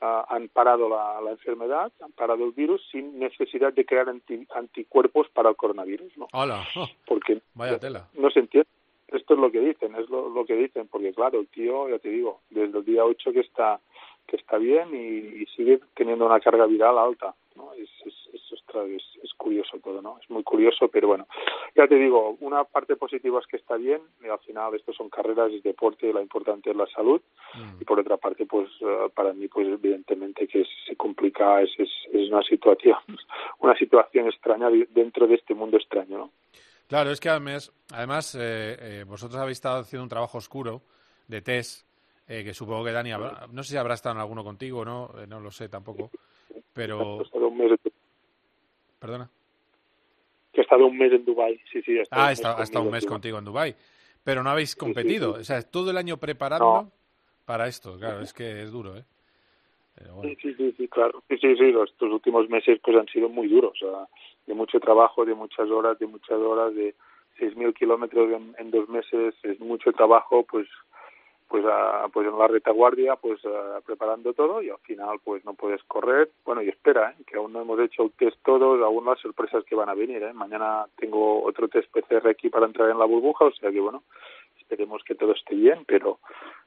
uh, 0.00 0.24
han 0.28 0.48
parado 0.48 0.88
la, 0.88 1.20
la, 1.20 1.32
enfermedad 1.32 1.92
han 2.00 2.12
parado 2.12 2.44
el 2.44 2.52
virus 2.52 2.82
sin 2.90 3.18
necesidad 3.18 3.72
de 3.72 3.84
crear 3.84 4.08
anti, 4.08 4.46
anticuerpos 4.54 5.28
para 5.30 5.50
el 5.50 5.56
coronavirus 5.56 6.16
no 6.16 6.28
Hola. 6.32 6.66
Oh, 6.76 6.88
porque 7.06 7.40
vaya 7.54 7.78
tela 7.78 8.08
no 8.14 8.30
se 8.30 8.40
entiende 8.40 8.68
esto 9.08 9.34
es 9.34 9.40
lo 9.40 9.50
que 9.50 9.60
dicen 9.60 9.94
es 9.96 10.08
lo, 10.08 10.28
lo 10.28 10.44
que 10.44 10.56
dicen 10.56 10.88
porque 10.88 11.12
claro 11.12 11.40
el 11.40 11.48
tío 11.48 11.88
ya 11.88 11.98
te 11.98 12.10
digo 12.10 12.40
desde 12.50 12.78
el 12.78 12.84
día 12.84 13.04
8 13.04 13.32
que 13.32 13.40
está 13.40 13.80
que 14.26 14.36
está 14.36 14.56
bien 14.56 14.94
y, 14.94 15.42
y 15.42 15.46
sigue 15.56 15.80
teniendo 15.94 16.24
una 16.26 16.40
carga 16.40 16.66
viral 16.66 16.96
alta 16.96 17.34
¿no? 17.56 17.72
Es, 17.74 17.90
es, 18.04 18.14
es, 18.32 18.41
es, 18.82 19.02
es, 19.22 19.32
curioso 19.34 19.78
todo, 19.82 20.00
¿no? 20.00 20.18
Es 20.22 20.30
muy 20.30 20.42
curioso, 20.42 20.88
pero 20.88 21.08
bueno, 21.08 21.26
ya 21.74 21.86
te 21.86 21.96
digo, 21.96 22.36
una 22.40 22.64
parte 22.64 22.96
positiva 22.96 23.40
es 23.40 23.46
que 23.46 23.56
está 23.56 23.76
bien, 23.76 24.00
y 24.22 24.28
al 24.28 24.38
final 24.40 24.74
esto 24.74 24.92
son 24.92 25.08
carreras, 25.08 25.52
es 25.52 25.62
deporte, 25.62 26.12
lo 26.12 26.20
importante 26.20 26.70
es 26.70 26.76
la 26.76 26.86
salud, 26.86 27.20
mm. 27.54 27.82
y 27.82 27.84
por 27.84 28.00
otra 28.00 28.16
parte, 28.16 28.46
pues 28.46 28.68
uh, 28.82 29.10
para 29.10 29.32
mí, 29.32 29.48
pues 29.48 29.68
evidentemente 29.68 30.46
que 30.46 30.64
se 30.86 30.96
complica, 30.96 31.60
es, 31.60 31.70
es, 31.78 31.90
es 32.12 32.30
una 32.30 32.42
situación, 32.42 32.98
una 33.60 33.76
situación 33.76 34.26
extraña 34.26 34.68
dentro 34.90 35.26
de 35.26 35.34
este 35.34 35.54
mundo 35.54 35.76
extraño, 35.76 36.18
¿no? 36.18 36.30
Claro, 36.88 37.10
es 37.10 37.20
que 37.20 37.30
además, 37.30 37.72
además 37.90 38.34
eh, 38.34 38.76
eh, 38.78 39.04
vosotros 39.08 39.40
habéis 39.40 39.56
estado 39.56 39.80
haciendo 39.80 40.02
un 40.02 40.10
trabajo 40.10 40.38
oscuro 40.38 40.82
de 41.26 41.40
test, 41.40 41.86
eh, 42.28 42.44
que 42.44 42.54
supongo 42.54 42.84
que 42.84 42.92
Dani, 42.92 43.12
habrá, 43.12 43.46
no 43.50 43.62
sé 43.62 43.72
si 43.72 43.76
habrá 43.76 43.94
estado 43.94 44.14
en 44.14 44.20
alguno 44.20 44.44
contigo, 44.44 44.84
¿no? 44.84 45.10
Eh, 45.18 45.26
no 45.26 45.40
lo 45.40 45.50
sé 45.50 45.68
tampoco. 45.68 46.10
Pero... 46.72 47.18
Un 47.32 47.58
mes. 47.58 47.72
Perdona. 49.02 49.28
Que 50.52 50.60
ha 50.60 50.62
estado 50.62 50.86
un 50.86 50.96
mes 50.96 51.12
en 51.12 51.24
Dubai 51.24 51.60
sí, 51.72 51.82
sí. 51.82 51.98
Ah, 52.12 52.30
está, 52.30 52.56
ha 52.56 52.62
estado 52.62 52.84
un 52.84 52.92
mes 52.92 53.04
contigo 53.04 53.36
en 53.36 53.44
Dubai 53.44 53.74
Pero 54.22 54.44
no 54.44 54.50
habéis 54.50 54.76
competido. 54.76 55.34
Sí. 55.34 55.40
O 55.40 55.44
sea, 55.44 55.62
todo 55.62 55.90
el 55.90 55.96
año 55.96 56.18
preparando 56.18 56.64
no. 56.64 56.92
para 57.44 57.66
esto. 57.66 57.98
Claro, 57.98 58.20
es 58.20 58.32
que 58.32 58.62
es 58.62 58.70
duro, 58.70 58.96
¿eh? 58.96 59.04
Bueno. 60.14 60.34
Sí, 60.40 60.54
sí, 60.54 60.74
sí, 60.76 60.88
claro. 60.88 61.24
Sí, 61.28 61.36
sí, 61.38 61.56
sí. 61.56 61.72
Los, 61.72 61.90
estos 61.90 62.12
últimos 62.12 62.48
meses 62.48 62.78
pues 62.82 62.96
han 62.96 63.08
sido 63.08 63.28
muy 63.28 63.48
duros. 63.48 63.72
O 63.82 63.90
sea, 63.90 64.08
de 64.46 64.54
mucho 64.54 64.78
trabajo, 64.78 65.24
de 65.24 65.34
muchas 65.34 65.68
horas, 65.68 65.98
de 65.98 66.06
muchas 66.06 66.38
horas, 66.38 66.72
de 66.76 66.94
6.000 67.40 67.74
kilómetros 67.74 68.30
en, 68.32 68.54
en 68.56 68.70
dos 68.70 68.88
meses. 68.88 69.34
Es 69.42 69.58
mucho 69.58 69.92
trabajo, 69.92 70.44
pues 70.44 70.68
pues, 71.52 71.66
a, 71.66 72.08
pues 72.10 72.26
en 72.26 72.38
la 72.38 72.48
retaguardia, 72.48 73.16
pues 73.16 73.38
a, 73.44 73.82
preparando 73.82 74.32
todo 74.32 74.62
y 74.62 74.70
al 74.70 74.78
final 74.78 75.18
pues 75.22 75.44
no 75.44 75.52
puedes 75.52 75.82
correr. 75.82 76.30
Bueno, 76.46 76.62
y 76.62 76.70
espera, 76.70 77.10
¿eh? 77.10 77.22
que 77.26 77.36
aún 77.36 77.52
no 77.52 77.60
hemos 77.60 77.78
hecho 77.78 78.04
el 78.04 78.12
test 78.12 78.38
todos, 78.42 78.80
aún 78.80 79.04
las 79.04 79.20
sorpresas 79.20 79.62
que 79.64 79.74
van 79.74 79.90
a 79.90 79.94
venir. 79.94 80.22
¿eh? 80.22 80.32
Mañana 80.32 80.86
tengo 80.96 81.44
otro 81.44 81.68
test 81.68 81.90
PCR 81.92 82.26
aquí 82.26 82.48
para 82.48 82.64
entrar 82.64 82.88
en 82.88 82.98
la 82.98 83.04
burbuja, 83.04 83.44
o 83.44 83.52
sea 83.52 83.70
que 83.70 83.80
bueno, 83.80 84.02
esperemos 84.58 85.04
que 85.04 85.14
todo 85.14 85.32
esté 85.32 85.54
bien, 85.54 85.84
pero 85.86 86.20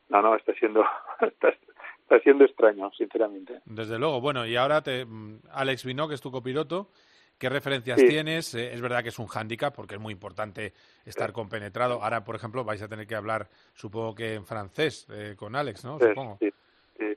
no, 0.10 0.22
no, 0.22 0.36
está 0.36 0.54
siendo, 0.54 0.86
está, 1.20 1.50
está 1.50 2.20
siendo 2.20 2.46
extraño, 2.46 2.92
sinceramente. 2.96 3.62
Desde 3.66 3.98
luego, 3.98 4.22
bueno, 4.22 4.46
y 4.46 4.56
ahora 4.56 4.84
te, 4.84 5.08
Alex 5.52 5.84
Vino, 5.84 6.08
que 6.08 6.14
es 6.14 6.22
tu 6.22 6.30
copiloto, 6.30 6.90
¿Qué 7.38 7.50
referencias 7.50 8.00
sí. 8.00 8.08
tienes? 8.08 8.56
Eh, 8.56 8.74
es 8.74 8.82
verdad 8.82 9.04
que 9.04 9.10
es 9.10 9.20
un 9.20 9.28
hándicap 9.28 9.76
porque 9.76 9.96
es 9.96 10.02
muy 10.02 10.14
importante 10.14 10.74
estar 11.06 11.34
compenetrado. 11.34 12.02
Ahora, 12.02 12.24
por 12.24 12.36
ejemplo, 12.36 12.64
vais 12.64 12.82
a 12.82 12.88
tener 12.88 13.08
que 13.08 13.16
hablar, 13.16 13.48
supongo 13.74 14.16
que 14.16 14.36
en 14.36 14.46
francés, 14.46 15.08
eh, 15.12 15.36
con 15.38 15.56
Alex, 15.56 15.84
¿no? 15.86 16.00
Sí, 16.00 16.06
supongo. 16.08 16.38
Sí, 16.40 16.50
sí. 16.98 17.16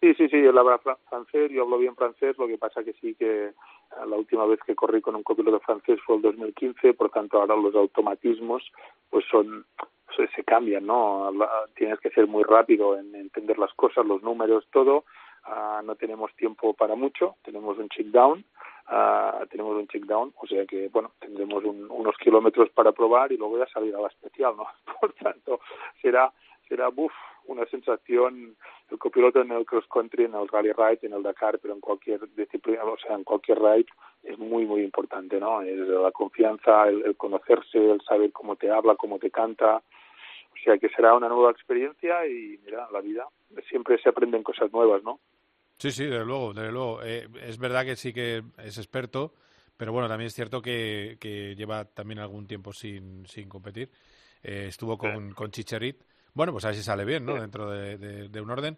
Sí, 0.00 0.14
sí, 0.14 0.28
sí, 0.30 0.36
él 0.36 0.56
habla 0.56 0.78
francés, 0.78 1.50
yo 1.50 1.62
hablo 1.62 1.76
bien 1.76 1.94
francés, 1.94 2.38
lo 2.38 2.46
que 2.46 2.56
pasa 2.56 2.82
que 2.82 2.94
sí 2.94 3.14
que 3.14 3.52
la 4.06 4.16
última 4.16 4.46
vez 4.46 4.58
que 4.64 4.74
corrí 4.74 5.02
con 5.02 5.14
un 5.14 5.22
copiloto 5.22 5.60
francés 5.60 6.00
fue 6.06 6.16
el 6.16 6.22
2015, 6.22 6.94
por 6.94 7.10
tanto 7.10 7.38
ahora 7.38 7.54
los 7.54 7.74
automatismos 7.74 8.62
pues 9.10 9.26
son 9.30 9.66
se, 10.16 10.26
se 10.28 10.44
cambian, 10.44 10.86
¿no? 10.86 11.30
Tienes 11.74 12.00
que 12.00 12.10
ser 12.10 12.26
muy 12.26 12.44
rápido 12.44 12.98
en 12.98 13.14
entender 13.14 13.58
las 13.58 13.72
cosas, 13.74 14.06
los 14.06 14.22
números, 14.22 14.66
todo. 14.72 15.04
Uh, 15.46 15.82
no 15.84 15.94
tenemos 15.96 16.34
tiempo 16.36 16.74
para 16.74 16.94
mucho, 16.94 17.36
tenemos 17.42 17.78
un 17.78 17.88
check 17.88 18.08
down, 18.08 18.44
uh, 18.90 19.46
tenemos 19.46 19.76
un 19.76 19.88
check 19.88 20.04
down, 20.04 20.32
o 20.36 20.46
sea 20.46 20.66
que, 20.66 20.88
bueno, 20.88 21.12
tendremos 21.20 21.64
un, 21.64 21.90
unos 21.90 22.16
kilómetros 22.18 22.70
para 22.70 22.92
probar 22.92 23.32
y 23.32 23.36
luego 23.36 23.58
ya 23.58 23.66
salir 23.66 23.94
a 23.94 24.00
la 24.00 24.08
especial, 24.08 24.54
¿no? 24.56 24.66
Por 25.00 25.12
tanto, 25.14 25.60
será, 26.02 26.32
será, 26.68 26.88
buf, 26.88 27.12
una 27.46 27.66
sensación, 27.66 28.56
el 28.90 28.98
copiloto 28.98 29.40
en 29.40 29.52
el 29.52 29.64
cross 29.64 29.86
country, 29.88 30.24
en 30.24 30.34
el 30.34 30.48
rally 30.48 30.72
ride, 30.72 31.00
en 31.02 31.14
el 31.14 31.22
Dakar, 31.22 31.58
pero 31.58 31.74
en 31.74 31.80
cualquier 31.80 32.20
disciplina, 32.34 32.84
o 32.84 32.98
sea, 32.98 33.14
en 33.14 33.24
cualquier 33.24 33.58
ride, 33.58 33.86
es 34.22 34.38
muy, 34.38 34.66
muy 34.66 34.82
importante, 34.82 35.40
¿no? 35.40 35.62
Es 35.62 35.78
la 35.78 36.12
confianza, 36.12 36.88
el, 36.88 37.04
el 37.06 37.16
conocerse, 37.16 37.90
el 37.90 38.00
saber 38.02 38.32
cómo 38.32 38.56
te 38.56 38.70
habla, 38.70 38.96
cómo 38.96 39.18
te 39.18 39.30
canta, 39.30 39.82
o 40.60 40.62
sea 40.62 40.76
que 40.78 40.90
será 40.90 41.14
una 41.14 41.28
nueva 41.28 41.50
experiencia 41.50 42.26
y 42.26 42.58
mira, 42.64 42.86
la 42.92 43.00
vida 43.00 43.26
siempre 43.68 43.98
se 43.98 44.10
aprenden 44.10 44.42
cosas 44.42 44.70
nuevas, 44.72 45.02
¿no? 45.02 45.18
Sí, 45.80 45.90
sí, 45.92 46.04
desde 46.04 46.26
luego, 46.26 46.52
desde 46.52 46.70
luego. 46.70 47.02
Eh, 47.02 47.26
es 47.42 47.56
verdad 47.58 47.86
que 47.86 47.96
sí 47.96 48.12
que 48.12 48.42
es 48.58 48.76
experto, 48.76 49.32
pero 49.78 49.92
bueno, 49.92 50.08
también 50.08 50.26
es 50.26 50.34
cierto 50.34 50.60
que, 50.60 51.16
que 51.18 51.56
lleva 51.56 51.86
también 51.86 52.18
algún 52.18 52.46
tiempo 52.46 52.70
sin, 52.74 53.26
sin 53.26 53.48
competir. 53.48 53.90
Eh, 54.42 54.66
estuvo 54.68 54.98
con, 54.98 55.32
con 55.32 55.50
Chicherit. 55.50 56.02
Bueno, 56.34 56.52
pues 56.52 56.66
a 56.66 56.68
ver 56.68 56.76
si 56.76 56.82
sale 56.82 57.06
bien, 57.06 57.24
¿no? 57.24 57.40
Dentro 57.40 57.70
de, 57.70 57.96
de- 57.96 58.28
de 58.28 58.40
un 58.42 58.50
orden. 58.50 58.76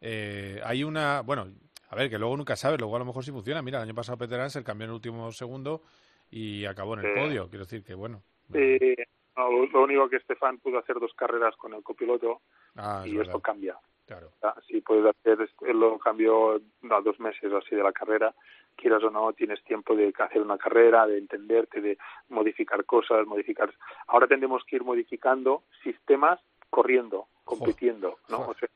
Eh, 0.00 0.60
hay 0.62 0.84
una, 0.84 1.22
bueno, 1.22 1.48
a 1.88 1.96
ver, 1.96 2.10
que 2.10 2.18
luego 2.18 2.36
nunca 2.36 2.54
sabes, 2.54 2.78
luego 2.78 2.96
a 2.96 2.98
lo 2.98 3.06
mejor 3.06 3.24
sí 3.24 3.30
funciona. 3.32 3.62
Mira, 3.62 3.78
el 3.78 3.84
año 3.84 3.94
pasado 3.94 4.18
Peter 4.18 4.38
Ansel 4.38 4.62
cambió 4.62 4.84
en 4.84 4.90
el 4.90 4.94
último 4.96 5.32
segundo 5.32 5.82
y 6.30 6.66
acabó 6.66 6.94
en 6.94 7.00
el 7.06 7.14
Sí. 7.14 7.18
podio. 7.18 7.48
Quiero 7.48 7.64
decir 7.64 7.82
que, 7.82 7.94
bueno. 7.94 8.22
Eh, 8.52 8.94
no, 9.36 9.50
lo, 9.50 9.66
lo 9.66 9.82
único 9.84 10.06
que 10.10 10.16
Estefan 10.16 10.58
pudo 10.58 10.78
hacer 10.78 10.96
dos 11.00 11.12
carreras 11.14 11.56
con 11.56 11.72
el 11.72 11.82
copiloto 11.82 12.42
Ah, 12.76 13.04
y 13.06 13.18
esto 13.18 13.40
cambia. 13.40 13.78
Claro. 14.12 14.30
Ah, 14.42 14.54
Si 14.66 14.80
puedes 14.80 15.06
hacer, 15.06 15.38
lo 15.74 15.98
cambió 15.98 16.54
a 16.90 17.00
dos 17.02 17.18
meses 17.20 17.50
o 17.52 17.58
así 17.58 17.74
de 17.74 17.82
la 17.82 17.92
carrera, 17.92 18.34
quieras 18.76 19.02
o 19.04 19.10
no, 19.10 19.32
tienes 19.32 19.62
tiempo 19.64 19.94
de 19.94 20.12
hacer 20.18 20.40
una 20.42 20.58
carrera, 20.58 21.06
de 21.06 21.18
entenderte, 21.18 21.80
de 21.80 21.98
modificar 22.28 22.84
cosas, 22.84 23.26
modificar. 23.26 23.72
Ahora 24.08 24.26
tendremos 24.26 24.64
que 24.64 24.76
ir 24.76 24.84
modificando 24.84 25.62
sistemas 25.82 26.40
corriendo, 26.70 27.26
compitiendo, 27.44 28.18
¿no? 28.28 28.48
O 28.48 28.54
sea, 28.54 28.68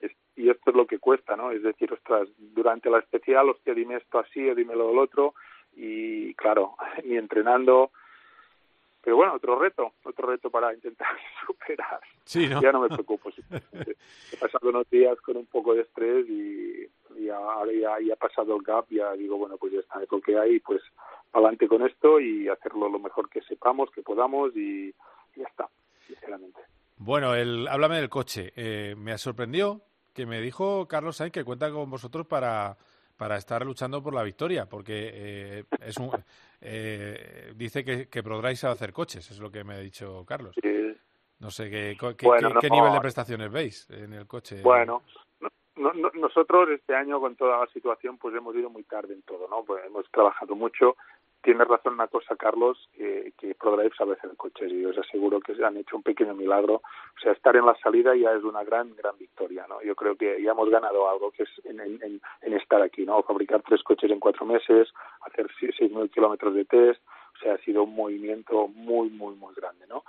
es- 0.00 0.12
y 0.36 0.50
esto 0.50 0.70
es 0.70 0.76
lo 0.76 0.86
que 0.86 0.98
cuesta, 0.98 1.34
¿no? 1.36 1.50
Es 1.50 1.62
decir, 1.62 1.92
ostras, 1.92 2.28
durante 2.36 2.90
la 2.90 2.98
especial, 2.98 3.48
hostia, 3.48 3.74
dime 3.74 3.96
esto 3.96 4.18
así 4.18 4.48
o 4.50 4.54
dímelo 4.54 4.88
del 4.88 4.98
otro, 4.98 5.34
y 5.74 6.34
claro, 6.34 6.74
ni 7.04 7.16
entrenando. 7.16 7.90
Pero 9.02 9.16
bueno, 9.16 9.34
otro 9.34 9.58
reto, 9.58 9.92
otro 10.04 10.28
reto 10.28 10.50
para 10.50 10.74
intentar 10.74 11.08
superar. 11.46 12.00
Sí, 12.24 12.46
¿no? 12.46 12.60
Ya 12.60 12.72
no 12.72 12.80
me 12.80 12.88
preocupo. 12.88 13.30
He 13.50 14.36
pasado 14.36 14.68
unos 14.68 14.88
días 14.90 15.18
con 15.20 15.36
un 15.36 15.46
poco 15.46 15.74
de 15.74 15.82
estrés 15.82 16.28
y, 16.28 16.86
y 17.16 17.28
ahora 17.28 17.72
ya, 17.72 17.96
ya 18.04 18.14
ha 18.14 18.16
pasado 18.16 18.56
el 18.56 18.62
gap, 18.62 18.86
ya 18.90 19.12
digo, 19.12 19.38
bueno, 19.38 19.56
pues 19.56 19.72
ya 19.72 19.80
está, 19.80 20.02
es 20.02 20.10
lo 20.10 20.20
que 20.20 20.38
hay, 20.38 20.60
pues 20.60 20.82
adelante 21.32 21.68
con 21.68 21.86
esto 21.86 22.20
y 22.20 22.48
hacerlo 22.48 22.88
lo 22.88 22.98
mejor 22.98 23.28
que 23.28 23.42
sepamos, 23.42 23.90
que 23.90 24.02
podamos 24.02 24.54
y, 24.56 24.88
y 24.88 24.94
ya 25.36 25.46
está, 25.46 25.68
sinceramente. 26.06 26.60
Bueno, 26.96 27.34
el, 27.34 27.68
háblame 27.68 27.96
del 27.96 28.08
coche. 28.08 28.52
Eh, 28.56 28.94
me 28.96 29.16
sorprendió 29.18 29.80
que 30.12 30.26
me 30.26 30.40
dijo 30.40 30.88
Carlos 30.88 31.16
Sainz 31.16 31.32
que 31.32 31.44
cuenta 31.44 31.70
con 31.70 31.88
vosotros 31.88 32.26
para, 32.26 32.76
para 33.16 33.36
estar 33.36 33.64
luchando 33.64 34.02
por 34.02 34.14
la 34.14 34.24
victoria, 34.24 34.66
porque 34.66 35.10
eh, 35.14 35.64
es 35.80 35.96
un, 35.96 36.10
eh, 36.60 37.52
dice 37.54 37.84
que, 37.84 38.08
que 38.08 38.22
sabe 38.56 38.74
hacer 38.74 38.92
coches, 38.92 39.30
es 39.30 39.38
lo 39.38 39.50
que 39.50 39.64
me 39.64 39.74
ha 39.74 39.78
dicho 39.78 40.24
Carlos. 40.26 40.54
No 41.40 41.50
sé 41.50 41.70
qué, 41.70 41.96
co- 41.98 42.16
qué, 42.16 42.26
Bueno, 42.26 42.48
qué- 42.48 42.54
no. 42.54 42.60
qué 42.60 42.70
nivel 42.70 42.92
de 42.92 43.00
prestaciones 43.00 43.50
veis 43.52 43.88
en 43.90 44.12
el 44.12 44.26
coche. 44.26 44.60
Bueno, 44.62 45.02
no- 45.40 45.50
no- 45.76 45.92
no- 45.94 46.10
nosotros 46.14 46.68
este 46.70 46.96
año 46.96 47.20
con 47.20 47.36
toda 47.36 47.60
la 47.60 47.66
situación 47.72 48.18
pues 48.18 48.34
hemos 48.34 48.54
ido 48.56 48.68
muy 48.70 48.82
tarde 48.82 49.14
en 49.14 49.22
todo, 49.22 49.46
¿no? 49.48 49.62
Pues 49.64 49.84
hemos 49.86 50.04
trabajado 50.10 50.56
mucho. 50.56 50.96
Tienes 51.40 51.68
razón 51.68 51.94
una 51.94 52.08
cosa, 52.08 52.36
Carlos, 52.36 52.88
que, 52.94 53.32
que 53.38 53.54
ProDrive 53.54 53.94
sabe 53.96 54.14
hacer 54.14 54.36
coches 54.36 54.70
y 54.72 54.84
os 54.84 54.98
aseguro 54.98 55.40
que 55.40 55.52
han 55.64 55.76
hecho 55.76 55.96
un 55.96 56.02
pequeño 56.02 56.34
milagro. 56.34 56.74
O 56.76 57.20
sea, 57.22 57.32
estar 57.32 57.56
en 57.56 57.64
la 57.64 57.76
salida 57.76 58.14
ya 58.16 58.32
es 58.32 58.42
una 58.42 58.64
gran, 58.64 58.94
gran 58.96 59.16
victoria, 59.16 59.64
¿no? 59.68 59.80
Yo 59.82 59.94
creo 59.94 60.16
que 60.16 60.42
ya 60.42 60.50
hemos 60.50 60.68
ganado 60.68 61.08
algo 61.08 61.30
que 61.30 61.44
es 61.44 61.48
en, 61.64 61.80
en- 61.80 62.20
estar 62.54 62.82
aquí, 62.82 63.06
¿no? 63.06 63.22
Fabricar 63.22 63.62
tres 63.62 63.82
coches 63.84 64.10
en 64.10 64.18
cuatro 64.20 64.44
meses, 64.44 64.88
hacer 65.22 65.46
si- 65.58 65.68
6.000 65.72 66.10
kilómetros 66.10 66.54
de 66.54 66.64
test, 66.64 67.00
o 67.36 67.38
sea, 67.38 67.54
ha 67.54 67.58
sido 67.58 67.84
un 67.84 67.94
movimiento 67.94 68.66
muy, 68.68 69.08
muy, 69.08 69.36
muy 69.36 69.54
grande, 69.54 69.86
¿no? 69.86 70.02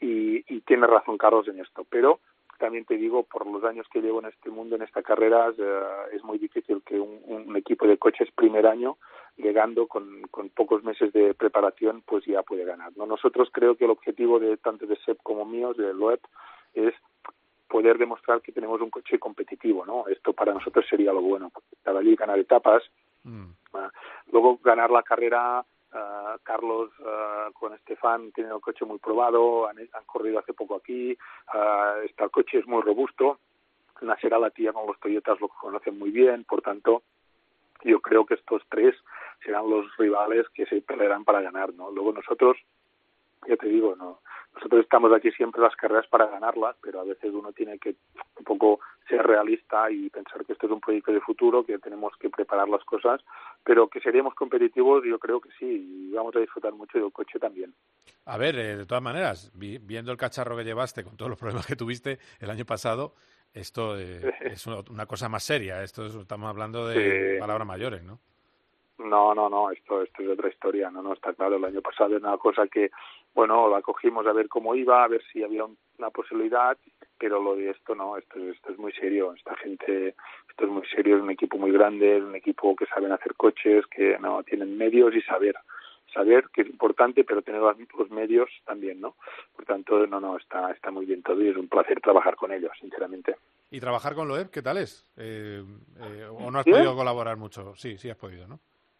Y 0.00 0.60
tiene 0.60 0.86
razón 0.86 1.18
Carlos 1.18 1.48
en 1.48 1.58
esto, 1.60 1.84
pero 1.90 2.20
también 2.58 2.84
te 2.84 2.96
digo, 2.96 3.22
por 3.22 3.46
los 3.46 3.64
años 3.64 3.86
que 3.92 4.00
llevo 4.00 4.20
en 4.20 4.26
este 4.26 4.50
mundo, 4.50 4.76
en 4.76 4.82
esta 4.82 5.02
carrera, 5.02 5.52
eh, 5.56 5.82
es 6.12 6.22
muy 6.24 6.38
difícil 6.38 6.82
que 6.84 6.98
un, 6.98 7.20
un 7.26 7.56
equipo 7.56 7.86
de 7.86 7.98
coches 7.98 8.28
primer 8.34 8.66
año, 8.66 8.98
llegando 9.36 9.86
con, 9.86 10.22
con 10.30 10.48
pocos 10.50 10.82
meses 10.84 11.12
de 11.12 11.34
preparación, 11.34 12.02
pues 12.04 12.24
ya 12.24 12.42
puede 12.42 12.64
ganar. 12.64 12.92
¿no? 12.96 13.06
Nosotros 13.06 13.48
creo 13.52 13.76
que 13.76 13.84
el 13.84 13.90
objetivo 13.90 14.38
de 14.38 14.56
tanto 14.56 14.86
de 14.86 14.96
SEP 14.96 15.18
como 15.22 15.44
mío, 15.44 15.72
de 15.74 15.94
Loeb, 15.94 16.20
es 16.74 16.94
poder 17.68 17.98
demostrar 17.98 18.40
que 18.40 18.52
tenemos 18.52 18.80
un 18.80 18.90
coche 18.90 19.18
competitivo, 19.18 19.84
¿no? 19.84 20.08
Esto 20.08 20.32
para 20.32 20.54
nosotros 20.54 20.86
sería 20.88 21.12
lo 21.12 21.20
bueno, 21.20 21.52
estar 21.70 21.94
allí, 21.94 22.16
ganar 22.16 22.38
etapas, 22.38 22.82
Ah, 23.74 23.90
luego 24.32 24.58
ganar 24.62 24.90
la 24.90 25.02
carrera, 25.02 25.64
ah, 25.92 26.36
Carlos 26.42 26.90
ah, 27.04 27.50
con 27.52 27.74
Estefan 27.74 28.32
tienen 28.32 28.52
el 28.52 28.60
coche 28.60 28.84
muy 28.84 28.98
probado, 28.98 29.68
han, 29.68 29.78
han 29.78 30.04
corrido 30.06 30.38
hace 30.38 30.52
poco 30.52 30.76
aquí, 30.76 31.16
este 32.04 32.24
el 32.24 32.30
coche 32.30 32.58
es 32.58 32.66
muy 32.66 32.82
robusto, 32.82 33.38
Nasser 34.00 34.32
la 34.38 34.50
tía 34.50 34.72
con 34.72 34.86
los 34.86 34.98
Toyotas 35.00 35.40
lo 35.40 35.48
conocen 35.48 35.98
muy 35.98 36.10
bien, 36.10 36.44
por 36.44 36.62
tanto 36.62 37.02
yo 37.84 38.00
creo 38.00 38.26
que 38.26 38.34
estos 38.34 38.62
tres 38.68 38.94
serán 39.44 39.68
los 39.70 39.96
rivales 39.96 40.48
que 40.50 40.66
se 40.66 40.80
pelearán 40.80 41.24
para 41.24 41.40
ganar, 41.40 41.72
¿no? 41.74 41.90
Luego 41.90 42.12
nosotros, 42.12 42.56
ya 43.46 43.56
te 43.56 43.68
digo, 43.68 43.94
no, 43.96 44.20
nosotros 44.54 44.82
estamos 44.82 45.12
aquí 45.12 45.30
siempre 45.32 45.60
las 45.62 45.76
carreras 45.76 46.06
para 46.08 46.26
ganarlas, 46.26 46.76
pero 46.82 47.00
a 47.00 47.04
veces 47.04 47.32
uno 47.32 47.52
tiene 47.52 47.78
que 47.78 47.94
un 48.38 48.44
poco 48.44 48.80
ser 49.08 49.24
realista 49.26 49.90
y 49.90 50.10
pensar 50.10 50.44
que 50.44 50.52
esto 50.52 50.66
es 50.66 50.72
un 50.72 50.80
proyecto 50.80 51.12
de 51.12 51.20
futuro, 51.20 51.64
que 51.64 51.78
tenemos 51.78 52.12
que 52.18 52.28
preparar 52.28 52.68
las 52.68 52.84
cosas, 52.84 53.20
pero 53.64 53.88
que 53.88 54.00
seríamos 54.00 54.34
competitivos, 54.34 55.04
yo 55.04 55.18
creo 55.18 55.40
que 55.40 55.50
sí, 55.58 56.08
y 56.10 56.14
vamos 56.14 56.34
a 56.36 56.40
disfrutar 56.40 56.72
mucho 56.72 56.98
del 56.98 57.12
coche 57.12 57.38
también. 57.38 57.72
A 58.26 58.36
ver, 58.36 58.58
eh, 58.58 58.76
de 58.76 58.86
todas 58.86 59.02
maneras, 59.02 59.50
vi- 59.54 59.78
viendo 59.78 60.12
el 60.12 60.18
cacharro 60.18 60.56
que 60.56 60.64
llevaste 60.64 61.04
con 61.04 61.16
todos 61.16 61.30
los 61.30 61.38
problemas 61.38 61.66
que 61.66 61.76
tuviste 61.76 62.18
el 62.40 62.50
año 62.50 62.64
pasado, 62.66 63.14
esto 63.54 63.98
eh, 63.98 64.20
es 64.60 64.66
una, 64.66 64.80
una 64.90 65.06
cosa 65.06 65.28
más 65.30 65.42
seria. 65.44 65.82
Esto 65.82 66.04
es- 66.06 66.14
estamos 66.14 66.50
hablando 66.50 66.86
de 66.86 67.34
Sí. 67.34 67.38
palabras 67.40 67.66
mayores, 67.66 68.02
¿no? 68.02 68.18
No, 68.98 69.34
no, 69.34 69.48
no, 69.48 69.70
esto, 69.70 70.02
esto 70.02 70.22
es 70.22 70.28
otra 70.28 70.48
historia, 70.48 70.90
no, 70.90 71.02
no, 71.02 71.12
está 71.12 71.32
claro. 71.32 71.56
El 71.56 71.64
año 71.64 71.80
pasado 71.82 72.16
era 72.16 72.28
una 72.28 72.38
cosa 72.38 72.66
que, 72.66 72.90
bueno, 73.34 73.68
la 73.68 73.80
cogimos 73.80 74.26
a 74.26 74.32
ver 74.32 74.48
cómo 74.48 74.74
iba, 74.74 75.04
a 75.04 75.08
ver 75.08 75.22
si 75.32 75.42
había 75.44 75.64
un- 75.64 75.78
una 75.98 76.10
posibilidad, 76.10 76.76
pero 77.18 77.40
lo 77.42 77.54
de 77.56 77.70
esto 77.70 77.94
no, 77.94 78.16
esto, 78.16 78.38
esto 78.38 78.72
es 78.72 78.78
muy 78.78 78.92
serio. 78.92 79.32
Esta 79.34 79.54
gente, 79.56 80.14
esto 80.48 80.64
es 80.64 80.70
muy 80.70 80.86
serio, 80.88 81.16
es 81.16 81.22
un 81.22 81.30
equipo 81.30 81.58
muy 81.58 81.70
grande, 81.72 82.16
es 82.18 82.22
un 82.24 82.34
equipo 82.34 82.74
que 82.76 82.86
saben 82.86 83.12
hacer 83.12 83.34
coches, 83.34 83.86
que 83.86 84.18
no 84.18 84.42
tienen 84.42 84.76
medios 84.76 85.14
y 85.14 85.22
saber, 85.22 85.56
saber 86.12 86.48
que 86.52 86.62
es 86.62 86.68
importante, 86.68 87.22
pero 87.24 87.42
tener 87.42 87.60
los 87.60 88.10
medios 88.10 88.48
también, 88.64 89.00
¿no? 89.00 89.14
Por 89.54 89.64
tanto, 89.64 90.06
no, 90.08 90.18
no, 90.20 90.36
está, 90.36 90.70
está 90.72 90.90
muy 90.90 91.06
bien 91.06 91.22
todo 91.22 91.40
y 91.42 91.48
es 91.48 91.56
un 91.56 91.68
placer 91.68 92.00
trabajar 92.00 92.34
con 92.36 92.50
ellos, 92.52 92.72
sinceramente. 92.80 93.36
¿Y 93.70 93.78
trabajar 93.80 94.14
con 94.14 94.26
Loeb, 94.26 94.50
qué 94.50 94.62
tal 94.62 94.78
es? 94.78 95.04
Eh, 95.16 95.62
eh, 96.00 96.26
¿O 96.32 96.50
no 96.50 96.58
has 96.60 96.64
podido 96.64 96.96
colaborar 96.96 97.36
mucho? 97.36 97.74
Sí, 97.76 97.98
sí 97.98 98.08
has 98.10 98.16
podido, 98.16 98.46
¿no? 98.48 98.58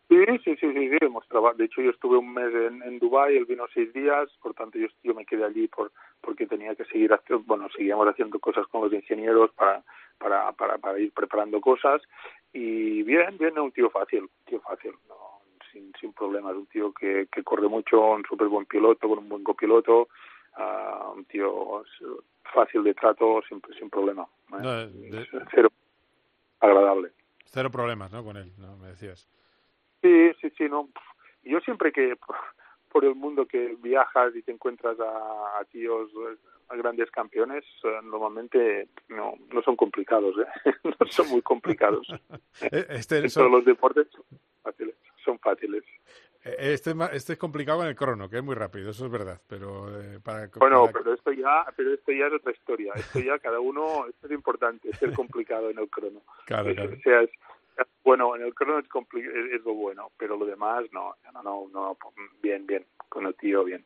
Sí, 0.08 0.16
sí, 0.42 0.56
sí, 0.56 0.72
sí, 0.72 0.88
sí, 0.88 0.96
hemos 1.02 1.26
traba- 1.28 1.52
De 1.54 1.64
hecho, 1.66 1.82
yo 1.82 1.90
estuve 1.90 2.16
un 2.16 2.32
mes 2.32 2.52
en, 2.54 2.82
en 2.82 2.98
Dubái, 2.98 3.36
él 3.36 3.44
vino 3.44 3.66
seis 3.74 3.92
días, 3.92 4.30
por 4.42 4.54
tanto 4.54 4.78
yo, 4.78 4.86
yo 5.02 5.14
me 5.14 5.26
quedé 5.26 5.44
allí 5.44 5.68
por 5.68 5.92
porque 6.22 6.46
tenía 6.46 6.74
que 6.74 6.84
seguir 6.86 7.12
haciendo, 7.12 7.44
bueno, 7.46 7.68
seguíamos 7.76 8.08
haciendo 8.08 8.38
cosas 8.38 8.66
con 8.68 8.82
los 8.82 8.92
ingenieros 8.92 9.52
para, 9.52 9.84
para, 10.18 10.50
para, 10.52 10.78
para 10.78 10.98
ir 10.98 11.12
preparando 11.12 11.60
cosas 11.60 12.00
y 12.52 13.02
bien, 13.02 13.36
bien, 13.38 13.58
un 13.58 13.70
tío 13.72 13.90
fácil, 13.90 14.22
un 14.22 14.30
tío 14.46 14.60
fácil, 14.62 14.92
no, 15.08 15.14
sin, 15.72 15.92
sin 16.00 16.12
problemas, 16.14 16.56
un 16.56 16.66
tío 16.66 16.92
que, 16.92 17.28
que 17.30 17.44
corre 17.44 17.68
mucho, 17.68 18.00
un 18.00 18.24
súper 18.24 18.48
buen 18.48 18.64
piloto, 18.66 19.08
con 19.08 19.18
un 19.18 19.28
buen 19.28 19.44
copiloto, 19.44 20.08
ah, 20.56 21.12
un 21.14 21.24
tío 21.26 21.84
fácil 22.54 22.82
de 22.82 22.94
trato, 22.94 23.42
sin, 23.48 23.60
sin 23.78 23.90
problema, 23.90 24.22
¿eh? 24.22 24.62
No, 24.62 24.72
de- 24.86 25.26
cero 25.54 25.68
agradable. 26.60 27.10
cero 27.44 27.70
problemas, 27.70 28.10
¿no? 28.10 28.24
Con 28.24 28.36
él, 28.38 28.52
¿no? 28.58 28.76
Me 28.78 28.88
decías. 28.88 29.28
Sí, 30.02 30.30
sí, 30.40 30.50
sí, 30.56 30.68
no. 30.68 30.88
Yo 31.42 31.60
siempre 31.60 31.92
que 31.92 32.16
por- 32.16 33.04
el 33.04 33.14
mundo 33.14 33.46
que 33.46 33.76
viajas 33.78 34.34
y 34.34 34.42
te 34.42 34.50
encuentras 34.50 34.98
a, 34.98 35.58
a 35.60 35.64
tíos, 35.66 36.10
eh, 36.10 36.36
a 36.68 36.74
grandes 36.76 37.08
campeones, 37.12 37.64
eh, 37.84 38.00
normalmente 38.02 38.88
no, 39.08 39.34
no 39.52 39.62
son 39.62 39.76
complicados, 39.76 40.34
¿eh? 40.38 40.72
no 41.00 41.06
son 41.06 41.28
muy 41.28 41.42
complicados. 41.42 42.08
Eh, 42.72 42.86
Este, 42.90 43.18
en 43.18 43.26
eso- 43.26 43.40
todos 43.40 43.52
los 43.52 43.64
deportes 43.64 44.08
son 44.10 44.24
fáciles. 44.62 44.96
Son 45.24 45.38
fáciles. 45.38 45.84
eh, 46.44 46.56
este, 46.58 46.92
este 47.12 47.34
es 47.34 47.38
complicado 47.38 47.82
en 47.82 47.88
el 47.90 47.94
crono, 47.94 48.28
que 48.28 48.38
es 48.38 48.42
muy 48.42 48.56
rápido, 48.56 48.90
eso 48.90 49.06
es 49.06 49.12
verdad. 49.12 49.40
Pero 49.46 49.88
eh, 50.00 50.18
para, 50.18 50.48
Bueno, 50.56 50.86
para- 50.86 50.92
pero 50.98 51.14
esto 51.14 51.30
ya, 51.30 51.66
pero 51.76 51.94
esto 51.94 52.10
ya 52.10 52.26
es 52.26 52.32
otra 52.32 52.50
historia. 52.52 52.94
Esto 52.96 53.20
ya 53.20 53.38
cada 53.38 53.60
uno, 53.60 54.06
esto 54.08 54.26
es 54.26 54.32
importante, 54.32 54.92
ser 54.94 55.12
complicado 55.12 55.70
en 55.70 55.78
el 55.78 55.88
crono. 55.88 56.22
Claro, 56.46 56.70
O 56.70 56.74
claro. 56.74 56.96
sea, 57.04 57.20
es- 57.22 57.30
bueno, 58.04 58.34
en 58.36 58.42
el 58.42 58.54
crono 58.54 58.78
es, 58.78 58.86
es, 58.86 59.64
lo 59.64 59.74
bueno, 59.74 60.10
pero 60.16 60.36
lo 60.36 60.46
demás 60.46 60.84
no, 60.92 61.14
no, 61.32 61.42
no, 61.42 61.68
no, 61.72 61.98
bien, 62.42 62.66
bien, 62.66 62.86
con 63.08 63.26
el 63.26 63.34
tío 63.36 63.64
bien. 63.64 63.84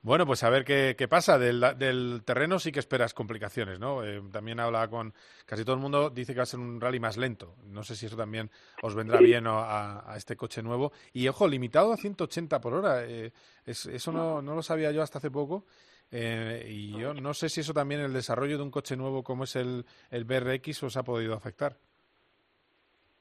Bueno, 0.00 0.24
pues 0.26 0.44
a 0.44 0.48
ver 0.50 0.64
qué, 0.64 0.94
qué 0.96 1.08
pasa. 1.08 1.38
Del, 1.38 1.60
del 1.76 2.22
terreno 2.24 2.60
sí 2.60 2.70
que 2.70 2.78
esperas 2.78 3.12
complicaciones, 3.14 3.80
¿no? 3.80 4.04
Eh, 4.04 4.22
también 4.32 4.60
habla 4.60 4.86
con... 4.88 5.12
Casi 5.44 5.64
todo 5.64 5.74
el 5.74 5.82
mundo 5.82 6.08
dice 6.08 6.32
que 6.32 6.38
va 6.38 6.44
a 6.44 6.46
ser 6.46 6.60
un 6.60 6.80
rally 6.80 7.00
más 7.00 7.16
lento. 7.16 7.56
No 7.64 7.82
sé 7.82 7.96
si 7.96 8.06
eso 8.06 8.16
también 8.16 8.48
os 8.80 8.94
vendrá 8.94 9.18
Sí. 9.18 9.24
bien 9.24 9.48
o 9.48 9.58
a, 9.58 10.10
a 10.10 10.16
este 10.16 10.36
coche 10.36 10.62
nuevo. 10.62 10.92
Y, 11.12 11.26
ojo, 11.26 11.48
limitado 11.48 11.92
a 11.92 11.96
180 11.96 12.60
por 12.60 12.74
hora. 12.74 13.04
Eh, 13.06 13.32
es- 13.66 13.86
eso 13.86 14.12
no, 14.12 14.40
no 14.40 14.54
lo 14.54 14.62
sabía 14.62 14.92
yo 14.92 15.02
hasta 15.02 15.18
hace 15.18 15.32
poco. 15.32 15.66
Eh, 16.12 16.64
y 16.70 16.96
yo 16.98 17.12
no 17.12 17.34
sé 17.34 17.48
si 17.48 17.60
eso 17.60 17.74
también 17.74 18.00
el 18.00 18.12
desarrollo 18.12 18.56
de 18.56 18.62
un 18.62 18.70
coche 18.70 18.96
nuevo 18.96 19.22
como 19.24 19.44
es 19.44 19.56
el, 19.56 19.84
el 20.10 20.24
BRX 20.24 20.84
os 20.84 20.96
ha 20.96 21.02
podido 21.02 21.34
afectar. 21.34 21.76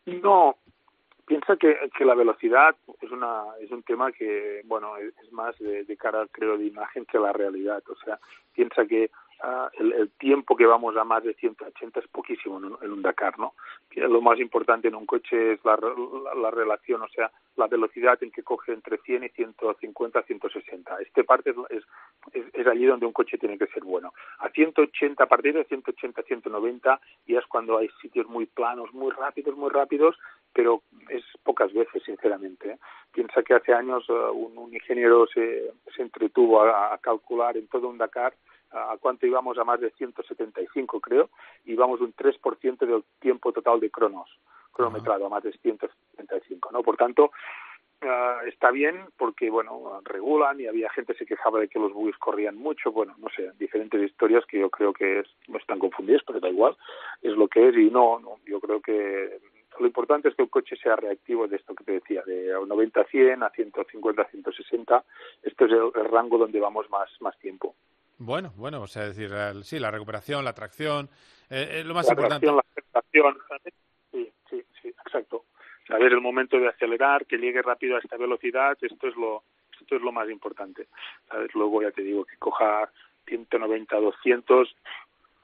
No, 0.08 0.56
piensa 1.26 1.58
que, 1.58 1.78
que, 1.98 2.06
la 2.06 2.15
velocidad 2.15 2.76
es 3.02 3.12
una 3.12 3.43
es 3.60 3.70
un 3.72 3.84
tema 3.84 4.12
que 4.13 4.62
bueno 4.63 4.96
es, 4.98 5.13
más 5.34 5.58
de, 5.60 5.84
de, 5.84 5.98
cara 5.98 6.26
creo 6.32 6.58
de 6.58 6.65
imagen 6.65 7.06
que 7.06 7.20
la 7.20 7.34
realidad. 7.34 7.84
O 7.89 7.96
sea 8.04 8.17
piensa 8.54 8.86
que 8.86 9.12
el, 9.80 9.93
el, 9.93 10.10
tiempo 10.12 10.56
que 10.56 10.65
vamos 10.65 10.95
a 10.97 11.04
más 11.04 11.23
de 11.23 11.34
180 11.36 12.00
es 12.00 12.08
poquísimo 12.08 12.58
en 12.58 12.65
un, 12.65 12.78
en 12.82 12.91
un 12.91 13.02
Dakar 13.02 13.38
no 13.38 13.54
lo 13.95 14.21
más 14.21 14.39
importante 14.39 14.88
en 14.88 14.95
un 14.95 15.06
coche 15.06 15.54
es 15.54 15.65
la, 15.65 15.78
la, 15.78 16.36
la, 16.36 16.52
relación 16.52 17.02
o 17.02 17.08
sea 17.10 17.32
la 17.56 17.67
velocidad 17.67 18.17
en 18.21 18.32
que 18.32 18.43
coge 18.43 18.73
entre 18.73 18.97
100 18.97 19.23
y 19.26 19.30
150 19.30 20.23
160 20.23 20.97
este 21.02 21.23
parte 21.23 21.52
es, 21.52 21.84
es, 22.34 22.45
es 22.54 22.67
allí 22.67 22.86
donde 22.86 23.06
un 23.06 23.13
coche 23.13 23.38
tiene 23.38 23.58
que 23.58 23.67
ser 23.67 23.84
bueno 23.84 24.13
a 24.39 24.50
180 24.50 25.23
a 25.23 25.28
partir 25.28 25.54
de 25.54 25.65
180 25.65 26.23
190 26.23 27.02
ya 27.28 27.39
es 27.39 27.45
cuando 27.45 27.78
hay 27.78 27.89
sitios 28.02 28.28
muy 28.28 28.45
planos 28.47 28.93
muy 28.93 29.12
rápidos 29.12 29.56
muy 29.56 29.69
rápidos 29.69 30.17
pero 30.58 30.82
es 31.10 31.23
pocas 31.43 31.71
veces, 31.71 32.02
sinceramente. 32.04 32.71
¿eh? 32.71 32.78
Piensa 33.12 33.43
que 33.43 33.54
hace 33.54 33.73
años 33.73 34.10
uh, 34.10 34.32
un, 34.32 34.73
ingeniero 34.73 35.28
se, 35.28 35.71
se 35.95 36.02
entretuvo 36.02 36.63
a, 36.63 36.97
calcular 36.97 37.56
en 37.58 37.67
todo 37.67 37.88
un 37.88 38.00
Dakar 38.00 38.34
a 38.77 38.97
cuánto 38.97 39.25
íbamos 39.25 39.57
a 39.57 39.63
más 39.63 39.79
de 39.79 39.91
175, 39.91 40.99
creo, 40.99 41.29
íbamos 41.65 42.01
un 42.01 42.13
3% 42.13 42.77
del 42.85 43.03
tiempo 43.19 43.51
total 43.51 43.79
de 43.79 43.89
cronos, 43.89 44.29
cronometrado 44.71 45.25
a 45.25 45.29
más 45.29 45.43
de 45.43 45.51
175, 45.53 46.69
¿no? 46.71 46.83
Por 46.83 46.97
tanto, 46.97 47.31
uh, 48.01 48.47
está 48.47 48.71
bien 48.71 49.05
porque, 49.17 49.49
bueno, 49.49 50.01
regulan 50.03 50.59
y 50.59 50.67
había 50.67 50.89
gente 50.89 51.13
que 51.13 51.19
se 51.19 51.25
quejaba 51.25 51.59
de 51.59 51.67
que 51.67 51.79
los 51.79 51.93
buis 51.93 52.17
corrían 52.17 52.57
mucho, 52.57 52.91
bueno, 52.91 53.15
no 53.17 53.29
sé, 53.29 53.51
diferentes 53.57 54.01
historias 54.01 54.45
que 54.45 54.59
yo 54.59 54.69
creo 54.69 54.93
que 54.93 55.19
es, 55.19 55.27
no 55.47 55.57
están 55.57 55.79
confundidas, 55.79 56.23
pero 56.25 56.39
da 56.39 56.49
igual, 56.49 56.77
es 57.21 57.33
lo 57.33 57.47
que 57.47 57.69
es 57.69 57.75
y 57.75 57.89
no, 57.89 58.19
no 58.19 58.37
yo 58.45 58.59
creo 58.59 58.81
que 58.81 59.39
lo 59.79 59.85
importante 59.85 60.29
es 60.29 60.35
que 60.35 60.43
el 60.43 60.49
coche 60.49 60.75
sea 60.75 60.95
reactivo 60.95 61.47
de 61.47 61.57
esto 61.57 61.75
que 61.75 61.83
te 61.83 61.91
decía, 61.93 62.23
de 62.25 62.51
90 62.67 63.01
a 63.01 63.05
100, 63.05 63.43
a 63.43 63.49
150 63.49 64.21
a 64.21 64.25
160. 64.25 65.03
Esto 65.43 65.65
es 65.65 65.71
el, 65.71 65.91
el 65.93 66.09
rango 66.09 66.37
donde 66.37 66.59
vamos 66.59 66.89
más, 66.89 67.09
más 67.21 67.37
tiempo. 67.39 67.75
Bueno, 68.19 68.51
bueno, 68.56 68.82
o 68.82 68.88
sea, 68.88 69.03
decir, 69.03 69.32
el, 69.32 69.63
sí, 69.63 69.80
la 69.80 69.91
recuperación, 69.91 70.43
la 70.43 70.53
tracción, 70.53 71.10
eh, 71.49 71.80
eh, 71.80 71.84
lo 71.84 71.93
más 71.93 72.08
la 72.08 72.13
importante. 72.13 72.45
La 72.47 72.63
aceleración, 72.93 73.38
sí, 74.12 74.32
sí, 74.49 74.63
sí, 74.82 74.88
exacto. 74.88 75.45
Saber 75.88 76.13
el 76.13 76.21
momento 76.21 76.58
de 76.60 76.67
acelerar, 76.67 77.25
que 77.25 77.38
llegue 77.38 77.62
rápido 77.62 77.95
a 77.95 77.99
esta 77.99 78.17
velocidad, 78.17 78.77
esto 78.82 79.08
es 79.08 79.15
lo, 79.15 79.43
esto 79.80 79.95
es 79.95 80.01
lo 80.01 80.12
más 80.12 80.30
importante. 80.30 80.88
¿Sabes? 81.30 81.53
Luego 81.53 81.82
ya 81.82 81.91
te 81.91 82.01
digo 82.01 82.25
que 82.25 82.38
coja 82.38 82.89
190, 83.27 83.95
200, 83.95 84.75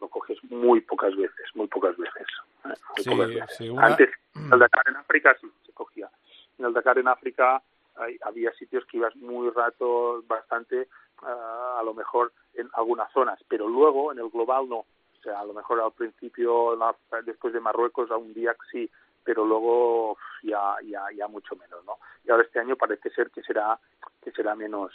lo 0.01 0.07
coges 0.09 0.37
muy 0.49 0.81
pocas 0.81 1.15
veces, 1.15 1.45
muy 1.53 1.67
pocas 1.67 1.95
veces. 1.95 2.27
¿eh? 2.65 2.73
Muy 2.97 3.03
sí, 3.03 3.09
pocas 3.09 3.27
veces. 3.27 3.55
Sí, 3.57 3.69
una... 3.69 3.85
Antes, 3.85 4.09
en 4.35 4.51
el 4.51 4.59
Dakar 4.59 4.83
en 4.87 4.95
África 4.95 5.37
sí 5.39 5.47
se 5.65 5.71
cogía. 5.73 6.09
En 6.57 6.65
el 6.65 6.73
Dakar 6.73 6.97
en 6.97 7.07
África 7.07 7.61
hay, 7.95 8.17
había 8.23 8.51
sitios 8.53 8.83
que 8.85 8.97
ibas 8.97 9.15
muy 9.15 9.49
rato, 9.51 10.23
bastante, 10.27 10.87
a 11.25 11.81
lo 11.83 11.93
mejor 11.93 12.33
en 12.53 12.69
algunas 12.73 13.11
zonas, 13.11 13.39
pero 13.47 13.67
luego 13.67 14.11
en 14.11 14.19
el 14.19 14.29
global 14.29 14.67
no. 14.69 14.77
O 14.77 15.21
sea, 15.23 15.39
a 15.39 15.45
lo 15.45 15.53
mejor 15.53 15.79
al 15.79 15.93
principio, 15.93 16.75
la, 16.75 16.95
después 17.25 17.53
de 17.53 17.59
Marruecos, 17.59 18.11
a 18.11 18.17
un 18.17 18.33
día 18.33 18.55
sí, 18.71 18.89
pero 19.23 19.45
luego 19.45 20.17
ya, 20.43 20.75
ya, 20.85 21.03
ya 21.15 21.27
mucho 21.27 21.55
menos, 21.55 21.83
¿no? 21.85 21.97
Y 22.25 22.31
ahora 22.31 22.43
este 22.43 22.59
año 22.59 22.75
parece 22.75 23.09
ser 23.11 23.31
que 23.31 23.41
será, 23.41 23.79
que 24.21 24.31
será 24.31 24.55
menos, 24.55 24.91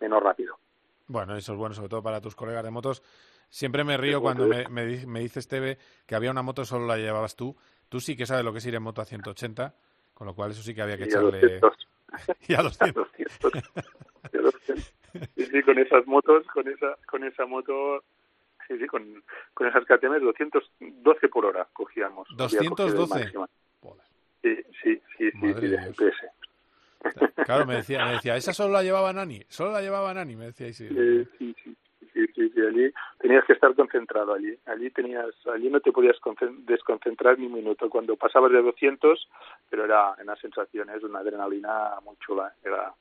menos 0.00 0.22
rápido. 0.22 0.58
Bueno, 1.06 1.36
eso 1.36 1.52
es 1.52 1.58
bueno, 1.58 1.74
sobre 1.74 1.88
todo 1.88 2.02
para 2.02 2.20
tus 2.20 2.34
colegas 2.34 2.64
de 2.64 2.70
motos. 2.70 3.02
Siempre 3.48 3.84
me 3.84 3.96
río 3.96 4.20
cuando 4.20 4.46
me, 4.46 4.68
me, 4.68 5.06
me 5.06 5.20
dices, 5.20 5.48
Teve, 5.48 5.78
que 6.06 6.14
había 6.14 6.30
una 6.30 6.42
moto 6.42 6.64
solo 6.64 6.86
la 6.86 6.98
llevabas 6.98 7.34
tú. 7.34 7.56
Tú 7.88 8.00
sí 8.00 8.16
que 8.16 8.26
sabes 8.26 8.44
lo 8.44 8.52
que 8.52 8.58
es 8.58 8.66
ir 8.66 8.74
en 8.74 8.82
moto 8.82 9.00
a 9.00 9.06
180, 9.06 9.74
con 10.12 10.26
lo 10.26 10.34
cual 10.34 10.50
eso 10.50 10.62
sí 10.62 10.74
que 10.74 10.82
había 10.82 10.98
que 10.98 11.04
y 11.04 11.06
echarle... 11.06 11.60
y 12.48 12.54
a 12.54 12.62
200. 12.62 13.08
y 13.18 13.22
a 13.24 13.26
200. 13.40 13.74
Sí, 15.36 15.46
sí, 15.46 15.62
con 15.62 15.78
esas 15.78 16.06
motos, 16.06 16.46
con 16.48 16.68
esa, 16.68 16.96
con 17.06 17.24
esa 17.24 17.46
moto, 17.46 18.02
sí, 18.66 18.78
sí, 18.78 18.86
con, 18.86 19.22
con 19.54 19.66
esas 19.66 19.84
KTM 19.84 20.20
212 20.20 21.28
por 21.28 21.46
hora 21.46 21.66
cogíamos. 21.72 22.28
212. 22.36 23.32
Sí, 24.42 24.56
sí, 24.82 25.02
sí, 25.16 25.30
sí, 25.30 25.54
sí, 25.54 25.66
de 25.66 25.78
GPS. 25.78 26.30
Claro, 27.44 27.66
me 27.66 27.76
decía, 27.76 28.04
me 28.06 28.12
decía, 28.12 28.36
esa 28.36 28.52
solo 28.52 28.74
la 28.74 28.82
llevaba 28.82 29.12
Nani, 29.12 29.42
solo 29.48 29.72
la 29.72 29.80
llevaba 29.80 30.12
Nani, 30.14 30.36
me 30.36 30.46
decía. 30.46 30.72
Sí, 30.72 30.88
sí, 30.88 31.28
sí, 31.38 31.54
sí, 31.62 31.76
sí, 32.12 32.26
sí, 32.34 32.50
sí, 32.50 32.60
allí 32.60 32.92
tenías 33.18 33.44
que 33.44 33.52
estar 33.52 33.74
concentrado 33.74 34.34
allí, 34.34 34.56
allí 34.66 34.90
tenías, 34.90 35.34
allí 35.52 35.70
no 35.70 35.80
te 35.80 35.92
podías 35.92 36.16
desconcentrar 36.66 37.38
ni 37.38 37.46
un 37.46 37.54
minuto. 37.54 37.88
Cuando 37.88 38.16
pasabas 38.16 38.52
de 38.52 38.62
200, 38.62 39.28
pero 39.70 39.84
era 39.84 40.14
en 40.18 40.26
las 40.26 40.38
sensaciones, 40.40 41.02
una 41.02 41.20
adrenalina 41.20 41.94
muy 42.04 42.16
chula, 42.16 42.52
era 42.64 42.92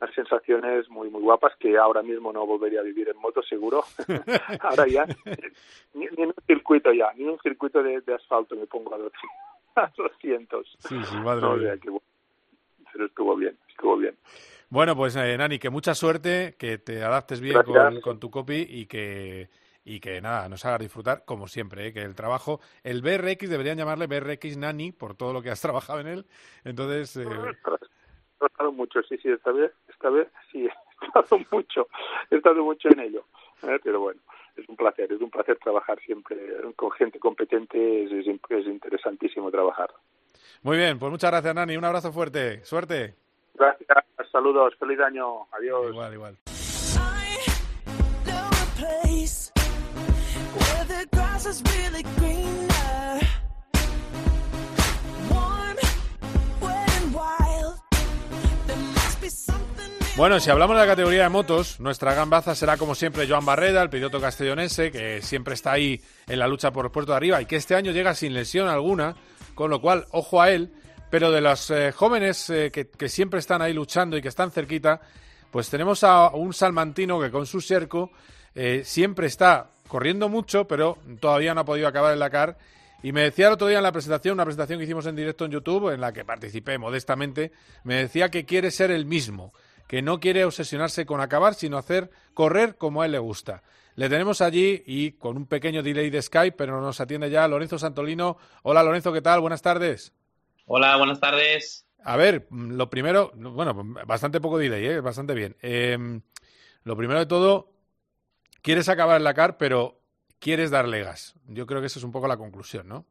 unas 0.00 0.14
sensaciones 0.14 0.88
muy 0.88 1.10
muy 1.10 1.22
guapas 1.22 1.52
que 1.58 1.76
ahora 1.76 2.02
mismo 2.02 2.32
no 2.32 2.46
volvería 2.46 2.80
a 2.80 2.84
vivir 2.84 3.08
en 3.08 3.16
moto 3.18 3.42
seguro 3.42 3.84
ahora 4.60 4.86
ya 4.86 5.06
ni, 5.94 6.06
ni, 6.06 6.22
en 6.22 6.28
un 6.28 6.34
circuito 6.46 6.92
ya 6.92 7.12
ni 7.14 7.24
en 7.24 7.30
un 7.30 7.38
circuito 7.40 7.82
de, 7.82 8.00
de 8.00 8.14
asfalto 8.14 8.56
me 8.56 8.66
pongo 8.66 8.94
a 8.94 8.98
200, 8.98 9.20
a 9.76 9.92
200. 9.96 10.76
sí, 10.78 10.96
sí, 11.04 11.16
madre 11.16 11.42
no, 11.42 11.52
o 11.52 11.58
sea, 11.58 11.76
que, 11.76 11.90
pero 12.92 13.06
estuvo 13.06 13.36
bien 13.36 13.56
estuvo 13.68 13.96
bien 13.96 14.16
bueno 14.68 14.96
pues 14.96 15.16
eh, 15.16 15.36
Nani 15.36 15.58
que 15.58 15.70
mucha 15.70 15.94
suerte 15.94 16.56
que 16.58 16.78
te 16.78 17.02
adaptes 17.02 17.40
bien 17.40 17.62
con, 17.62 18.00
con, 18.00 18.20
tu 18.20 18.30
copy 18.30 18.66
y 18.68 18.86
que 18.86 19.48
y 19.82 19.98
que 19.98 20.20
nada, 20.20 20.48
nos 20.48 20.64
haga 20.66 20.78
disfrutar 20.78 21.24
como 21.24 21.48
siempre, 21.48 21.86
¿eh? 21.86 21.92
que 21.92 22.02
el 22.02 22.14
trabajo, 22.14 22.60
el 22.84 23.00
BRX 23.02 23.48
deberían 23.48 23.78
llamarle 23.78 24.06
BRX 24.06 24.56
Nani 24.58 24.92
por 24.92 25.14
todo 25.14 25.32
lo 25.32 25.42
que 25.42 25.50
has 25.50 25.60
trabajado 25.60 26.00
en 26.00 26.06
él. 26.06 26.26
Entonces, 26.64 27.16
eh... 27.16 27.26
mucho, 28.72 29.02
sí, 29.02 29.16
sí, 29.18 29.28
esta 29.28 29.52
vez, 29.52 29.72
esta 30.00 30.08
vez 30.08 30.28
sí, 30.50 30.66
he 31.02 31.06
estado 31.06 31.44
mucho, 31.50 31.88
he 32.30 32.36
estado 32.36 32.64
mucho 32.64 32.88
en 32.88 33.00
ello, 33.00 33.24
¿eh? 33.62 33.78
pero 33.84 34.00
bueno, 34.00 34.20
es 34.56 34.66
un 34.66 34.76
placer, 34.76 35.12
es 35.12 35.20
un 35.20 35.30
placer 35.30 35.58
trabajar 35.58 36.00
siempre 36.00 36.38
con 36.74 36.90
gente 36.92 37.18
competente, 37.18 38.04
es, 38.04 38.12
es, 38.12 38.26
es 38.26 38.66
interesantísimo 38.66 39.50
trabajar. 39.50 39.90
Muy 40.62 40.78
bien, 40.78 40.98
pues 40.98 41.10
muchas 41.10 41.30
gracias 41.30 41.54
Nani, 41.54 41.76
un 41.76 41.84
abrazo 41.84 42.12
fuerte, 42.12 42.64
suerte. 42.64 43.14
Gracias, 43.54 43.88
saludos, 44.32 44.74
feliz 44.78 44.98
año, 45.00 45.46
adiós. 45.52 45.90
Igual, 45.90 46.14
igual. 46.14 46.36
Really 51.50 52.39
Bueno, 60.20 60.38
si 60.38 60.50
hablamos 60.50 60.76
de 60.76 60.82
la 60.82 60.86
categoría 60.86 61.22
de 61.22 61.28
motos, 61.30 61.80
nuestra 61.80 62.12
gambaza 62.12 62.54
será 62.54 62.76
como 62.76 62.94
siempre 62.94 63.26
Joan 63.26 63.46
Barreda, 63.46 63.80
el 63.80 63.88
piloto 63.88 64.20
castellonense, 64.20 64.90
que 64.92 65.22
siempre 65.22 65.54
está 65.54 65.72
ahí 65.72 65.98
en 66.28 66.38
la 66.38 66.46
lucha 66.46 66.70
por 66.72 66.84
el 66.84 66.90
puerto 66.90 67.12
de 67.12 67.16
arriba 67.16 67.40
y 67.40 67.46
que 67.46 67.56
este 67.56 67.74
año 67.74 67.90
llega 67.90 68.14
sin 68.14 68.34
lesión 68.34 68.68
alguna, 68.68 69.16
con 69.54 69.70
lo 69.70 69.80
cual, 69.80 70.04
ojo 70.10 70.42
a 70.42 70.50
él. 70.50 70.74
Pero 71.08 71.30
de 71.30 71.40
los 71.40 71.70
eh, 71.70 71.92
jóvenes 71.92 72.50
eh, 72.50 72.70
que, 72.70 73.08
siempre 73.08 73.40
están 73.40 73.62
ahí 73.62 73.72
luchando 73.72 74.14
y 74.14 74.20
que 74.20 74.28
están 74.28 74.50
cerquita, 74.50 75.00
pues 75.50 75.70
tenemos 75.70 76.04
a 76.04 76.28
un 76.28 76.52
salmantino 76.52 77.18
que 77.18 77.30
con 77.30 77.46
su 77.46 77.62
cerco 77.62 78.10
eh, 78.54 78.82
siempre 78.84 79.26
está 79.26 79.70
corriendo 79.88 80.28
mucho, 80.28 80.68
pero 80.68 80.98
todavía 81.18 81.54
no 81.54 81.62
ha 81.62 81.64
podido 81.64 81.88
acabar 81.88 82.12
el 82.12 82.18
Dakar. 82.18 82.58
Y 83.02 83.12
me 83.12 83.22
decía 83.22 83.46
el 83.46 83.54
otro 83.54 83.68
día 83.68 83.78
en 83.78 83.84
la 83.84 83.92
presentación, 83.92 84.34
una 84.34 84.44
presentación 84.44 84.80
que 84.80 84.84
hicimos 84.84 85.06
en 85.06 85.16
directo 85.16 85.46
en 85.46 85.52
YouTube, 85.52 85.94
en 85.94 86.02
la 86.02 86.12
que 86.12 86.26
participé 86.26 86.76
modestamente, 86.76 87.52
me 87.84 87.94
decía 87.94 88.28
que 88.28 88.44
quiere 88.44 88.70
ser 88.70 88.90
el 88.90 89.06
mismo 89.06 89.54
que 89.90 90.02
no 90.02 90.20
quiere 90.20 90.44
obsesionarse 90.44 91.04
con 91.04 91.20
acabar, 91.20 91.54
sino 91.54 91.76
hacer 91.76 92.12
correr 92.32 92.76
como 92.76 93.02
a 93.02 93.06
él 93.06 93.10
le 93.10 93.18
gusta. 93.18 93.64
Le 93.96 94.08
tenemos 94.08 94.40
allí 94.40 94.84
y 94.86 95.14
con 95.18 95.36
un 95.36 95.46
pequeño 95.46 95.82
delay 95.82 96.10
de 96.10 96.22
Skype, 96.22 96.56
pero 96.56 96.80
nos 96.80 97.00
atiende 97.00 97.28
ya 97.28 97.48
Lorenzo 97.48 97.76
Santolino. 97.76 98.36
Hola 98.62 98.84
Lorenzo, 98.84 99.12
¿qué 99.12 99.20
tal? 99.20 99.40
Buenas 99.40 99.62
tardes. 99.62 100.12
Hola, 100.66 100.96
buenas 100.96 101.18
tardes. 101.18 101.88
A 102.04 102.16
ver, 102.16 102.46
lo 102.52 102.88
primero, 102.88 103.32
bueno, 103.34 103.74
bastante 104.06 104.40
poco 104.40 104.58
delay, 104.58 104.86
¿eh? 104.86 105.00
bastante 105.00 105.34
bien. 105.34 105.56
Eh, 105.60 105.98
lo 106.84 106.96
primero 106.96 107.18
de 107.18 107.26
todo, 107.26 107.72
quieres 108.62 108.88
acabar 108.88 109.16
el 109.16 109.24
Dakar, 109.24 109.58
pero 109.58 110.00
quieres 110.38 110.70
darle 110.70 111.02
gas. 111.02 111.34
Yo 111.48 111.66
creo 111.66 111.80
que 111.80 111.88
esa 111.88 111.98
es 111.98 112.04
un 112.04 112.12
poco 112.12 112.28
la 112.28 112.36
conclusión, 112.36 112.86
¿no? 112.86 113.06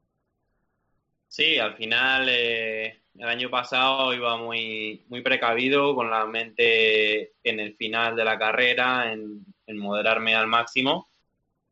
Sí, 1.30 1.60
al 1.60 1.76
final 1.76 2.28
eh, 2.28 3.04
el 3.15 3.28
año 3.28 3.52
pasado 3.52 4.13
iba 4.15 4.36
muy, 4.38 5.06
muy 5.10 5.22
precavido, 5.22 5.94
con 5.94 6.10
la 6.10 6.26
mente 6.26 7.34
en 7.44 7.60
el 7.60 7.76
final 7.76 8.15
de 8.15 8.26
la 8.26 8.39
carrera, 8.39 9.13
en, 9.13 9.46
moderarme 9.78 10.34
al 10.34 10.48
máximo. 10.48 11.12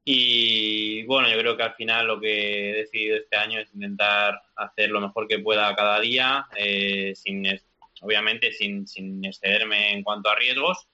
Y 0.03 1.03
bueno, 1.05 1.27
yo 1.27 1.39
creo 1.39 1.57
que 1.57 1.63
al 1.63 1.73
final 1.73 2.05
lo 2.05 2.19
que 2.19 2.69
he 2.69 2.73
decidido 2.75 3.17
este 3.17 3.35
año 3.35 3.59
es 3.59 3.73
intentar 3.73 4.39
hacer 4.55 4.91
lo 4.91 5.01
mejor 5.01 5.27
que 5.27 5.39
pueda 5.39 5.75
cada 5.75 5.99
día, 5.99 6.45
eh, 6.55 7.13
sin 7.15 7.43
obviamente 8.01 8.51
sin, 8.53 8.87
sin 8.87 9.25
excederme 9.25 9.93
en 9.93 10.03
cuanto 10.03 10.29
a 10.29 10.35
riesgos, 10.35 10.87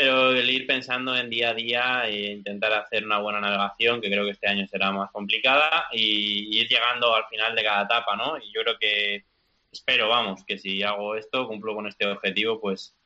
pero 0.00 0.30
el 0.30 0.48
ir 0.48 0.66
pensando 0.66 1.14
en 1.14 1.28
día 1.28 1.50
a 1.50 1.54
día 1.54 2.06
e 2.06 2.32
intentar 2.32 2.72
hacer 2.72 3.04
una 3.04 3.18
buena 3.18 3.38
navegación, 3.38 4.00
que 4.00 4.10
creo 4.10 4.24
que 4.24 4.30
este 4.30 4.48
año 4.48 4.66
será 4.66 4.90
más 4.90 5.10
complicada, 5.10 5.88
y 5.92 6.58
ir 6.58 6.68
llegando 6.68 7.14
al 7.14 7.26
final 7.26 7.54
de 7.54 7.62
cada 7.62 7.82
etapa, 7.82 8.16
¿no? 8.16 8.38
Y 8.38 8.50
yo 8.50 8.62
creo 8.62 8.78
que 8.78 9.26
espero, 9.70 10.08
vamos, 10.08 10.42
que 10.46 10.56
si 10.56 10.82
hago 10.82 11.16
esto, 11.16 11.46
cumplo 11.46 11.74
con 11.74 11.86
este 11.86 12.06
objetivo, 12.06 12.58
pues, 12.58 12.96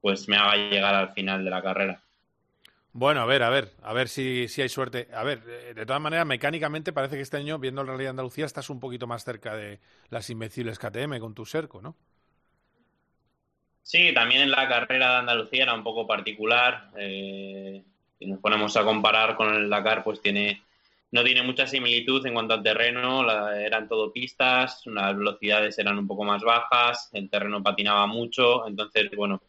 pues 0.00 0.28
me 0.28 0.36
haga 0.36 0.56
llegar 0.56 0.96
al 0.96 1.12
final 1.12 1.44
de 1.44 1.50
la 1.50 1.62
carrera. 1.62 2.02
Bueno, 2.92 3.20
a 3.20 3.26
ver, 3.26 3.44
a 3.44 3.48
ver, 3.48 3.70
a 3.80 3.92
ver 3.92 4.08
si, 4.08 4.48
si 4.48 4.62
hay 4.62 4.68
suerte. 4.68 5.06
A 5.14 5.22
ver, 5.22 5.44
eh, 5.46 5.74
de 5.74 5.86
todas 5.86 6.02
maneras, 6.02 6.26
mecánicamente 6.26 6.92
parece 6.92 7.14
que 7.14 7.22
este 7.22 7.36
año, 7.36 7.60
viendo 7.60 7.82
el 7.82 7.86
Rally 7.86 8.02
de 8.02 8.10
Andalucía, 8.10 8.46
estás 8.46 8.68
un 8.68 8.80
poquito 8.80 9.06
más 9.06 9.22
cerca 9.22 9.54
de 9.54 9.78
las 10.10 10.28
invencibles 10.28 10.80
KTM 10.80 11.20
con 11.20 11.34
tu 11.34 11.46
Serco, 11.46 11.80
¿no? 11.80 11.94
Sí, 13.82 14.12
también 14.14 14.50
la 14.50 14.68
carrera 14.68 15.12
de 15.12 15.16
Andalucía 15.18 15.64
era 15.64 15.74
un 15.74 15.82
poco 15.82 16.06
particular. 16.06 16.90
Eh, 16.96 17.82
si 18.18 18.26
nos 18.26 18.38
ponemos 18.40 18.76
a 18.76 18.84
comparar 18.84 19.36
con 19.36 19.54
el 19.54 19.68
Dakar, 19.68 20.04
pues 20.04 20.20
tiene 20.20 20.62
no 21.12 21.22
tiene 21.22 21.42
mucha 21.42 21.66
similitud 21.66 22.26
en 22.26 22.32
cuanto 22.32 22.54
al 22.54 22.62
terreno, 22.62 23.30
eran 23.52 23.86
todo 23.86 24.10
pistas, 24.10 24.82
las 24.86 25.14
velocidades 25.14 25.78
eran 25.78 25.98
un 25.98 26.06
poco 26.06 26.24
más 26.24 26.42
bajas, 26.42 27.10
el 27.12 27.28
terreno 27.28 27.62
patinaba 27.62 28.06
mucho, 28.06 28.66
entonces, 28.66 29.10
bueno, 29.14 29.42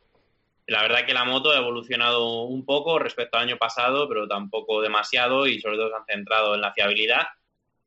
la 0.67 0.81
verdad 0.81 1.05
que 1.05 1.13
la 1.13 1.23
moto 1.23 1.51
ha 1.51 1.57
evolucionado 1.57 2.43
un 2.43 2.65
poco 2.65 2.99
respecto 2.99 3.37
al 3.37 3.47
año 3.47 3.57
pasado, 3.57 4.09
pero 4.09 4.27
tampoco 4.27 4.81
demasiado 4.81 5.47
y 5.47 5.59
sobre 5.61 5.77
todo 5.77 5.89
se 5.89 5.95
han 5.95 6.05
centrado 6.05 6.55
en 6.55 6.61
la 6.61 6.73
fiabilidad. 6.73 7.27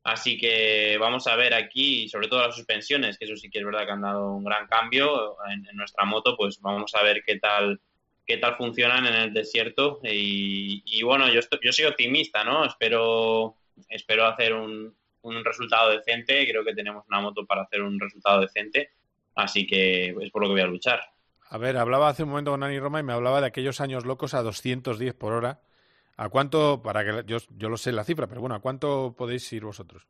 Así 0.07 0.37
que 0.37 0.97
vamos 0.97 1.27
a 1.27 1.35
ver 1.35 1.53
aquí, 1.53 2.07
sobre 2.07 2.29
todo 2.29 2.41
las 2.41 2.55
suspensiones, 2.55 3.17
que 3.17 3.25
eso 3.25 3.35
sí 3.35 3.49
que 3.49 3.59
es 3.59 3.65
verdad 3.65 3.85
que 3.85 3.91
han 3.91 4.01
dado 4.01 4.35
un 4.35 4.45
gran 4.45 4.65
cambio 4.65 5.35
en, 5.51 5.67
nuestra 5.75 6.05
moto, 6.05 6.37
pues 6.37 6.61
vamos 6.61 6.95
a 6.95 7.03
ver 7.03 7.23
qué 7.25 7.39
tal 7.39 7.81
qué 8.25 8.37
tal 8.37 8.55
funcionan 8.55 9.05
en 9.05 9.15
el 9.15 9.33
desierto 9.33 9.99
y, 10.03 11.03
bueno, 11.03 11.27
yo, 11.29 11.39
estoy, 11.39 11.59
yo 11.61 11.73
soy 11.73 11.85
optimista, 11.85 12.45
¿no? 12.45 12.63
Espero 12.63 13.57
espero 13.89 14.25
hacer 14.27 14.53
un, 14.53 14.95
un 15.23 15.43
resultado 15.43 15.89
decente. 15.89 16.49
Creo 16.49 16.63
que 16.63 16.73
tenemos 16.73 17.03
una 17.09 17.19
moto 17.19 17.45
para 17.45 17.63
hacer 17.63 17.81
un 17.81 17.99
resultado 17.99 18.39
decente. 18.39 18.91
Así 19.35 19.67
que 19.67 20.15
es 20.21 20.31
por 20.31 20.41
lo 20.41 20.47
que 20.47 20.53
voy 20.53 20.61
a 20.61 20.67
luchar. 20.67 21.01
A 21.49 21.57
ver, 21.57 21.75
hablaba 21.75 22.07
hace 22.07 22.23
un 22.23 22.29
momento 22.29 22.51
con 22.51 22.61
Nani 22.61 22.79
Roma 22.79 23.01
y 23.01 23.03
me 23.03 23.11
hablaba 23.11 23.41
de 23.41 23.47
aquellos 23.47 23.81
años 23.81 24.05
locos 24.05 24.33
a 24.33 24.41
210 24.41 25.15
por 25.15 25.33
hora. 25.33 25.59
¿A 26.17 26.29
cuánto, 26.29 26.81
para 26.81 27.05
que 27.05 27.23
yo, 27.25 27.37
yo 27.55 27.69
lo 27.69 27.77
sé 27.77 27.91
la 27.91 28.03
cifra, 28.03 28.27
pero 28.27 28.41
bueno, 28.41 28.55
¿a 28.55 28.59
cuánto 28.59 29.15
podéis 29.17 29.51
ir 29.53 29.63
vosotros? 29.63 30.07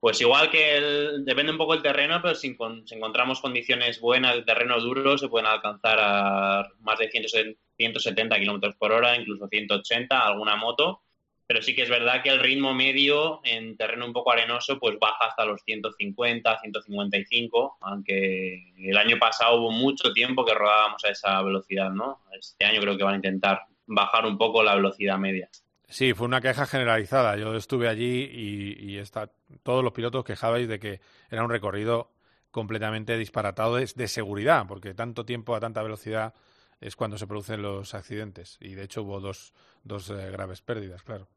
Pues 0.00 0.20
igual 0.20 0.50
que 0.50 0.76
el, 0.76 1.24
depende 1.24 1.52
un 1.52 1.58
poco 1.58 1.72
el 1.72 1.82
terreno, 1.82 2.20
pero 2.20 2.34
si, 2.34 2.56
encontramos 2.90 3.40
condiciones 3.40 4.00
buenas, 4.00 4.44
terreno 4.44 4.78
duro, 4.78 5.16
se 5.16 5.28
pueden 5.28 5.46
alcanzar 5.46 5.98
a 5.98 6.68
más 6.80 6.98
de 6.98 7.10
170 7.10 8.38
kilómetros 8.38 8.76
por 8.76 8.92
hora, 8.92 9.16
incluso 9.16 9.48
180, 9.48 10.26
alguna 10.26 10.56
moto 10.56 11.00
pero 11.46 11.60
sí 11.62 11.74
que 11.74 11.82
es 11.82 11.90
verdad 11.90 12.22
que 12.22 12.30
el 12.30 12.40
ritmo 12.40 12.72
medio 12.72 13.40
en 13.44 13.76
terreno 13.76 14.06
un 14.06 14.12
poco 14.12 14.32
arenoso 14.32 14.78
pues 14.78 14.98
baja 14.98 15.26
hasta 15.26 15.44
los 15.44 15.62
150, 15.62 16.60
155, 16.60 17.78
aunque 17.80 18.72
el 18.78 18.96
año 18.96 19.18
pasado 19.18 19.60
hubo 19.60 19.70
mucho 19.70 20.12
tiempo 20.12 20.44
que 20.44 20.54
rodábamos 20.54 21.04
a 21.04 21.10
esa 21.10 21.42
velocidad, 21.42 21.90
¿no? 21.90 22.22
Este 22.32 22.64
año 22.64 22.80
creo 22.80 22.96
que 22.96 23.04
van 23.04 23.14
a 23.14 23.16
intentar 23.16 23.60
bajar 23.86 24.26
un 24.26 24.38
poco 24.38 24.62
la 24.62 24.74
velocidad 24.74 25.18
media. 25.18 25.48
Sí, 25.88 26.14
fue 26.14 26.26
una 26.26 26.40
queja 26.40 26.66
generalizada. 26.66 27.36
Yo 27.36 27.54
estuve 27.54 27.88
allí 27.88 28.28
y, 28.32 28.98
está, 28.98 29.30
todos 29.62 29.84
los 29.84 29.92
pilotos 29.92 30.24
quejabais 30.24 30.66
de 30.66 30.78
que 30.78 31.00
era 31.30 31.44
un 31.44 31.50
recorrido 31.50 32.10
completamente 32.50 33.16
disparatado 33.18 33.76
de, 33.76 34.08
seguridad, 34.08 34.66
porque 34.66 34.94
tanto 34.94 35.24
tiempo 35.24 35.54
a 35.54 35.60
tanta 35.60 35.82
velocidad 35.82 36.34
es 36.80 36.96
cuando 36.96 37.18
se 37.18 37.26
producen 37.26 37.62
los 37.62 37.94
accidentes. 37.94 38.58
Y 38.60 38.74
de 38.74 38.84
hecho 38.84 39.02
hubo 39.02 39.20
dos, 39.20 39.54
dos 39.82 40.10
eh, 40.10 40.30
graves 40.30 40.62
pérdidas, 40.62 41.02
claro. 41.02 41.28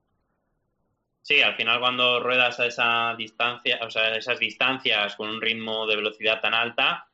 Sí, 1.21 1.41
al 1.41 1.55
final 1.55 1.79
cuando 1.79 2.21
ruedas 2.21 2.59
a 2.59 2.67
esa 2.67 3.13
distancia, 3.17 3.79
o 3.85 3.89
sea, 3.89 4.15
esas 4.15 4.39
distancias 4.39 5.15
con 5.15 5.29
un 5.29 5.41
ritmo 5.41 5.85
de 5.85 5.97
velocidad 5.97 6.39
tan 6.39 6.53
alta, 6.53 7.06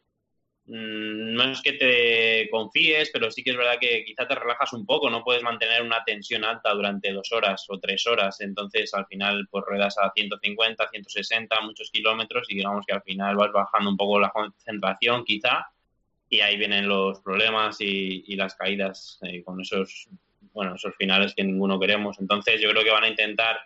no 0.65 1.43
es 1.43 1.61
que 1.61 1.73
te 1.73 2.49
confíes, 2.49 3.09
pero 3.11 3.29
sí 3.29 3.43
que 3.43 3.51
es 3.51 3.57
verdad 3.57 3.77
que 3.79 4.05
quizá 4.05 4.27
te 4.27 4.35
relajas 4.35 4.71
un 4.71 4.85
poco, 4.85 5.09
no 5.09 5.23
puedes 5.23 5.43
mantener 5.43 5.81
una 5.81 6.03
tensión 6.05 6.45
alta 6.45 6.73
durante 6.73 7.11
dos 7.11 7.31
horas 7.33 7.65
o 7.67 7.79
tres 7.79 8.07
horas, 8.07 8.39
entonces 8.39 8.93
al 8.93 9.05
final 9.07 9.47
pues 9.51 9.65
ruedas 9.67 9.97
a 9.97 10.11
150, 10.15 10.89
160, 10.89 11.61
muchos 11.61 11.91
kilómetros 11.91 12.47
y 12.49 12.55
digamos 12.55 12.85
que 12.85 12.93
al 12.93 13.03
final 13.03 13.35
vas 13.35 13.51
bajando 13.51 13.89
un 13.89 13.97
poco 13.97 14.19
la 14.19 14.29
concentración 14.29 15.25
quizá 15.25 15.67
y 16.29 16.39
ahí 16.39 16.57
vienen 16.57 16.87
los 16.87 17.19
problemas 17.19 17.77
y, 17.81 18.35
las 18.35 18.55
caídas 18.55 19.19
eh, 19.21 19.43
con 19.43 19.59
esos, 19.59 20.07
bueno, 20.53 20.75
esos 20.75 20.95
finales 20.95 21.35
que 21.35 21.43
ninguno 21.43 21.79
queremos. 21.79 22.19
Entonces 22.19 22.59
yo 22.59 22.71
creo 22.71 22.83
que 22.83 22.89
van 22.89 23.03
a 23.03 23.09
intentar 23.09 23.59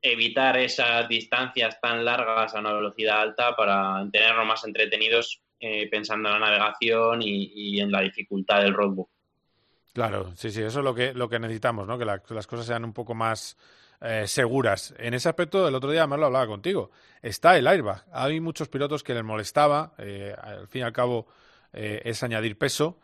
evitar 0.00 0.56
esas 0.56 1.08
distancias 1.08 1.78
tan 1.80 2.04
largas 2.04 2.54
a 2.54 2.60
una 2.60 2.72
velocidad 2.72 3.20
alta 3.20 3.54
para 3.54 4.08
tenernos 4.10 4.46
más 4.46 4.64
entretenidos 4.64 5.42
eh, 5.58 5.88
pensando 5.88 6.28
en 6.28 6.40
la 6.40 6.46
navegación 6.46 7.20
y, 7.22 7.80
en 7.80 7.90
la 7.90 8.02
dificultad 8.02 8.62
del 8.62 8.74
roadbook. 8.74 9.08
Claro, 9.92 10.32
sí, 10.36 10.50
sí, 10.50 10.60
eso 10.62 10.80
es 10.80 10.84
lo 10.84 10.94
que, 10.94 11.14
lo 11.14 11.28
que 11.28 11.38
necesitamos, 11.38 11.86
¿no? 11.86 11.98
Que, 11.98 12.04
las 12.04 12.46
cosas 12.46 12.66
sean 12.66 12.84
un 12.84 12.92
poco 12.92 13.14
más 13.14 13.56
eh, 14.02 14.26
seguras. 14.26 14.94
En 14.98 15.14
ese 15.14 15.30
aspecto, 15.30 15.66
el 15.66 15.74
otro 15.74 15.90
día 15.90 16.02
además 16.02 16.18
lo 16.18 16.26
hablaba 16.26 16.46
contigo, 16.46 16.90
está 17.22 17.56
el 17.56 17.66
airbag. 17.66 18.04
Hay 18.12 18.40
muchos 18.40 18.68
pilotos 18.68 19.02
que 19.02 19.14
les 19.14 19.24
molestaba, 19.24 19.94
eh, 19.98 20.34
al 20.38 20.68
fin 20.68 20.82
y 20.82 20.84
al 20.84 20.92
cabo 20.92 21.26
es 21.72 22.22
añadir 22.22 22.56
peso, 22.56 22.98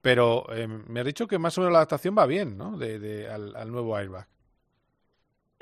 pero 0.00 0.46
me 0.86 1.00
has 1.00 1.06
dicho 1.06 1.26
que 1.26 1.38
más 1.38 1.58
o 1.58 1.60
menos 1.60 1.72
la 1.72 1.80
adaptación 1.80 2.16
va 2.16 2.24
bien, 2.24 2.56
¿no? 2.56 2.78
De, 2.78 3.28
al 3.28 3.70
nuevo 3.70 3.94
airbag. 3.94 4.26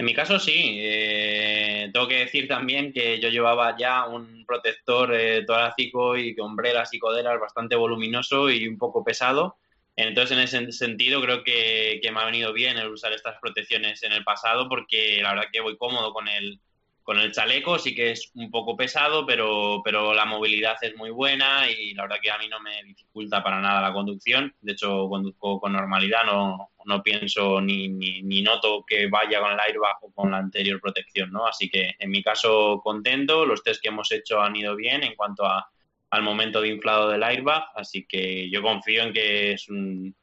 En 0.02 0.06
mi 0.06 0.14
caso 0.14 0.40
sí. 0.40 0.78
Eh, 0.80 1.88
tengo 1.92 2.08
que 2.08 2.24
decir 2.24 2.48
también 2.48 2.92
que 2.92 3.20
yo 3.20 3.28
llevaba 3.28 3.76
ya 3.78 4.08
un 4.08 4.44
protector 4.44 5.14
eh, 5.14 5.44
torácico 5.44 6.16
y 6.16 6.34
hombreras 6.40 6.92
y 6.92 6.98
coderas 6.98 7.38
bastante 7.38 7.76
voluminoso 7.76 8.50
y 8.50 8.66
un 8.66 8.78
poco 8.78 9.04
pesado. 9.04 9.58
Entonces, 9.94 10.36
en 10.36 10.42
ese 10.42 10.72
sentido, 10.72 11.22
creo 11.22 11.44
que, 11.44 12.00
que, 12.02 12.10
me 12.10 12.18
ha 12.18 12.24
venido 12.24 12.52
bien 12.52 12.78
el 12.78 12.88
usar 12.88 13.12
estas 13.12 13.38
protecciones 13.40 14.02
en 14.02 14.10
el 14.10 14.24
pasado 14.24 14.68
porque 14.68 15.20
la 15.22 15.34
verdad 15.34 15.50
que 15.52 15.60
voy 15.60 15.76
cómodo 15.76 16.12
con 16.12 16.26
el, 16.26 16.58
con 17.02 17.18
el 17.18 17.32
chaleco. 17.32 17.78
Sí 17.78 17.94
que 17.94 18.12
es 18.12 18.30
un 18.34 18.50
poco 18.50 18.76
pesado, 18.76 19.26
pero, 19.26 19.80
pero 19.84 20.14
la 20.14 20.24
movilidad 20.24 20.76
es 20.82 20.96
muy 20.96 21.10
buena 21.10 21.70
y 21.70 21.94
la 21.94 22.02
verdad 22.02 22.18
que 22.22 22.30
a 22.30 22.38
mí 22.38 22.48
no 22.48 22.60
me 22.60 22.82
dificulta 22.84 23.42
para 23.42 23.60
nada 23.60 23.80
la 23.80 23.92
conducción. 23.92 24.54
De 24.60 24.72
hecho, 24.72 25.08
conduzco 25.08 25.60
con 25.60 25.72
normalidad, 25.72 26.24
no, 26.24 26.70
no 26.84 27.02
pienso 27.02 27.60
ni, 27.60 27.88
ni, 27.88 28.42
noto 28.42 28.84
que 28.86 29.06
vaya 29.08 29.40
con 29.40 29.52
el 29.52 29.60
airbag 29.60 29.96
o 30.02 30.12
con 30.12 30.30
la 30.30 30.38
anterior 30.38 30.80
protección, 30.80 31.30
¿no? 31.30 31.46
Así 31.46 31.68
que 31.68 31.94
en 31.98 32.10
mi 32.10 32.22
caso 32.22 32.80
contento, 32.82 33.46
los 33.46 33.62
test 33.62 33.82
que 33.82 33.88
hemos 33.88 34.10
hecho 34.12 34.40
han 34.40 34.56
ido 34.56 34.74
bien 34.76 35.02
en 35.02 35.14
cuanto 35.14 35.44
a, 35.44 35.70
al 36.10 36.22
momento 36.22 36.60
de 36.60 36.68
inflado 36.68 37.08
del 37.08 37.22
airbag, 37.22 37.64
así 37.74 38.04
que 38.06 38.50
yo 38.50 38.62
confío 38.62 39.02
en 39.02 39.12
que 39.12 39.52
es 39.52 39.68
un, 39.68 40.14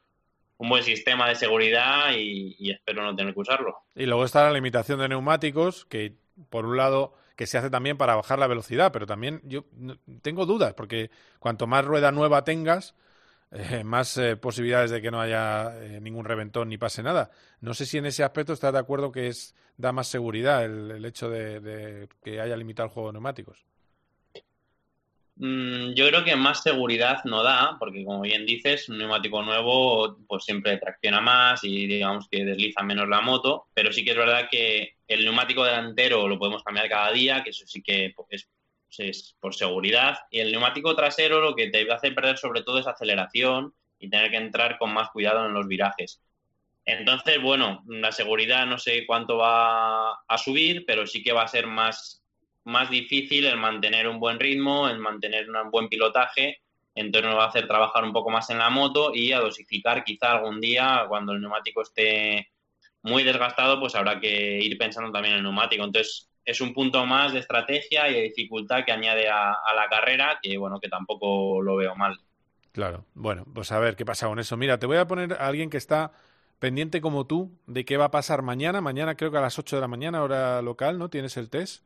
un 0.58 0.68
buen 0.68 0.82
sistema 0.82 1.28
de 1.28 1.34
seguridad 1.34 2.12
y, 2.16 2.54
y, 2.58 2.70
espero 2.70 3.02
no 3.02 3.16
tener 3.16 3.34
que 3.34 3.40
usarlo. 3.40 3.78
Y 3.94 4.06
luego 4.06 4.24
está 4.24 4.44
la 4.44 4.52
limitación 4.52 5.00
de 5.00 5.08
neumáticos, 5.08 5.86
que 5.86 6.16
por 6.48 6.66
un 6.66 6.76
lado 6.76 7.14
que 7.36 7.46
se 7.46 7.58
hace 7.58 7.70
también 7.70 7.96
para 7.96 8.16
bajar 8.16 8.38
la 8.38 8.46
velocidad, 8.46 8.92
pero 8.92 9.06
también 9.06 9.40
yo 9.44 9.64
tengo 10.22 10.46
dudas, 10.46 10.74
porque 10.74 11.10
cuanto 11.38 11.66
más 11.66 11.84
rueda 11.84 12.12
nueva 12.12 12.44
tengas, 12.44 12.94
eh, 13.50 13.82
más 13.82 14.16
eh, 14.16 14.36
posibilidades 14.36 14.90
de 14.90 15.02
que 15.02 15.10
no 15.10 15.20
haya 15.20 15.74
eh, 15.82 16.00
ningún 16.00 16.24
reventón 16.24 16.68
ni 16.68 16.78
pase 16.78 17.02
nada. 17.02 17.30
No 17.60 17.74
sé 17.74 17.86
si 17.86 17.98
en 17.98 18.06
ese 18.06 18.22
aspecto 18.22 18.52
estás 18.52 18.72
de 18.72 18.78
acuerdo 18.78 19.10
que 19.10 19.28
es 19.28 19.54
da 19.76 19.92
más 19.92 20.08
seguridad 20.08 20.64
el, 20.64 21.04
hecho 21.04 21.30
de, 21.30 22.08
que 22.22 22.40
haya 22.40 22.56
limitado 22.56 22.88
el 22.88 22.92
juego 22.92 23.08
de 23.08 23.14
neumáticos. 23.14 23.64
Mm, 25.42 25.94
yo 25.94 26.06
creo 26.08 26.22
que 26.22 26.36
más 26.36 26.62
seguridad 26.62 27.24
no 27.24 27.42
da, 27.42 27.76
porque 27.78 28.04
como 28.04 28.20
bien 28.20 28.44
dices, 28.44 28.88
un 28.90 28.98
neumático 28.98 29.42
nuevo 29.42 30.18
pues 30.28 30.44
siempre 30.44 30.76
tracciona 30.76 31.20
más 31.22 31.64
y 31.64 31.86
digamos 31.86 32.28
que 32.30 32.44
desliza 32.44 32.82
menos 32.82 33.08
la 33.08 33.22
moto, 33.22 33.68
pero 33.72 33.90
sí 33.92 34.04
que 34.04 34.10
es 34.10 34.16
verdad 34.18 34.48
que 34.50 34.96
el 35.08 35.24
neumático 35.24 35.64
delantero 35.64 36.28
lo 36.28 36.38
podemos 36.38 36.62
cambiar 36.62 36.90
cada 36.90 37.10
día, 37.12 37.42
que 37.42 37.50
eso 37.50 37.66
sí 37.66 37.82
que 37.82 38.14
es 38.28 38.48
es 38.98 39.36
por 39.40 39.54
seguridad. 39.54 40.18
Y 40.30 40.40
el 40.40 40.50
neumático 40.52 40.94
trasero 40.96 41.40
lo 41.40 41.54
que 41.54 41.68
te 41.68 41.90
hace 41.90 42.12
perder 42.12 42.38
sobre 42.38 42.62
todo 42.62 42.78
es 42.78 42.86
aceleración 42.86 43.74
y 43.98 44.10
tener 44.10 44.30
que 44.30 44.36
entrar 44.36 44.78
con 44.78 44.92
más 44.92 45.10
cuidado 45.10 45.46
en 45.46 45.54
los 45.54 45.68
virajes. 45.68 46.20
Entonces, 46.84 47.40
bueno, 47.40 47.84
la 47.86 48.10
seguridad 48.10 48.66
no 48.66 48.78
sé 48.78 49.06
cuánto 49.06 49.36
va 49.38 50.12
a 50.26 50.38
subir, 50.38 50.84
pero 50.86 51.06
sí 51.06 51.22
que 51.22 51.32
va 51.32 51.42
a 51.42 51.48
ser 51.48 51.66
más, 51.66 52.19
más 52.70 52.90
difícil 52.90 53.44
el 53.44 53.56
mantener 53.56 54.08
un 54.08 54.18
buen 54.18 54.40
ritmo, 54.40 54.88
el 54.88 54.98
mantener 54.98 55.48
un 55.50 55.70
buen 55.70 55.88
pilotaje. 55.88 56.60
Entonces 56.94 57.28
nos 57.28 57.38
va 57.38 57.44
a 57.44 57.48
hacer 57.48 57.66
trabajar 57.66 58.04
un 58.04 58.12
poco 58.12 58.30
más 58.30 58.50
en 58.50 58.58
la 58.58 58.70
moto 58.70 59.12
y 59.14 59.32
a 59.32 59.40
dosificar 59.40 60.04
quizá 60.04 60.32
algún 60.32 60.60
día 60.60 61.04
cuando 61.08 61.32
el 61.32 61.40
neumático 61.40 61.82
esté 61.82 62.50
muy 63.02 63.22
desgastado, 63.22 63.78
pues 63.80 63.94
habrá 63.94 64.20
que 64.20 64.58
ir 64.58 64.76
pensando 64.76 65.12
también 65.12 65.34
en 65.34 65.38
el 65.38 65.44
neumático. 65.44 65.84
Entonces, 65.84 66.28
es 66.44 66.60
un 66.60 66.74
punto 66.74 67.04
más 67.06 67.32
de 67.32 67.40
estrategia 67.40 68.08
y 68.08 68.14
de 68.14 68.22
dificultad 68.22 68.84
que 68.84 68.92
añade 68.92 69.28
a, 69.28 69.56
la 69.74 69.88
carrera, 69.88 70.38
que 70.42 70.56
bueno, 70.56 70.80
que 70.80 70.88
tampoco 70.88 71.62
lo 71.62 71.76
veo 71.76 71.94
mal. 71.94 72.18
Claro. 72.72 73.04
Bueno, 73.14 73.44
pues 73.52 73.72
a 73.72 73.78
ver 73.78 73.96
qué 73.96 74.04
pasa 74.04 74.26
con 74.26 74.38
eso. 74.38 74.56
Mira, 74.56 74.78
te 74.78 74.86
voy 74.86 74.96
a 74.96 75.06
poner 75.06 75.34
a 75.34 75.46
alguien 75.46 75.70
que 75.70 75.76
está 75.76 76.12
pendiente 76.58 77.00
como 77.00 77.26
tú 77.26 77.58
de 77.66 77.84
qué 77.84 77.96
va 77.96 78.06
a 78.06 78.10
pasar 78.10 78.42
mañana. 78.42 78.80
Mañana 78.80 79.16
creo 79.16 79.30
que 79.30 79.38
a 79.38 79.42
las 79.42 79.58
8 79.58 79.76
de 79.76 79.80
la 79.80 79.88
mañana, 79.88 80.22
hora 80.22 80.62
local, 80.62 80.98
¿no? 80.98 81.08
¿Tienes 81.08 81.36
el 81.36 81.50
test? 81.50 81.84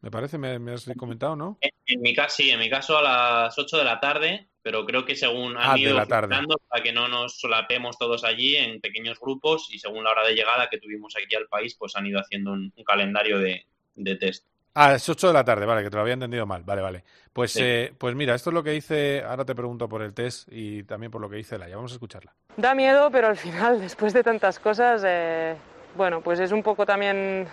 Me 0.00 0.10
parece, 0.10 0.38
me, 0.38 0.58
me 0.58 0.72
has 0.72 0.88
comentado, 0.96 1.34
¿no? 1.34 1.58
En, 1.60 1.70
en 1.86 2.00
mi 2.00 2.14
caso, 2.14 2.36
sí, 2.36 2.50
en 2.50 2.60
mi 2.60 2.70
caso 2.70 2.96
a 2.98 3.02
las 3.02 3.58
8 3.58 3.78
de 3.78 3.84
la 3.84 3.98
tarde, 3.98 4.48
pero 4.62 4.84
creo 4.86 5.04
que 5.04 5.16
según 5.16 5.56
han 5.56 5.70
Ah, 5.70 5.74
de 5.74 5.80
ido 5.80 5.96
la 5.96 6.06
tarde. 6.06 6.36
para 6.68 6.82
que 6.82 6.92
no 6.92 7.08
nos 7.08 7.38
solapemos 7.40 7.98
todos 7.98 8.22
allí 8.24 8.56
en 8.56 8.80
pequeños 8.80 9.18
grupos 9.18 9.68
y 9.72 9.78
según 9.78 10.04
la 10.04 10.10
hora 10.10 10.26
de 10.26 10.34
llegada 10.34 10.68
que 10.70 10.78
tuvimos 10.78 11.14
aquí 11.16 11.34
al 11.34 11.48
país, 11.48 11.74
pues 11.76 11.96
han 11.96 12.06
ido 12.06 12.20
haciendo 12.20 12.52
un, 12.52 12.72
un 12.76 12.84
calendario 12.84 13.38
de, 13.40 13.66
de 13.96 14.16
test. 14.16 14.46
Ah, 14.74 14.94
es 14.94 15.08
8 15.08 15.26
de 15.28 15.32
la 15.32 15.44
tarde, 15.44 15.66
vale, 15.66 15.82
que 15.82 15.90
te 15.90 15.96
lo 15.96 16.02
había 16.02 16.14
entendido 16.14 16.46
mal. 16.46 16.62
Vale, 16.62 16.80
vale. 16.82 17.04
Pues, 17.32 17.50
Sí. 17.52 17.60
eh, 17.64 17.92
pues 17.98 18.14
mira, 18.14 18.36
esto 18.36 18.50
es 18.50 18.54
lo 18.54 18.62
que 18.62 18.70
dice. 18.70 19.24
Ahora 19.26 19.44
te 19.44 19.56
pregunto 19.56 19.88
por 19.88 20.02
el 20.02 20.14
test 20.14 20.46
y 20.52 20.84
también 20.84 21.10
por 21.10 21.20
lo 21.20 21.28
que 21.28 21.36
dice 21.36 21.58
Laia. 21.58 21.74
Vamos 21.74 21.90
a 21.90 21.96
escucharla. 21.96 22.32
Da 22.56 22.76
miedo, 22.76 23.10
pero 23.10 23.26
al 23.26 23.36
final, 23.36 23.80
después 23.80 24.12
de 24.12 24.22
tantas 24.22 24.60
cosas, 24.60 25.02
eh, 25.04 25.56
bueno, 25.96 26.20
pues 26.20 26.38
es 26.38 26.52
un 26.52 26.62
poco 26.62 26.86
también 26.86 27.48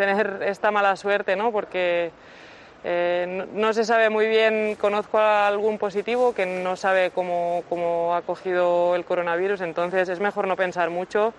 tener 0.00 0.42
esta 0.46 0.70
mala 0.70 0.96
suerte, 0.96 1.36
¿no? 1.36 1.52
Porque 1.52 2.10
eh, 2.84 3.26
no, 3.28 3.44
no 3.52 3.72
se 3.74 3.84
sabe 3.84 4.08
muy 4.08 4.26
bien, 4.28 4.74
conozco 4.80 5.18
a 5.18 5.46
algún 5.46 5.76
positivo 5.76 6.32
que 6.32 6.46
no 6.46 6.74
sabe 6.74 7.10
cómo, 7.10 7.64
cómo 7.68 8.14
ha 8.14 8.22
cogido 8.22 8.96
el 8.96 9.04
coronavirus, 9.04 9.60
entonces 9.60 10.08
es 10.08 10.18
mejor 10.18 10.48
no 10.48 10.56
pensar 10.56 10.88
mucho. 10.88 11.34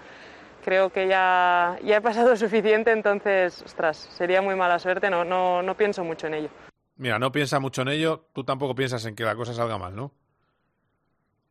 Creo 0.64 0.92
que 0.92 1.08
ya, 1.08 1.80
ya 1.84 1.98
he 1.98 2.02
pasado 2.02 2.36
suficiente, 2.46 2.92
entonces, 2.92 3.64
ostras, 3.64 3.98
sería 3.98 4.44
muy 4.44 4.54
mala 4.54 4.78
suerte, 4.78 5.10
no, 5.10 5.26
no, 5.26 5.64
no 5.64 5.76
pienso 5.76 6.04
mucho 6.04 6.28
en 6.28 6.36
ello. 6.36 6.50
Mira, 6.98 7.18
no 7.18 7.32
piensa 7.32 7.60
mucho 7.60 7.82
en 7.82 7.88
ello. 7.88 8.28
Tú 8.32 8.44
tampoco 8.44 8.76
piensas 8.76 9.04
en 9.08 9.16
que 9.16 9.24
la 9.24 9.36
cosa 9.36 9.56
salga 9.56 9.80
mal, 9.80 9.96
¿no? 9.96 10.12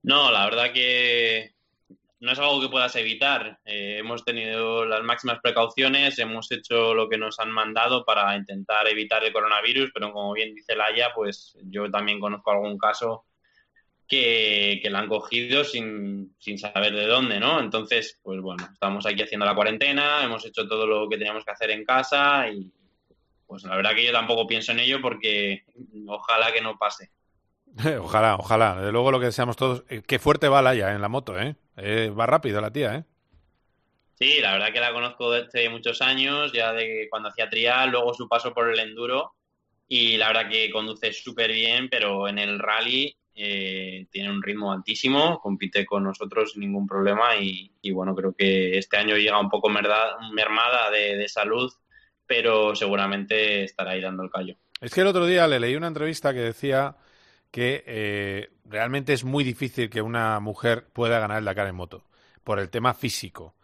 No, 0.05 0.31
la 0.31 0.45
verdad 0.45 0.73
que 0.73 1.55
no 2.21 2.33
es 2.33 2.39
algo 2.39 2.61
que 2.61 2.69
puedas 2.69 2.95
evitar. 2.97 3.59
Eh, 3.65 3.97
hemos 3.99 4.25
tenido 4.25 4.85
las 4.85 5.03
máximas 5.03 5.41
precauciones, 5.43 6.19
hemos 6.19 6.53
hecho 6.53 6.95
lo 6.95 7.09
que 7.09 7.17
nos 7.17 7.41
han 7.41 7.51
mandado 7.51 8.05
para 8.05 8.37
intentar 8.37 8.87
evitar 8.89 9.25
el 9.25 9.33
coronavirus, 9.33 9.91
pero 9.93 10.13
como 10.13 10.35
bien 10.35 10.55
dice 10.55 10.77
Laia, 10.77 11.13
pues 11.15 11.57
yo 11.65 11.91
también 11.91 12.21
conozco 12.21 12.51
algún 12.51 12.77
caso 12.77 13.25
que, 14.07 14.81
que 14.83 14.91
la 14.91 14.99
han 14.99 15.09
cogido 15.09 15.65
sin, 15.65 16.35
sin 16.39 16.59
saber 16.59 16.95
de 16.95 17.07
dónde, 17.07 17.41
¿no? 17.41 17.59
Entonces, 17.59 18.19
pues 18.23 18.41
bueno, 18.41 18.69
estamos 18.71 19.07
aquí 19.07 19.23
haciendo 19.23 19.47
la 19.47 19.55
cuarentena, 19.55 20.23
hemos 20.23 20.45
hecho 20.45 20.69
todo 20.69 20.87
lo 20.87 21.09
que 21.09 21.17
teníamos 21.17 21.45
que 21.45 21.53
hacer 21.53 21.71
en 21.71 21.85
casa 21.85 22.49
y 22.51 22.71
pues 23.47 23.65
la 23.65 23.77
verdad 23.77 23.95
que 23.95 24.05
yo 24.05 24.13
tampoco 24.13 24.47
pienso 24.47 24.73
en 24.73 24.81
ello 24.81 25.01
porque 25.01 25.65
ojalá 26.07 26.53
que 26.53 26.61
no 26.61 26.77
pase. 26.77 27.11
ojalá, 28.01 28.37
ojalá. 28.37 28.77
Desde 28.77 28.93
luego 28.93 29.11
lo 29.11 29.21
que 29.21 29.27
deseamos 29.27 29.57
todos. 29.57 29.85
Eh, 29.89 30.03
qué 30.07 30.19
fuerte 30.19 30.49
va 30.49 30.63
Laia 30.63 30.93
en 30.93 31.01
la 31.01 31.09
moto, 31.09 31.39
¿eh? 31.39 31.57
Eh, 31.77 32.11
Va 32.11 32.27
rápido 32.27 32.61
la 32.61 32.71
tía, 32.71 32.95
¿eh? 32.97 33.05
Sí, 34.15 34.39
la 34.41 34.53
verdad 34.53 34.73
que 34.73 34.81
la 34.81 34.93
conozco 34.93 35.31
desde 35.33 35.71
muchos 35.71 36.03
años, 36.03 36.53
ya 36.53 36.73
de 36.73 37.07
cuando 37.11 37.31
hacía 37.31 37.49
trial, 37.49 37.91
luego 37.91 38.13
su 38.13 38.29
paso 38.29 38.53
por 38.53 38.69
el 38.71 38.79
enduro 38.79 39.33
y 39.89 40.19
la 40.19 40.29
verdad 40.29 40.51
que 40.51 40.71
conduce 40.71 41.13
súper 41.15 41.51
bien, 41.53 41.89
pero 41.89 42.29
en 42.29 42.39
el 42.39 42.59
rally 42.59 43.17
eh, 43.35 44.07
tiene 44.11 44.31
un 44.31 44.43
ritmo 44.43 44.73
altísimo, 44.73 45.41
compite 45.41 45.87
con 45.87 46.05
nosotros 46.05 46.53
sin 46.53 46.61
ningún 46.61 46.87
problema 46.87 47.37
y, 47.37 47.73
y 47.81 47.93
bueno, 47.93 48.15
creo 48.15 48.35
que 48.35 48.77
este 48.77 48.99
año 48.99 49.17
llega 49.17 49.41
un 49.41 49.49
poco 49.49 49.71
merda- 49.71 50.19
mermada 50.35 50.91
de, 50.91 51.17
de 51.17 51.29
salud, 51.29 51.73
pero 52.27 52.77
seguramente 52.77 53.65
estará 53.65 53.93
ahí 53.93 54.03
dando 54.03 54.23
el 54.23 54.31
callo. 54.31 54.55
Es 54.83 54.93
que 54.93 55.01
el 55.01 55.07
otro 55.07 55.25
día 55.25 55.49
le 55.49 55.59
leí 55.61 55.77
una 55.77 55.89
entrevista 55.89 56.35
que 56.35 56.41
decía 56.41 56.95
que 57.51 57.85
eh, 57.87 58.51
realmente 58.65 59.13
es 59.13 59.25
muy 59.25 59.45
difícil 59.45 59.91
que 59.91 60.03
una 60.03 60.41
mujer 60.41 60.87
pueda 60.93 61.19
ganar 61.19 61.39
el 61.39 61.45
Dakar 61.45 61.67
en 61.69 61.75
moto 61.77 62.05
por 62.45 62.59
el 62.61 62.71
tema 62.71 62.95
físico. 62.95 63.55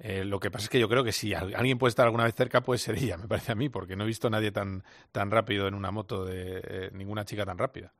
Eh, 0.00 0.24
lo 0.24 0.40
que 0.40 0.50
pasa 0.50 0.64
es 0.64 0.70
que 0.70 0.80
yo 0.80 0.88
creo 0.88 1.04
que 1.04 1.12
si 1.12 1.34
al- 1.34 1.54
alguien 1.54 1.78
puede 1.78 1.90
estar 1.90 2.06
alguna 2.06 2.24
vez 2.24 2.34
cerca, 2.34 2.62
puede 2.62 2.78
ser 2.78 2.96
ella, 2.98 3.16
me 3.18 3.28
parece 3.28 3.52
a 3.52 3.54
mí, 3.56 3.68
porque 3.68 3.96
no 3.96 4.04
he 4.04 4.06
visto 4.08 4.28
a 4.28 4.30
nadie 4.30 4.52
tan, 4.52 4.84
tan 5.12 5.30
rápido 5.30 5.68
en 5.68 5.74
una 5.74 5.90
moto 5.92 6.24
de 6.24 6.60
eh, 6.64 6.90
ninguna 6.94 7.24
chica 7.24 7.46
tan 7.46 7.58
rápida. 7.58 7.92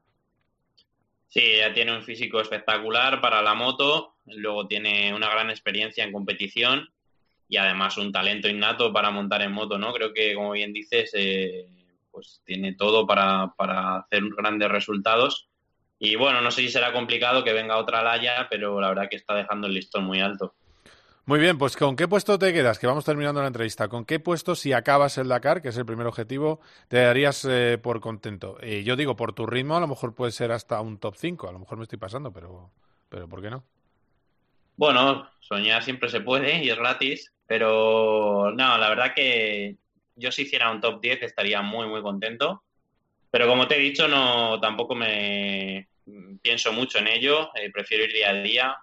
Sí, 1.29 1.41
ella 1.41 1.73
tiene 1.73 1.97
un 1.97 2.03
físico 2.03 2.41
espectacular 2.41 3.21
para 3.21 3.41
la 3.43 3.55
moto, 3.55 4.17
luego 4.27 4.67
tiene 4.67 5.15
una 5.15 5.31
gran 5.31 5.49
experiencia 5.51 6.05
en 6.05 6.13
competición 6.13 6.91
y 7.49 7.57
además 7.59 7.99
un 7.99 8.13
talento 8.13 8.49
innato 8.49 8.93
para 8.93 9.11
montar 9.11 9.43
en 9.43 9.53
moto, 9.53 9.79
¿no? 9.79 9.93
Creo 9.95 10.13
que, 10.13 10.35
como 10.35 10.53
bien 10.53 10.73
dices, 10.75 11.13
pues 12.13 12.43
tiene 12.45 12.75
todo 12.75 13.07
para, 13.07 13.55
para 13.57 13.97
hacer 13.97 14.23
grandes 14.37 14.71
resultados. 14.71 15.49
Y 15.99 16.17
bueno, 16.17 16.41
no 16.41 16.51
sé 16.51 16.63
si 16.63 16.69
será 16.69 16.93
complicado 16.93 17.43
que 17.43 17.53
venga 17.53 17.79
otra 17.79 18.03
Laya, 18.03 18.47
pero 18.51 18.81
la 18.81 18.89
verdad 18.89 19.09
que 19.09 19.17
está 19.17 19.35
dejando 19.35 19.67
el 19.67 19.75
listón 19.75 20.05
muy 20.05 20.21
alto. 20.21 20.55
Muy 21.25 21.39
bien, 21.39 21.57
pues 21.57 21.77
¿con 21.77 21.95
qué 21.95 22.09
puesto 22.09 22.37
te 22.37 22.53
quedas? 22.53 22.81
Que 22.81 22.89
vamos 22.89 23.05
terminando 23.05 23.41
la 23.41 23.47
entrevista. 23.47 23.87
¿Con 23.87 24.05
qué 24.05 24.19
puesto, 24.19 24.57
si 24.57 24.73
acabas 24.73 25.19
el 25.19 25.29
Dakar, 25.29 25.63
que 25.63 25.69
es 25.69 25.77
el 25.77 25.87
primer 25.87 26.09
objetivo, 26.09 26.61
te 26.89 26.97
darías 26.97 27.47
eh, 27.49 27.79
por 27.81 28.01
contento? 28.01 28.59
Eh, 28.61 28.83
yo 28.83 28.97
digo, 28.97 29.15
por 29.15 29.33
tu 29.33 29.47
ritmo, 29.47 29.77
a 29.77 29.81
lo 29.81 29.87
mejor 29.87 30.17
puede 30.17 30.33
ser 30.33 30.51
hasta 30.51 30.81
un 30.81 30.99
top 30.99 31.15
5. 31.17 31.49
A 31.49 31.53
lo 31.53 31.61
mejor 31.61 31.79
me 31.79 31.85
estoy 31.85 32.01
pasando, 32.01 32.33
pero, 32.33 32.73
pero 33.09 33.29
¿por 33.29 33.41
qué 33.41 33.51
no? 33.51 33.63
Bueno, 34.77 35.29
soñar 35.39 35.85
siempre 35.85 36.09
se 36.09 36.21
puede 36.21 36.65
y 36.65 36.71
es 36.71 36.77
gratis, 36.77 37.33
pero 37.47 38.51
no, 38.51 38.77
la 38.79 38.89
verdad 38.89 39.15
que 39.15 39.77
yo 40.17 40.33
si 40.33 40.43
hiciera 40.43 40.71
un 40.71 40.81
top 40.81 41.01
10 41.01 41.23
estaría 41.23 41.63
muy, 41.63 41.87
muy 41.89 42.03
contento. 42.03 42.63
Pero 43.31 43.47
como 43.47 43.67
te 43.67 43.77
he 43.77 43.81
dicho, 43.81 44.09
no 44.09 44.61
tampoco 44.61 44.95
me 44.95 45.89
pienso 46.43 46.73
mucho 46.73 46.99
en 46.99 47.09
ello, 47.09 47.51
eh, 47.55 47.71
prefiero 47.73 48.05
ir 48.05 48.13
día 48.13 48.31
a 48.31 48.35
día. 48.35 48.77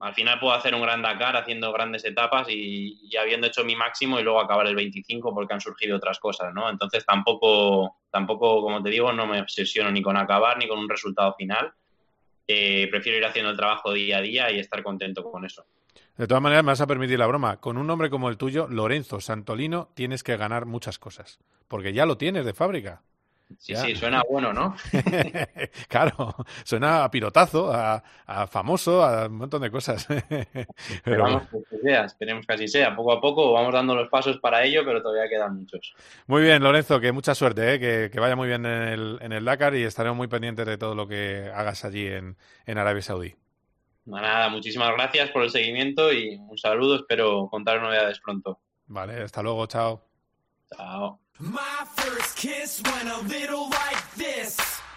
Al 0.00 0.14
final 0.14 0.38
puedo 0.38 0.54
hacer 0.54 0.74
un 0.74 0.82
gran 0.82 1.02
Dakar 1.02 1.36
haciendo 1.36 1.72
grandes 1.72 2.04
etapas 2.04 2.48
y, 2.48 3.00
y 3.02 3.16
habiendo 3.16 3.48
hecho 3.48 3.64
mi 3.64 3.74
máximo 3.74 4.20
y 4.20 4.22
luego 4.22 4.40
acabar 4.40 4.68
el 4.68 4.76
25 4.76 5.34
porque 5.34 5.54
han 5.54 5.60
surgido 5.60 5.96
otras 5.96 6.20
cosas, 6.20 6.54
¿no? 6.54 6.70
Entonces 6.70 7.04
tampoco, 7.04 7.96
tampoco, 8.10 8.62
como 8.62 8.80
te 8.80 8.90
digo, 8.90 9.12
no 9.12 9.26
me 9.26 9.40
obsesiono 9.40 9.90
ni 9.90 10.00
con 10.00 10.16
acabar 10.16 10.58
ni 10.58 10.68
con 10.68 10.78
un 10.78 10.88
resultado 10.88 11.34
final. 11.34 11.72
Eh, 12.46 12.86
prefiero 12.90 13.18
ir 13.18 13.24
haciendo 13.24 13.50
el 13.50 13.56
trabajo 13.56 13.92
día 13.92 14.18
a 14.18 14.22
día 14.22 14.50
y 14.52 14.60
estar 14.60 14.82
contento 14.84 15.24
con 15.24 15.44
eso. 15.44 15.64
De 16.16 16.26
todas 16.26 16.42
maneras, 16.42 16.64
me 16.64 16.72
vas 16.72 16.80
a 16.80 16.86
permitir 16.86 17.18
la 17.18 17.26
broma. 17.26 17.58
Con 17.58 17.78
un 17.78 17.86
nombre 17.86 18.10
como 18.10 18.28
el 18.28 18.36
tuyo, 18.36 18.66
Lorenzo 18.68 19.20
Santolino, 19.20 19.88
tienes 19.94 20.22
que 20.22 20.36
ganar 20.36 20.66
muchas 20.66 20.98
cosas. 20.98 21.38
Porque 21.68 21.92
ya 21.92 22.06
lo 22.06 22.16
tienes 22.18 22.44
de 22.44 22.54
fábrica. 22.54 23.02
Sí, 23.56 23.72
Ya. 23.72 23.80
sí, 23.82 23.94
suena 23.96 24.22
bueno, 24.30 24.52
¿no? 24.52 24.76
claro, 25.88 26.34
suena 26.64 27.04
a 27.04 27.10
pilotazo, 27.10 27.72
a, 27.72 28.02
a 28.26 28.46
famoso, 28.46 29.02
a 29.02 29.26
un 29.26 29.36
montón 29.36 29.62
de 29.62 29.70
cosas. 29.70 30.06
Pero 30.08 30.66
Pero 31.04 31.22
vamos, 31.22 31.42
pues 31.50 31.64
que 31.70 31.78
sea, 31.78 32.04
esperemos 32.04 32.46
que 32.46 32.54
así 32.54 32.68
sea. 32.68 32.94
Poco 32.94 33.12
a 33.12 33.20
poco 33.20 33.52
vamos 33.54 33.72
dando 33.72 33.94
los 33.94 34.08
pasos 34.10 34.38
para 34.38 34.64
ello, 34.64 34.82
pero 34.84 35.00
todavía 35.02 35.28
quedan 35.30 35.56
muchos. 35.60 35.96
muy 36.26 36.42
bien, 36.42 36.62
Lorenzo, 36.62 37.00
que 37.00 37.12
mucha 37.12 37.34
suerte, 37.34 37.74
¿eh? 37.74 37.80
que, 37.80 38.10
que 38.12 38.20
vaya 38.20 38.36
muy 38.36 38.48
bien 38.48 38.66
en 38.66 38.82
el, 38.88 39.18
en 39.22 39.32
el 39.32 39.44
Dakar 39.44 39.74
y 39.74 39.82
estaremos 39.84 40.16
muy 40.16 40.28
pendientes 40.28 40.66
de 40.66 40.76
todo 40.78 40.94
lo 40.94 41.06
que 41.08 41.50
hagas 41.54 41.84
allí 41.84 42.06
en, 42.06 42.36
en 42.66 42.78
Arabia 42.78 43.02
Saudí. 43.02 43.34
Nada, 44.08 44.48
muchísimas 44.48 44.90
gracias 44.92 45.30
por 45.30 45.42
el 45.42 45.50
seguimiento 45.50 46.12
y 46.12 46.36
un 46.36 46.56
saludo. 46.56 46.96
Espero 46.96 47.48
contar 47.50 47.80
novedades 47.82 48.18
pronto. 48.20 48.60
Vale, 48.86 49.22
hasta 49.22 49.42
luego, 49.42 49.66
chao. 49.66 50.02
Chao. 50.74 51.20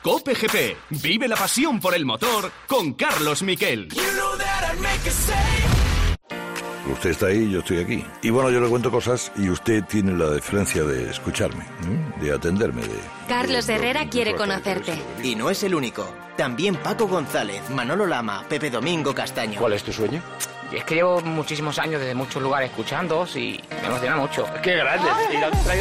Cope 0.01 0.34
GP. 0.34 0.78
Vive 1.03 1.28
la 1.28 1.36
pasión 1.36 1.80
por 1.80 1.93
el 1.93 2.05
motor 2.05 2.51
con 2.68 2.93
Carlos 2.93 3.43
Miquel. 3.43 3.89
You 3.89 4.01
know 4.16 5.70
Usted 6.91 7.11
está 7.11 7.27
ahí, 7.27 7.49
yo 7.49 7.59
estoy 7.59 7.79
aquí. 7.79 8.05
Y 8.21 8.29
bueno, 8.29 8.49
yo 8.49 8.59
le 8.59 8.67
cuento 8.67 8.91
cosas 8.91 9.31
y 9.37 9.49
usted 9.49 9.83
tiene 9.85 10.13
la 10.13 10.29
deferencia 10.29 10.83
de 10.83 11.09
escucharme, 11.09 11.63
¿eh? 11.63 12.21
de 12.21 12.33
atenderme, 12.33 12.81
de... 12.81 12.99
Carlos 13.27 13.69
Herrera 13.69 14.09
quiere 14.09 14.35
conocerte. 14.35 14.93
Y 15.23 15.35
no 15.35 15.49
es 15.49 15.63
el 15.63 15.73
único. 15.73 16.13
También 16.37 16.75
Paco 16.75 17.07
González, 17.07 17.69
Manolo 17.69 18.05
Lama, 18.05 18.43
Pepe 18.47 18.69
Domingo 18.69 19.13
Castaño. 19.15 19.59
¿Cuál 19.59 19.73
es 19.73 19.83
tu 19.83 19.93
sueño? 19.93 20.21
Y 20.72 20.78
es 20.78 20.86
que 20.86 20.95
llevo 20.95 21.19
muchísimos 21.22 21.78
años 21.80 21.99
desde 21.99 22.15
muchos 22.15 22.41
lugares 22.41 22.69
escuchándoos 22.69 23.36
y 23.36 23.61
me 23.82 23.88
emociona 23.88 24.15
mucho. 24.15 24.45
¡Qué 24.63 24.76
grande! 24.78 25.09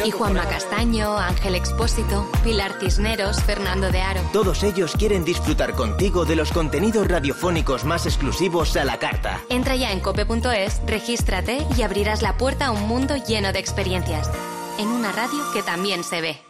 Y 0.05 0.11
Juanma 0.11 0.45
Castaño, 0.47 1.17
Ángel 1.17 1.55
Expósito, 1.55 2.29
Pilar 2.43 2.73
Cisneros, 2.79 3.41
Fernando 3.43 3.89
de 3.89 4.01
Aro. 4.01 4.21
Todos 4.33 4.63
ellos 4.63 4.93
quieren 4.97 5.23
disfrutar 5.23 5.73
contigo 5.73 6.25
de 6.25 6.35
los 6.35 6.51
contenidos 6.51 7.07
radiofónicos 7.07 7.85
más 7.85 8.05
exclusivos 8.05 8.75
a 8.75 8.83
la 8.83 8.99
carta. 8.99 9.39
Entra 9.49 9.75
ya 9.75 9.91
en 9.91 10.01
cope.es, 10.01 10.81
regístrate 10.85 11.65
y 11.77 11.83
abrirás 11.83 12.21
la 12.21 12.37
puerta 12.37 12.67
a 12.67 12.71
un 12.71 12.87
mundo 12.87 13.15
lleno 13.15 13.53
de 13.53 13.59
experiencias. 13.59 14.29
En 14.77 14.89
una 14.89 15.11
radio 15.13 15.39
que 15.53 15.63
también 15.63 16.03
se 16.03 16.21
ve. 16.21 16.41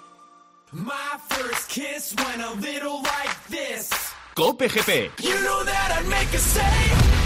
My 0.72 0.92
first 1.28 1.70
kiss 1.70 2.16
went 2.18 2.42
a 2.42 2.54
little 2.60 3.02
like 3.04 3.36
this. 3.50 3.89
Cope 4.36 4.68
GP. 4.68 5.12
You 5.22 5.36
know 5.42 5.64
that 5.66 6.00
I'd 6.00 6.08
make 6.08 6.34
a 6.34 6.39
save. 6.39 7.21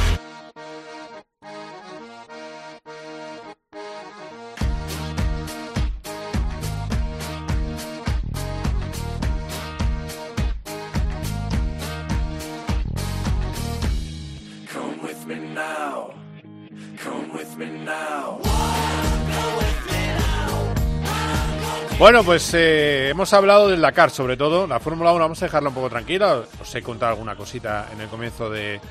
Bueno, 21.98 22.26
pues 22.26 22.54
eh, 22.54 23.10
hemos 23.10 23.32
hablado 23.32 23.70
del 23.70 23.80
Dakar, 23.80 24.10
sobre 24.10 24.36
todo. 24.36 24.68
La 24.68 24.82
Fórmula 24.82 25.14
1 25.14 25.20
vamos 25.22 25.42
a 25.42 25.46
dejarla 25.46 25.70
un 25.70 25.76
poco 25.76 25.90
tranquila. 25.90 26.44
Os 26.62 26.76
he 26.76 26.82
contado 26.82 27.14
alguna 27.14 27.38
cosita 27.38 27.88
en 27.94 28.02
el 28.02 28.10
comienzo 28.10 28.50
de, 28.50 28.82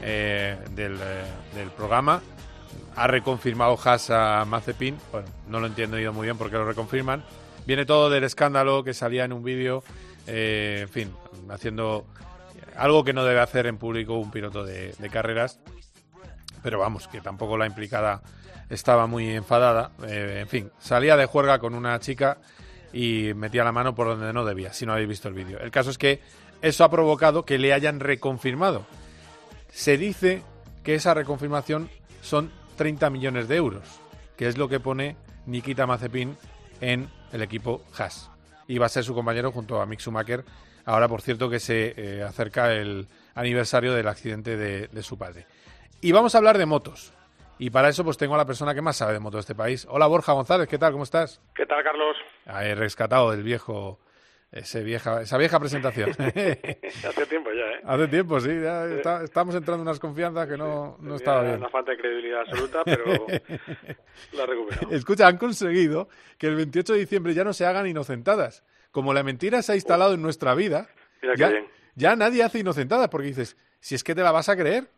eh, 0.00 0.56
del, 0.70 0.94
eh, 0.94 1.24
del 1.56 1.70
programa. 1.70 2.22
Ha 2.94 3.06
reconfirmado 3.08 3.76
Haas 3.84 4.10
a 4.10 4.44
Mazepin. 4.44 4.96
Bueno, 5.10 5.26
no 5.48 5.58
lo 5.58 5.66
he 5.66 5.70
entendido 5.70 6.12
muy 6.12 6.26
bien 6.26 6.38
porque 6.38 6.56
lo 6.56 6.64
reconfirman. 6.64 7.24
Viene 7.66 7.84
todo 7.84 8.10
del 8.10 8.22
escándalo 8.22 8.84
que 8.84 8.94
salía 8.94 9.24
en 9.24 9.32
un 9.32 9.42
vídeo. 9.42 9.82
en 10.28 10.88
fin, 10.88 11.12
haciendo 11.50 12.06
algo 12.76 13.02
que 13.02 13.12
no 13.12 13.24
debe 13.24 13.40
hacer 13.40 13.66
en 13.66 13.76
público 13.76 14.14
un 14.14 14.30
piloto 14.30 14.62
de 14.64 15.10
carreras. 15.10 15.58
Pero 16.62 16.78
vamos, 16.78 17.08
que 17.08 17.20
tampoco 17.20 17.56
la 17.56 17.66
implicada 17.66 18.22
estaba 18.70 19.06
muy 19.06 19.30
enfadada. 19.30 19.90
Eh, 20.06 20.38
en 20.42 20.48
fin, 20.48 20.70
salía 20.78 21.16
de 21.16 21.26
juerga 21.26 21.58
con 21.58 21.74
una 21.74 21.98
chica 22.00 22.38
y 22.92 23.32
metía 23.34 23.64
la 23.64 23.72
mano 23.72 23.94
por 23.94 24.06
donde 24.06 24.32
no 24.32 24.44
debía, 24.44 24.72
si 24.72 24.86
no 24.86 24.92
habéis 24.92 25.08
visto 25.08 25.28
el 25.28 25.34
vídeo. 25.34 25.58
El 25.60 25.70
caso 25.70 25.90
es 25.90 25.98
que 25.98 26.20
eso 26.60 26.84
ha 26.84 26.90
provocado 26.90 27.44
que 27.44 27.58
le 27.58 27.72
hayan 27.72 28.00
reconfirmado. 28.00 28.86
Se 29.70 29.96
dice 29.96 30.42
que 30.82 30.94
esa 30.94 31.14
reconfirmación 31.14 31.90
son 32.20 32.50
30 32.76 33.10
millones 33.10 33.48
de 33.48 33.56
euros, 33.56 33.82
que 34.36 34.46
es 34.46 34.58
lo 34.58 34.68
que 34.68 34.80
pone 34.80 35.16
Nikita 35.46 35.86
Mazepin 35.86 36.36
en 36.80 37.08
el 37.32 37.42
equipo 37.42 37.82
Haas. 37.96 38.30
Y 38.68 38.78
va 38.78 38.86
a 38.86 38.90
ser 38.90 39.04
su 39.04 39.14
compañero 39.14 39.52
junto 39.52 39.80
a 39.80 39.86
Mick 39.86 40.00
Schumacher. 40.00 40.44
Ahora, 40.84 41.08
por 41.08 41.22
cierto, 41.22 41.50
que 41.50 41.60
se 41.60 41.94
eh, 41.96 42.22
acerca 42.22 42.72
el 42.72 43.08
aniversario 43.34 43.92
del 43.92 44.08
accidente 44.08 44.56
de, 44.56 44.88
de 44.88 45.02
su 45.02 45.18
padre. 45.18 45.46
Y 46.02 46.12
vamos 46.12 46.34
a 46.34 46.38
hablar 46.38 46.58
de 46.58 46.66
motos. 46.66 47.14
Y 47.58 47.70
para 47.70 47.88
eso 47.88 48.02
pues 48.04 48.18
tengo 48.18 48.34
a 48.34 48.38
la 48.38 48.44
persona 48.44 48.74
que 48.74 48.82
más 48.82 48.96
sabe 48.96 49.12
de 49.12 49.20
motos 49.20 49.38
de 49.38 49.40
este 49.40 49.54
país. 49.54 49.86
Hola 49.88 50.06
Borja 50.08 50.32
González, 50.32 50.66
¿qué 50.68 50.78
tal? 50.78 50.92
¿Cómo 50.92 51.04
estás? 51.04 51.40
¿Qué 51.54 51.64
tal, 51.64 51.82
Carlos? 51.84 52.16
Ah, 52.46 52.64
He 52.66 52.74
rescatado 52.74 53.30
del 53.30 53.44
viejo, 53.44 54.00
ese 54.50 54.82
vieja, 54.82 55.22
esa 55.22 55.38
vieja 55.38 55.60
presentación. 55.60 56.10
Hace 56.18 57.26
tiempo 57.28 57.50
ya, 57.52 57.62
¿eh? 57.66 57.80
Hace 57.84 58.08
tiempo, 58.08 58.40
sí, 58.40 58.48
ya 58.60 58.86
está- 58.86 59.22
estamos 59.22 59.54
entrando 59.54 59.82
en 59.82 59.88
unas 59.88 60.00
confianzas 60.00 60.48
que 60.48 60.56
no, 60.56 60.96
no 61.00 61.14
estaba 61.14 61.42
bien. 61.44 61.58
Una 61.58 61.68
falta 61.68 61.92
de 61.92 61.98
credibilidad 61.98 62.40
absoluta, 62.40 62.82
pero 62.84 63.04
la 64.32 64.42
he 64.42 64.46
recuperado. 64.46 64.90
Escucha, 64.90 65.28
han 65.28 65.38
conseguido 65.38 66.08
que 66.38 66.48
el 66.48 66.56
28 66.56 66.94
de 66.94 66.98
diciembre 66.98 67.32
ya 67.34 67.44
no 67.44 67.52
se 67.52 67.64
hagan 67.64 67.86
inocentadas. 67.86 68.64
Como 68.90 69.14
la 69.14 69.22
mentira 69.22 69.62
se 69.62 69.72
ha 69.72 69.74
instalado 69.76 70.14
en 70.14 70.22
nuestra 70.22 70.54
vida, 70.56 70.88
Mira 71.22 71.34
qué 71.34 71.40
ya, 71.40 71.48
bien. 71.48 71.66
ya 71.94 72.16
nadie 72.16 72.42
hace 72.42 72.58
inocentadas 72.58 73.08
porque 73.08 73.28
dices, 73.28 73.56
si 73.78 73.94
es 73.94 74.02
que 74.02 74.16
te 74.16 74.22
la 74.22 74.32
vas 74.32 74.48
a 74.48 74.56
creer. 74.56 74.88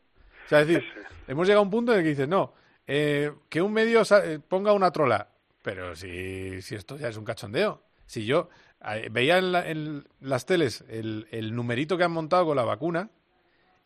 O 0.44 0.48
sea, 0.48 0.60
es 0.60 0.68
decir, 0.68 0.84
hemos 1.28 1.46
llegado 1.46 1.60
a 1.60 1.64
un 1.64 1.70
punto 1.70 1.92
en 1.92 1.98
el 1.98 2.04
que 2.04 2.10
dices, 2.10 2.28
no, 2.28 2.52
eh, 2.86 3.32
que 3.48 3.62
un 3.62 3.72
medio 3.72 4.02
eh, 4.22 4.38
ponga 4.46 4.72
una 4.72 4.90
trola. 4.90 5.28
Pero 5.62 5.96
si, 5.96 6.60
si 6.62 6.74
esto 6.74 6.96
ya 6.96 7.08
es 7.08 7.16
un 7.16 7.24
cachondeo. 7.24 7.82
Si 8.06 8.26
yo 8.26 8.50
eh, 8.86 9.08
veía 9.10 9.38
en, 9.38 9.52
la- 9.52 9.68
en 9.68 10.06
las 10.20 10.44
teles 10.44 10.84
el, 10.88 11.26
el 11.30 11.54
numerito 11.54 11.96
que 11.96 12.04
han 12.04 12.12
montado 12.12 12.44
con 12.46 12.56
la 12.56 12.64
vacuna 12.64 13.10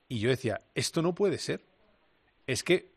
y 0.08 0.18
yo 0.18 0.28
decía, 0.30 0.62
esto 0.74 1.02
no 1.02 1.14
puede 1.14 1.38
ser. 1.38 1.64
Es 2.46 2.64
que 2.64 2.90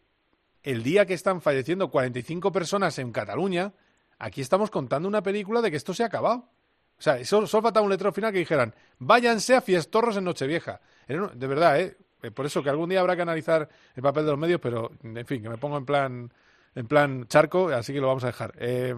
el 0.64 0.82
día 0.82 1.05
que 1.05 1.14
están 1.14 1.41
falleciendo 1.41 1.89
45 1.91 2.51
personas 2.51 2.97
en 2.99 3.12
Cataluña, 3.12 3.74
aquí 4.18 4.41
estamos 4.41 4.72
contando 4.72 5.07
una 5.07 5.22
película 5.22 5.62
de 5.62 5.70
que 5.70 5.78
esto 5.78 5.93
se 5.93 6.03
ha 6.03 6.07
acabado. 6.07 6.49
O 6.97 7.01
sea, 7.03 7.24
solo, 7.26 7.47
solo 7.47 7.64
faltaba 7.64 7.84
un 7.84 7.89
letrero 7.91 8.14
final 8.14 8.32
que 8.32 8.39
dijeran, 8.39 8.74
váyanse 8.99 9.55
a 9.55 9.62
fiestorros 9.62 10.18
en 10.18 10.24
Nochevieja. 10.24 10.82
De 11.07 11.47
verdad, 11.47 11.80
¿eh? 11.82 11.97
Eh, 12.24 12.32
Por 12.32 12.45
eso 12.45 12.61
que 12.63 12.69
algún 12.69 12.89
día 12.89 12.99
habrá 13.01 13.15
que 13.15 13.22
analizar 13.24 13.67
el 13.95 14.03
papel 14.03 14.26
de 14.26 14.32
los 14.32 14.39
medios, 14.39 14.59
pero, 14.61 14.91
en 15.03 15.26
fin, 15.26 15.41
que 15.41 15.49
me 15.49 15.57
pongo 15.57 15.78
en 15.78 15.86
plan, 15.86 16.34
en 16.76 16.88
plan 16.88 17.28
charco, 17.28 17.69
así 17.69 17.93
que 17.93 17.99
lo 17.99 18.07
vamos 18.07 18.24
a 18.24 18.28
dejar. 18.28 18.53
Eh, 18.59 18.95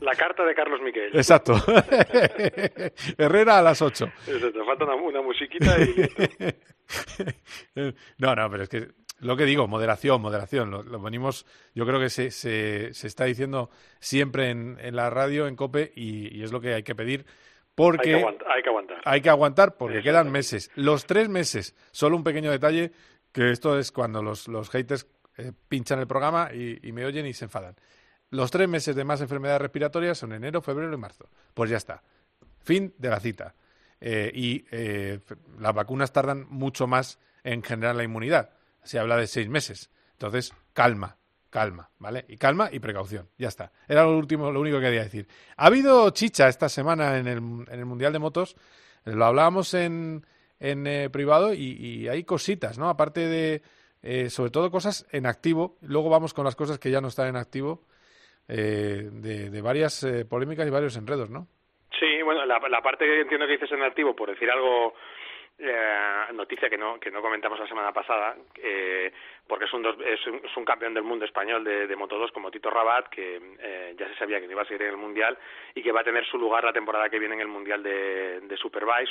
La 0.00 0.14
carta 0.14 0.44
de 0.44 0.54
Carlos 0.54 0.80
Miquel. 0.82 1.10
Exacto. 1.16 1.54
Herrera 3.18 3.58
a 3.58 3.62
las 3.62 3.80
8. 3.82 4.06
Eso, 4.26 4.52
te 4.52 4.64
falta 4.64 4.84
una, 4.84 4.94
una 4.94 5.22
musiquita 5.22 5.78
y 5.80 5.94
listo. 5.94 6.22
No, 8.18 8.34
no, 8.34 8.50
pero 8.50 8.62
es 8.64 8.68
que 8.68 8.88
lo 9.20 9.36
que 9.36 9.44
digo, 9.46 9.66
moderación, 9.66 10.20
moderación. 10.20 10.70
Lo, 10.70 10.82
lo 10.82 11.00
venimos, 11.00 11.46
yo 11.74 11.86
creo 11.86 11.98
que 11.98 12.10
se, 12.10 12.30
se, 12.30 12.92
se 12.92 13.06
está 13.06 13.24
diciendo 13.24 13.70
siempre 14.00 14.50
en, 14.50 14.76
en 14.80 14.94
la 14.96 15.08
radio, 15.08 15.46
en 15.46 15.56
COPE, 15.56 15.92
y, 15.96 16.36
y 16.36 16.42
es 16.42 16.52
lo 16.52 16.60
que 16.60 16.74
hay 16.74 16.82
que 16.82 16.94
pedir. 16.94 17.24
Porque 17.74 18.14
Hay 18.14 18.14
que 18.14 18.20
aguantar. 18.20 18.50
Hay 18.50 18.62
que 18.62 18.68
aguantar. 18.68 18.96
hay 19.04 19.20
que 19.20 19.30
aguantar 19.30 19.76
porque 19.76 20.02
quedan 20.02 20.30
meses. 20.30 20.70
Los 20.74 21.06
tres 21.06 21.28
meses. 21.28 21.74
Solo 21.90 22.16
un 22.16 22.24
pequeño 22.24 22.50
detalle, 22.50 22.92
que 23.32 23.50
esto 23.50 23.78
es 23.78 23.90
cuando 23.90 24.22
los, 24.22 24.48
los 24.48 24.70
haters 24.70 25.06
eh, 25.36 25.52
pinchan 25.68 25.98
el 25.98 26.06
programa 26.06 26.50
y, 26.52 26.78
y 26.86 26.92
me 26.92 27.04
oyen 27.04 27.26
y 27.26 27.32
se 27.32 27.46
enfadan. 27.46 27.74
Los 28.30 28.50
tres 28.50 28.68
meses 28.68 28.96
de 28.96 29.04
más 29.04 29.20
enfermedades 29.20 29.62
respiratorias 29.62 30.18
son 30.18 30.32
enero, 30.32 30.60
febrero 30.60 30.92
y 30.92 30.96
marzo. 30.96 31.28
Pues 31.52 31.70
ya 31.70 31.76
está. 31.76 32.02
Fin 32.62 32.94
de 32.98 33.08
la 33.08 33.20
cita. 33.20 33.54
Eh, 34.00 34.30
y 34.34 34.64
eh, 34.70 35.20
las 35.58 35.74
vacunas 35.74 36.12
tardan 36.12 36.46
mucho 36.48 36.86
más 36.86 37.18
en 37.42 37.62
generar 37.62 37.94
la 37.96 38.04
inmunidad. 38.04 38.50
Se 38.82 38.98
habla 38.98 39.16
de 39.16 39.26
seis 39.26 39.48
meses. 39.48 39.90
Entonces, 40.12 40.52
calma, 40.72 41.16
calma, 41.54 41.88
¿vale? 42.00 42.24
Y 42.26 42.36
calma 42.36 42.68
y 42.72 42.80
precaución. 42.80 43.28
Ya 43.38 43.46
está. 43.46 43.70
Era 43.86 44.02
lo 44.02 44.18
último, 44.18 44.50
lo 44.50 44.58
único 44.60 44.78
que 44.78 44.86
quería 44.86 45.04
decir. 45.04 45.28
Ha 45.56 45.66
habido 45.66 46.10
chicha 46.10 46.48
esta 46.48 46.68
semana 46.68 47.16
en 47.16 47.28
el, 47.28 47.38
en 47.38 47.78
el 47.78 47.86
Mundial 47.86 48.12
de 48.12 48.18
Motos. 48.18 48.56
Lo 49.04 49.24
hablábamos 49.24 49.72
en, 49.74 50.26
en 50.58 50.86
eh, 50.88 51.10
privado 51.10 51.54
y, 51.54 51.76
y 51.80 52.08
hay 52.08 52.24
cositas, 52.24 52.76
¿no? 52.76 52.88
Aparte 52.88 53.20
de, 53.20 53.62
eh, 54.02 54.30
sobre 54.30 54.50
todo, 54.50 54.68
cosas 54.72 55.06
en 55.12 55.26
activo. 55.26 55.78
Luego 55.82 56.10
vamos 56.10 56.34
con 56.34 56.44
las 56.44 56.56
cosas 56.56 56.80
que 56.80 56.90
ya 56.90 57.00
no 57.00 57.06
están 57.06 57.28
en 57.28 57.36
activo. 57.36 57.82
eh, 58.48 59.08
de, 59.12 59.50
de 59.50 59.60
varias 59.62 60.02
eh, 60.04 60.24
polémicas 60.24 60.66
y 60.66 60.70
varios 60.70 60.96
enredos, 60.96 61.30
¿no? 61.30 61.46
Sí, 61.98 62.22
bueno, 62.24 62.44
la, 62.44 62.58
la 62.68 62.82
parte 62.82 63.04
que 63.04 63.20
entiendo 63.22 63.46
que 63.46 63.52
dices 63.52 63.70
en 63.72 63.82
activo, 63.82 64.14
por 64.14 64.28
decir 64.30 64.50
algo, 64.50 64.94
eh, 65.58 66.26
noticia 66.32 66.68
que 66.68 66.76
no 66.78 66.98
que 66.98 67.10
no 67.10 67.22
comentamos 67.22 67.58
la 67.58 67.66
semana 67.68 67.92
pasada, 67.92 68.36
eh, 68.56 69.12
porque 69.46 69.66
es 69.66 69.72
un, 69.72 69.82
dos- 69.82 69.96
es, 70.04 70.26
un, 70.56 70.64
campeón 70.64 70.94
del 70.94 71.04
mundo 71.04 71.24
español 71.24 71.62
de, 71.62 71.86
de 71.86 71.96
Moto 71.96 72.18
2 72.18 72.32
como 72.32 72.50
Tito 72.50 72.70
Rabat, 72.70 73.08
que 73.08 73.40
eh, 73.60 73.94
ya 73.96 74.08
se 74.08 74.14
sabía 74.16 74.40
que 74.40 74.46
iba 74.46 74.62
a 74.62 74.64
seguir 74.64 74.82
en 74.82 74.90
el 74.90 74.96
Mundial 74.96 75.36
y 75.74 75.82
que 75.82 75.92
va 75.92 76.00
a 76.00 76.04
tener 76.04 76.24
su 76.26 76.38
lugar 76.38 76.64
la 76.64 76.72
temporada 76.72 77.08
que 77.08 77.18
viene 77.18 77.34
en 77.34 77.40
el 77.42 77.48
Mundial 77.48 77.82
de, 77.82 78.40
de 78.40 78.56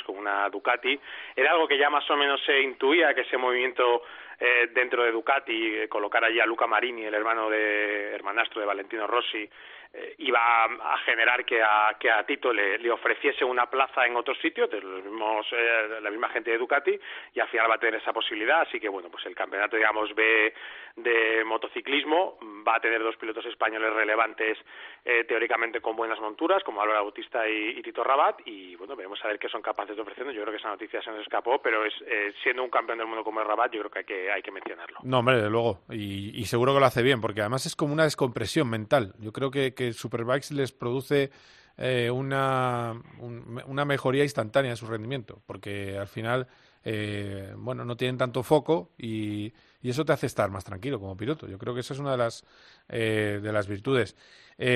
con 0.04 0.18
una 0.18 0.48
Ducati. 0.50 0.98
Era 1.36 1.52
algo 1.52 1.66
que 1.68 1.78
ya 1.78 1.88
más 1.90 2.08
o 2.10 2.16
menos 2.16 2.42
se 2.44 2.60
intuía 2.60 3.14
que 3.14 3.22
ese 3.22 3.36
movimiento 3.36 4.02
eh, 4.40 4.68
dentro 4.72 5.04
de 5.04 5.12
Ducati, 5.12 5.76
eh, 5.76 5.88
colocar 5.88 6.24
allí 6.24 6.40
a 6.40 6.46
Luca 6.46 6.66
Marini, 6.66 7.04
el 7.04 7.14
hermano 7.14 7.48
de 7.48 8.12
hermanastro 8.14 8.60
de 8.60 8.66
Valentino 8.66 9.06
Rossi, 9.06 9.48
eh, 9.96 10.16
iba 10.18 10.40
a, 10.64 10.98
generar 11.04 11.44
que 11.44 11.62
a, 11.62 11.96
que 12.00 12.10
a 12.10 12.26
Tito 12.26 12.52
le, 12.52 12.78
le 12.78 12.90
ofreciese 12.90 13.44
una 13.44 13.66
plaza 13.70 14.04
en 14.04 14.16
otro 14.16 14.34
sitio, 14.34 14.66
de 14.66 14.80
los 14.80 15.04
mismos, 15.04 15.46
eh, 15.52 16.00
la 16.02 16.10
misma 16.10 16.28
gente 16.30 16.50
de 16.50 16.58
Ducati, 16.58 16.98
y 17.32 17.38
al 17.38 17.48
final 17.48 17.70
va 17.70 17.76
a 17.76 17.78
tener 17.78 18.00
esa 18.00 18.12
posibilidad. 18.12 18.62
Así 18.62 18.80
que, 18.80 18.88
bueno, 18.88 19.08
pues 19.08 19.24
el 19.26 19.36
campeonato, 19.36 19.76
digamos, 19.76 20.12
B 20.16 20.52
de 20.96 21.44
motociclismo 21.44 22.38
va 22.66 22.76
a 22.76 22.80
tener 22.80 23.02
dos 23.02 23.16
pilotos 23.16 23.44
españoles 23.46 23.92
relevantes, 23.92 24.58
eh, 25.04 25.24
teóricamente 25.24 25.80
con 25.80 25.94
buenas 25.94 26.20
monturas, 26.20 26.62
como 26.64 26.82
Álvaro 26.82 27.02
Bautista 27.02 27.48
y, 27.48 27.80
Tito 27.82 28.02
Rabat, 28.02 28.40
y 28.46 28.74
bueno, 28.76 28.96
veremos 28.96 29.24
a 29.24 29.28
ver 29.28 29.38
qué 29.38 29.48
son 29.48 29.62
capaces 29.62 29.94
de 29.94 30.02
ofrecernos. 30.02 30.34
Yo 30.34 30.42
creo 30.42 30.52
que 30.52 30.58
esa 30.58 30.70
noticia 30.70 31.02
se 31.02 31.10
nos 31.10 31.20
escapó, 31.20 31.60
pero 31.62 31.84
es 31.84 31.94
eh, 32.06 32.32
siendo 32.42 32.64
un 32.64 32.70
campeón 32.70 32.98
del 32.98 33.06
mundo 33.06 33.22
como 33.22 33.40
es 33.40 33.46
Rabat, 33.46 33.72
yo 33.72 33.80
creo 33.80 33.90
que 33.90 33.98
hay 34.00 34.04
que, 34.04 34.32
hay 34.32 34.42
que 34.42 34.50
mencionarlo. 34.50 34.98
No, 35.04 35.20
hombre, 35.20 35.36
desde 35.36 35.50
luego. 35.50 35.80
Y, 35.90 36.30
y 36.34 36.44
seguro 36.46 36.74
que 36.74 36.80
lo 36.80 36.86
hace 36.86 37.02
bien, 37.02 37.20
porque 37.20 37.40
además 37.40 37.66
es 37.66 37.76
como 37.76 37.92
una 37.92 38.04
descompresión 38.04 38.68
mental. 38.68 39.14
Yo 39.20 39.32
creo 39.32 39.50
que 39.50 39.74
Superbikes 39.92 40.52
les 40.54 40.72
produce 40.72 41.30
eh, 41.76 42.10
una, 42.10 42.92
un- 43.18 43.62
una 43.66 43.84
mejoría 43.84 44.22
instantánea 44.22 44.70
en 44.72 44.76
su 44.76 44.86
rendimiento, 44.86 45.42
porque 45.46 45.98
al 45.98 46.06
final, 46.08 46.46
eh, 46.84 47.52
bueno, 47.56 47.84
no 47.84 47.96
tienen 47.96 48.16
tanto 48.18 48.42
foco 48.42 48.92
y, 48.98 49.52
y 49.82 49.90
eso 49.90 50.04
te 50.04 50.12
hace 50.12 50.26
estar 50.26 50.50
más 50.50 50.64
tranquilo 50.64 51.00
como 51.00 51.16
piloto. 51.16 51.46
Yo 51.48 51.58
creo 51.58 51.74
que 51.74 51.80
esa 51.80 51.94
es 51.94 52.00
una 52.00 52.12
de 52.12 52.18
las, 52.18 52.44
eh, 52.88 53.40
de 53.42 53.52
las 53.52 53.66
virtudes. 53.66 54.16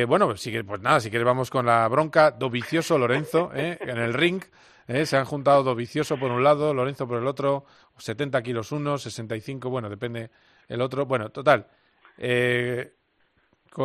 Bueno, 0.09 0.37
si 0.37 0.61
pues 0.65 0.81
nada, 0.81 0.99
si 1.01 1.09
quieres 1.11 1.25
vamos 1.27 1.51
con 1.51 1.65
la 1.67 1.87
bronca. 1.89 2.33
Dovicioso 2.33 2.99
Lorenzo, 2.99 3.51
en 3.55 3.99
el 3.99 4.13
ring. 4.15 4.43
Se 5.05 5.17
han 5.17 5.25
juntado 5.27 5.63
Dovicioso 5.63 6.19
por 6.19 6.31
un 6.31 6.43
lado, 6.43 6.73
Lorenzo 6.73 7.07
por 7.07 7.19
el 7.19 7.27
otro, 7.27 7.65
70 7.99 8.43
kilos 8.43 8.73
uno, 8.73 8.97
65, 8.99 9.69
bueno, 9.71 9.89
depende 9.91 10.31
el 10.67 10.81
otro. 10.81 11.07
Bueno, 11.07 11.31
total. 11.31 11.69
eh, 12.17 12.95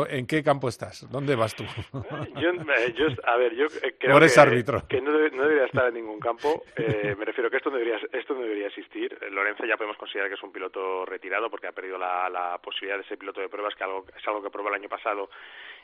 ¿En 0.10 0.26
qué 0.26 0.44
campo 0.44 0.68
estás? 0.70 1.08
¿Dónde 1.12 1.36
vas 1.36 1.56
tú? 1.56 1.64
Yo, 2.41 2.50
eh, 2.50 2.94
yo, 2.96 3.08
a 3.26 3.38
ver, 3.38 3.54
yo 3.56 3.66
eh, 3.84 3.96
creo 4.00 4.18
eres 4.18 4.34
que, 4.34 4.39
árbitro. 4.39 4.88
que 4.88 5.02
no, 5.02 5.12
no 5.12 5.44
debería 5.44 5.66
estar 5.66 5.88
en 5.88 5.94
ningún 5.94 6.20
campo. 6.20 6.64
Eh, 6.76 7.16
me 7.18 7.26
refiero 7.26 7.50
que 7.50 7.58
esto 7.58 7.70
no 7.70 7.78
debería, 7.78 8.00
esto 8.12 8.34
no 8.34 8.41
debería 8.41 8.68
existir. 8.68 9.18
Lorenzo 9.32 9.66
ya 9.66 9.78
podemos 9.78 9.98
considerar 9.98 10.30
que 10.30 10.36
es 10.36 10.44
un 10.44 10.52
piloto 10.52 11.06
retirado 11.06 11.50
porque 11.50 11.68
ha 11.68 11.72
perdido 11.72 11.98
la, 11.98 12.30
la 12.30 12.58
posibilidad 12.58 12.98
de 12.98 13.08
ser 13.08 13.18
piloto 13.18 13.39
de 13.39 13.50
pruebas, 13.50 13.76
que 13.76 13.84
algo, 13.84 14.06
es 14.18 14.28
algo 14.28 14.41
que 14.41 14.50
probó 14.50 14.70
el 14.70 14.76
año 14.76 14.89
pasado 14.89 15.30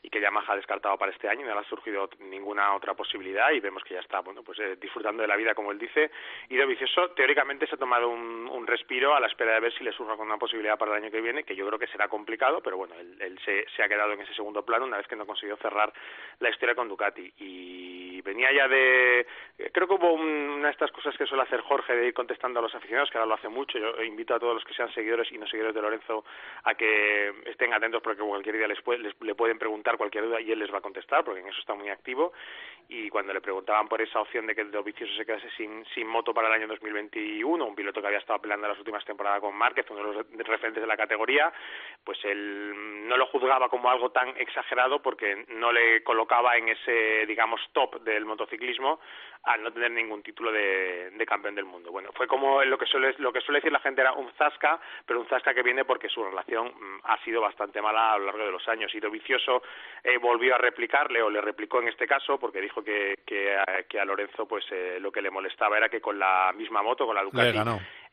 y 0.01 0.09
que 0.09 0.21
Yamaha 0.21 0.53
ha 0.53 0.55
descartado 0.55 0.97
para 0.97 1.11
este 1.11 1.27
año. 1.27 1.45
No 1.45 1.53
le 1.53 1.59
ha 1.59 1.69
surgido 1.69 2.09
ninguna 2.19 2.73
otra 2.75 2.93
posibilidad 2.93 3.51
y 3.51 3.59
vemos 3.59 3.83
que 3.83 3.93
ya 3.93 3.99
está, 3.99 4.21
bueno, 4.21 4.43
pues 4.43 4.57
eh, 4.59 4.77
disfrutando 4.81 5.21
de 5.21 5.27
la 5.27 5.35
vida, 5.35 5.53
como 5.53 5.71
él 5.71 5.77
dice. 5.77 6.09
Y 6.49 6.55
de 6.55 6.65
vicioso, 6.65 7.11
teóricamente 7.11 7.67
se 7.67 7.75
ha 7.75 7.77
tomado 7.77 8.09
un, 8.09 8.47
un 8.49 8.65
respiro 8.65 9.13
a 9.13 9.19
la 9.19 9.27
espera 9.27 9.53
de 9.53 9.59
ver 9.59 9.73
si 9.73 9.83
le 9.83 9.93
con 9.99 10.21
una 10.21 10.37
posibilidad 10.37 10.77
para 10.77 10.91
el 10.95 11.03
año 11.03 11.11
que 11.11 11.19
viene, 11.19 11.43
que 11.43 11.55
yo 11.55 11.67
creo 11.67 11.77
que 11.77 11.87
será 11.87 12.07
complicado, 12.07 12.61
pero 12.61 12.77
bueno, 12.77 12.95
él, 12.99 13.17
él 13.19 13.37
se, 13.43 13.65
se 13.75 13.83
ha 13.83 13.89
quedado 13.89 13.98
en 14.13 14.21
ese 14.21 14.33
segundo 14.33 14.63
plano 14.63 14.85
una 14.85 14.97
vez 14.97 15.07
que 15.07 15.15
no 15.15 15.25
consiguió 15.25 15.57
cerrar 15.57 15.91
la 16.39 16.49
historia 16.49 16.75
con 16.75 16.87
Ducati. 16.87 17.33
Y 17.37 18.21
venía 18.21 18.51
ya 18.51 18.67
de. 18.67 19.21
eh, 19.57 19.71
Creo 19.73 19.87
que 19.87 19.93
hubo 19.95 20.13
un- 20.13 20.23
una 20.59 20.67
de 20.67 20.71
estas 20.71 20.91
cosas 20.91 21.15
que 21.17 21.25
suele 21.25 21.43
hacer 21.43 21.61
Jorge 21.61 21.95
de 21.95 22.07
ir 22.07 22.13
contestando 22.13 22.59
a 22.59 22.61
los 22.61 22.73
aficionados, 22.75 23.09
que 23.09 23.17
ahora 23.17 23.27
lo 23.29 23.35
hace 23.35 23.49
mucho. 23.49 23.77
Yo 23.77 24.01
invito 24.03 24.33
a 24.35 24.39
todos 24.39 24.53
los 24.55 24.63
que 24.65 24.73
sean 24.73 24.91
seguidores 24.93 25.31
y 25.31 25.37
no 25.37 25.47
seguidores 25.47 25.75
de 25.75 25.81
Lorenzo 25.81 26.23
a 26.63 26.75
que 26.75 27.33
estén 27.45 27.73
atentos 27.73 28.01
porque 28.01 28.21
cualquier 28.21 28.57
día 28.57 28.67
les, 28.67 28.81
puede- 28.81 28.99
les- 28.99 29.19
le 29.21 29.35
pueden 29.35 29.57
preguntar 29.57 29.97
cualquier 29.97 30.25
duda 30.25 30.41
y 30.41 30.51
él 30.51 30.59
les 30.59 30.73
va 30.73 30.79
a 30.79 30.81
contestar 30.81 31.23
porque 31.23 31.39
en 31.41 31.47
eso 31.47 31.59
está 31.59 31.73
muy 31.75 31.89
activo. 31.89 32.33
Y 32.91 33.07
cuando 33.09 33.33
le 33.33 33.39
preguntaban 33.41 33.87
por 33.87 34.01
esa 34.01 34.19
opción 34.19 34.47
de 34.47 34.55
que 34.55 34.61
el 34.61 34.71
Dovizioso 34.71 35.13
se 35.15 35.23
quedase 35.25 35.47
sin, 35.51 35.85
sin 35.93 36.07
moto 36.07 36.33
para 36.33 36.47
el 36.47 36.53
año 36.55 36.67
2021, 36.67 37.63
un 37.63 37.75
piloto 37.75 38.01
que 38.01 38.07
había 38.07 38.17
estado 38.19 38.39
peleando 38.41 38.67
las 38.67 38.79
últimas 38.79 39.05
temporadas 39.05 39.39
con 39.41 39.55
Márquez, 39.55 39.85
uno 39.91 39.99
de 40.11 40.13
los 40.15 40.47
referentes 40.47 40.81
de 40.81 40.87
la 40.87 40.97
categoría, 40.97 41.53
pues 42.03 42.17
él 42.25 43.07
no 43.07 43.15
lo 43.15 43.27
juzgaba 43.27 43.69
como 43.69 43.78
algo 43.87 44.09
tan 44.09 44.29
exagerado 44.37 45.01
porque 45.01 45.45
no 45.49 45.71
le 45.71 46.01
colocaba 46.03 46.57
en 46.57 46.69
ese, 46.69 47.25
digamos, 47.27 47.61
top 47.71 48.01
del 48.01 48.25
motociclismo 48.25 48.99
al 49.43 49.63
no 49.63 49.71
tener 49.71 49.91
ningún 49.91 50.21
título 50.21 50.51
de, 50.51 51.25
campeón 51.27 51.53
del 51.53 51.65
mundo. 51.65 51.91
Bueno, 51.91 52.09
fue 52.13 52.27
como 52.27 52.63
lo 52.63 52.77
que 52.77 52.87
suele 52.87 53.13
lo 53.19 53.31
que 53.31 53.41
suele 53.41 53.59
decir 53.59 53.71
la 53.71 53.79
gente 53.79 54.01
era 54.01 54.13
un 54.13 54.31
zasca, 54.33 54.79
pero 55.05 55.19
un 55.19 55.27
zasca 55.27 55.53
que 55.53 55.61
viene 55.61 55.85
porque 55.85 56.09
su 56.09 56.23
relación 56.23 56.67
mm, 56.67 57.01
ha 57.03 57.23
sido 57.23 57.39
bastante 57.39 57.81
mala 57.81 58.13
a 58.13 58.17
lo 58.17 58.25
largo 58.25 58.45
de 58.45 58.51
los 58.51 58.67
años. 58.67 58.93
Y 58.95 58.99
Dovizioso 58.99 59.61
eh, 60.03 60.17
volvió 60.17 60.55
a 60.55 60.57
replicarle 60.57 61.21
o 61.21 61.29
le 61.29 61.39
replicó 61.39 61.79
en 61.81 61.89
este 61.89 62.07
caso 62.07 62.39
porque 62.39 62.59
dijo 62.59 62.83
que, 62.83 63.19
que, 63.25 63.55
a, 63.55 64.05
Lorenzo 64.05 64.47
pues 64.47 64.65
eh, 64.71 64.97
lo 64.99 65.11
que 65.11 65.21
le 65.21 65.29
molestaba 65.29 65.77
era 65.77 65.87
que 65.87 66.01
con 66.01 66.17
la 66.17 66.51
misma 66.55 66.81
moto, 66.81 67.05
con 67.05 67.15
la 67.15 67.23
Ducati, 67.23 67.59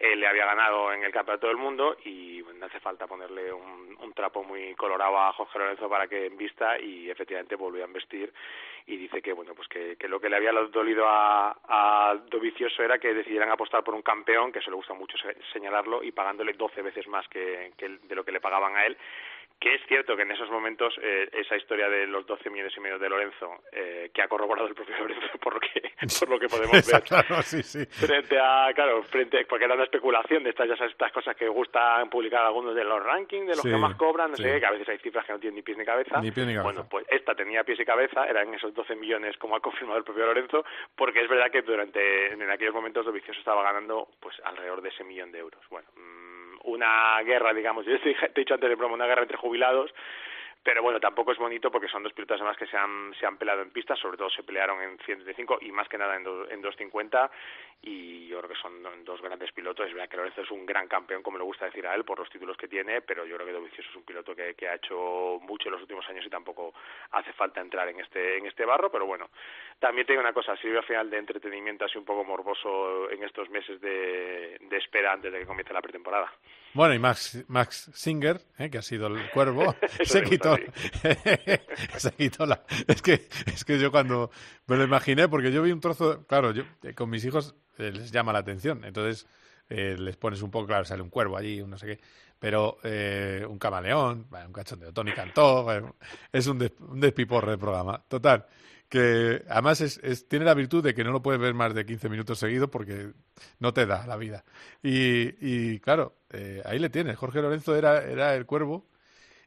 ganó. 0.00 0.12
eh, 0.12 0.16
le 0.16 0.26
había 0.26 0.46
ganado 0.46 0.92
en 0.92 1.02
el 1.04 1.12
campeonato 1.12 1.46
del 1.48 1.56
mundo 1.56 1.96
y 2.04 2.42
no 2.58 2.66
hace 2.66 2.80
falta 2.80 3.06
ponerle 3.06 3.52
un, 3.52 3.86
trapo 4.14 4.42
muy 4.42 4.74
colorado 4.76 5.18
a 5.18 5.32
Jorge 5.34 5.58
Lorenzo 5.58 5.90
para 5.90 6.08
que 6.08 6.30
vista 6.30 6.78
y 6.78 7.10
efectivamente 7.10 7.54
volvió 7.54 7.84
a 7.84 7.86
investir 7.86 8.32
y 8.86 8.96
dice 8.96 9.20
que 9.20 9.32
bueno 9.34 9.54
pues 9.54 9.68
que, 9.68 9.96
lo 10.08 10.18
que 10.18 10.30
le 10.30 10.36
había 10.36 10.52
dolido 10.52 11.04
a, 11.06 11.54
a 11.68 12.14
Dovizioso 12.30 12.82
era 12.82 12.98
que 12.98 13.12
decidieran 13.12 13.50
apostar 13.50 13.84
por 13.84 13.94
un 13.94 14.00
campeón 14.02 14.52
que 14.52 14.60
eso 14.60 14.70
le 14.70 14.76
gusta 14.76 14.94
mucho 14.94 15.18
se- 15.18 15.36
señalarlo 15.52 16.02
y 16.02 16.12
pagándole 16.12 16.54
12 16.54 16.80
veces 16.80 17.06
más 17.08 17.28
que, 17.28 17.72
que 17.76 17.88
de 18.02 18.14
lo 18.14 18.24
que 18.24 18.32
le 18.32 18.40
pagaban 18.40 18.74
a 18.76 18.86
él 18.86 18.96
que 19.58 19.74
es 19.74 19.80
cierto 19.88 20.14
que 20.16 20.22
en 20.22 20.30
esos 20.32 20.50
momentos 20.50 20.94
eh, 21.02 21.28
esa 21.32 21.56
historia 21.56 21.88
de 21.88 22.06
los 22.06 22.26
12 22.26 22.50
millones 22.50 22.74
y 22.76 22.80
medio 22.80 22.98
de 22.98 23.08
Lorenzo 23.08 23.62
eh, 23.72 24.10
que 24.12 24.22
ha 24.22 24.28
corroborado 24.28 24.68
el 24.68 24.74
propio 24.74 24.96
Lorenzo 25.00 25.38
por 25.40 25.54
lo 25.54 25.60
que 25.60 25.82
por 26.18 26.28
lo 26.28 26.38
que 26.38 26.46
podemos 26.48 26.86
ver 26.86 27.02
Claro, 27.06 27.42
sí, 27.42 27.62
sí. 27.62 27.84
frente 27.86 28.38
a 28.38 28.70
claro 28.74 29.02
frente 29.04 29.44
porque 29.46 29.64
era 29.64 29.74
una 29.74 29.84
especulación 29.84 30.44
de 30.44 30.50
estas 30.50 30.68
ya 30.68 30.76
sabes, 30.76 30.92
estas 30.92 31.10
cosas 31.12 31.34
que 31.36 31.48
gustan 31.48 32.10
publicar 32.10 32.44
algunos 32.44 32.74
de 32.74 32.84
los 32.84 33.02
rankings 33.02 33.46
de 33.46 33.52
los 33.56 33.62
Sí, 33.62 33.70
que 33.70 33.76
más 33.76 33.96
cobran 33.96 34.30
no 34.30 34.36
sé 34.36 34.42
qué, 34.44 34.60
que 34.60 34.66
a 34.66 34.70
veces 34.72 34.88
hay 34.90 34.98
cifras 34.98 35.24
que 35.24 35.32
no 35.32 35.38
tienen 35.38 35.56
ni 35.56 35.62
pies 35.62 35.78
ni 35.78 35.84
cabeza 35.84 36.20
Ni 36.20 36.30
pies 36.30 36.46
ni 36.46 36.52
cabeza. 36.54 36.62
bueno 36.62 36.86
pues 36.90 37.06
esta 37.08 37.34
tenía 37.34 37.64
pies 37.64 37.80
y 37.80 37.84
cabeza 37.84 38.26
eran 38.26 38.52
esos 38.54 38.74
12 38.74 38.94
millones 38.96 39.36
como 39.38 39.56
ha 39.56 39.60
confirmado 39.60 39.98
el 39.98 40.04
propio 40.04 40.26
Lorenzo 40.26 40.64
porque 40.94 41.20
es 41.22 41.28
verdad 41.28 41.50
que 41.50 41.62
durante 41.62 42.32
en 42.32 42.50
aquellos 42.50 42.74
momentos 42.74 43.06
Dovizioso 43.06 43.38
estaba 43.40 43.62
ganando 43.62 44.08
pues 44.20 44.36
alrededor 44.44 44.82
de 44.82 44.90
ese 44.90 45.02
millón 45.04 45.32
de 45.32 45.38
euros 45.38 45.62
bueno 45.70 45.88
mm, 45.96 46.45
una 46.66 47.20
guerra 47.22 47.52
digamos 47.52 47.86
yo 47.86 47.98
te 48.00 48.10
he 48.10 48.30
dicho 48.34 48.54
antes 48.54 48.68
de 48.68 48.76
broma 48.76 48.94
una 48.94 49.06
guerra 49.06 49.22
entre 49.22 49.38
jubilados 49.38 49.92
pero 50.66 50.82
bueno, 50.82 50.98
tampoco 50.98 51.30
es 51.30 51.38
bonito 51.38 51.70
porque 51.70 51.86
son 51.86 52.02
dos 52.02 52.12
pilotos 52.12 52.40
además 52.40 52.56
que 52.56 52.66
se 52.66 52.76
han, 52.76 53.14
se 53.14 53.24
han 53.24 53.38
peleado 53.38 53.62
en 53.62 53.70
pista, 53.70 53.94
sobre 53.94 54.16
todo 54.16 54.28
se 54.30 54.42
pelearon 54.42 54.82
en 54.82 54.98
135 54.98 55.58
y 55.60 55.70
más 55.70 55.88
que 55.88 55.96
nada 55.96 56.16
en, 56.16 56.24
do- 56.24 56.50
en 56.50 56.60
250 56.60 57.30
y 57.82 58.26
yo 58.26 58.38
creo 58.38 58.48
que 58.50 58.60
son 58.60 58.82
do- 58.82 58.90
dos 59.04 59.22
grandes 59.22 59.52
pilotos. 59.52 59.86
Es 59.86 59.92
verdad 59.94 60.08
que 60.08 60.16
Lorenzo 60.16 60.40
es 60.42 60.50
un 60.50 60.66
gran 60.66 60.88
campeón, 60.88 61.22
como 61.22 61.38
le 61.38 61.44
gusta 61.44 61.66
decir 61.66 61.86
a 61.86 61.94
él, 61.94 62.04
por 62.04 62.18
los 62.18 62.28
títulos 62.30 62.56
que 62.56 62.66
tiene, 62.66 63.00
pero 63.00 63.24
yo 63.24 63.36
creo 63.36 63.46
que 63.46 63.52
Dovizioso 63.52 63.88
es 63.90 63.94
un 63.96 64.02
piloto 64.02 64.34
que, 64.34 64.54
que 64.56 64.66
ha 64.66 64.74
hecho 64.74 65.38
mucho 65.42 65.68
en 65.68 65.74
los 65.74 65.82
últimos 65.82 66.08
años 66.08 66.26
y 66.26 66.30
tampoco 66.30 66.74
hace 67.12 67.32
falta 67.34 67.60
entrar 67.60 67.88
en 67.88 68.00
este, 68.00 68.38
en 68.38 68.46
este 68.46 68.64
barro, 68.64 68.90
pero 68.90 69.06
bueno, 69.06 69.30
también 69.78 70.04
tengo 70.04 70.20
una 70.20 70.32
cosa, 70.32 70.56
sirve 70.56 70.78
al 70.78 70.84
final 70.84 71.08
de 71.08 71.18
entretenimiento 71.18 71.84
así 71.84 71.96
un 71.96 72.04
poco 72.04 72.24
morboso 72.24 73.08
en 73.12 73.22
estos 73.22 73.48
meses 73.50 73.80
de 73.80 74.58
espera 74.72 75.12
antes 75.12 75.32
de 75.32 75.38
que 75.38 75.46
comience 75.46 75.72
la 75.72 75.80
pretemporada. 75.80 76.32
Bueno, 76.76 76.94
y 76.94 76.98
Max, 76.98 77.38
Max 77.48 77.90
Singer, 77.94 78.40
¿eh? 78.58 78.68
que 78.70 78.78
ha 78.78 78.82
sido 78.82 79.06
el 79.08 79.30
cuervo, 79.30 79.74
se 80.04 80.22
quitó, 80.22 80.50
gusta, 80.50 80.72
se 81.98 82.12
quitó 82.12 82.44
la... 82.46 82.62
Es 82.86 83.00
que, 83.02 83.28
es 83.46 83.64
que 83.64 83.78
yo 83.78 83.90
cuando 83.90 84.30
me 84.66 84.76
lo 84.76 84.84
imaginé, 84.84 85.28
porque 85.28 85.50
yo 85.50 85.62
vi 85.62 85.72
un 85.72 85.80
trozo, 85.80 86.24
claro, 86.26 86.52
yo 86.52 86.64
eh, 86.82 86.92
con 86.94 87.08
mis 87.10 87.24
hijos 87.24 87.54
eh, 87.78 87.90
les 87.92 88.12
llama 88.12 88.32
la 88.32 88.40
atención, 88.40 88.84
entonces 88.84 89.26
eh, 89.70 89.96
les 89.98 90.16
pones 90.16 90.42
un 90.42 90.50
poco, 90.50 90.66
claro, 90.66 90.84
sale 90.84 91.02
un 91.02 91.10
cuervo 91.10 91.36
allí, 91.36 91.60
un 91.62 91.70
no 91.70 91.78
sé 91.78 91.86
qué, 91.86 92.00
pero 92.38 92.78
eh, 92.84 93.44
un 93.48 93.58
camaleón, 93.58 94.26
bueno, 94.28 94.46
un 94.48 94.52
cachondeo, 94.52 94.92
Tony 94.92 95.12
cantó, 95.12 95.64
bueno, 95.64 95.96
es 96.30 96.46
un, 96.46 96.58
des- 96.58 96.72
un 96.80 97.00
despiporre 97.00 97.52
de 97.52 97.58
programa, 97.58 98.04
total, 98.06 98.46
que 98.88 99.42
además 99.48 99.80
es, 99.80 99.98
es- 99.98 100.28
tiene 100.28 100.44
la 100.44 100.54
virtud 100.54 100.82
de 100.84 100.94
que 100.94 101.04
no 101.04 101.12
lo 101.12 101.22
puedes 101.22 101.40
ver 101.40 101.54
más 101.54 101.74
de 101.74 101.84
15 101.86 102.08
minutos 102.08 102.38
seguidos 102.38 102.70
porque 102.70 103.08
no 103.58 103.72
te 103.72 103.86
da 103.86 104.06
la 104.06 104.16
vida. 104.16 104.44
Y, 104.82 105.34
y 105.40 105.80
claro, 105.80 106.14
eh, 106.32 106.62
ahí 106.64 106.78
le 106.78 106.90
tienes. 106.90 107.16
Jorge 107.16 107.42
Lorenzo 107.42 107.74
era, 107.76 108.02
era 108.04 108.34
el 108.34 108.46
cuervo 108.46 108.86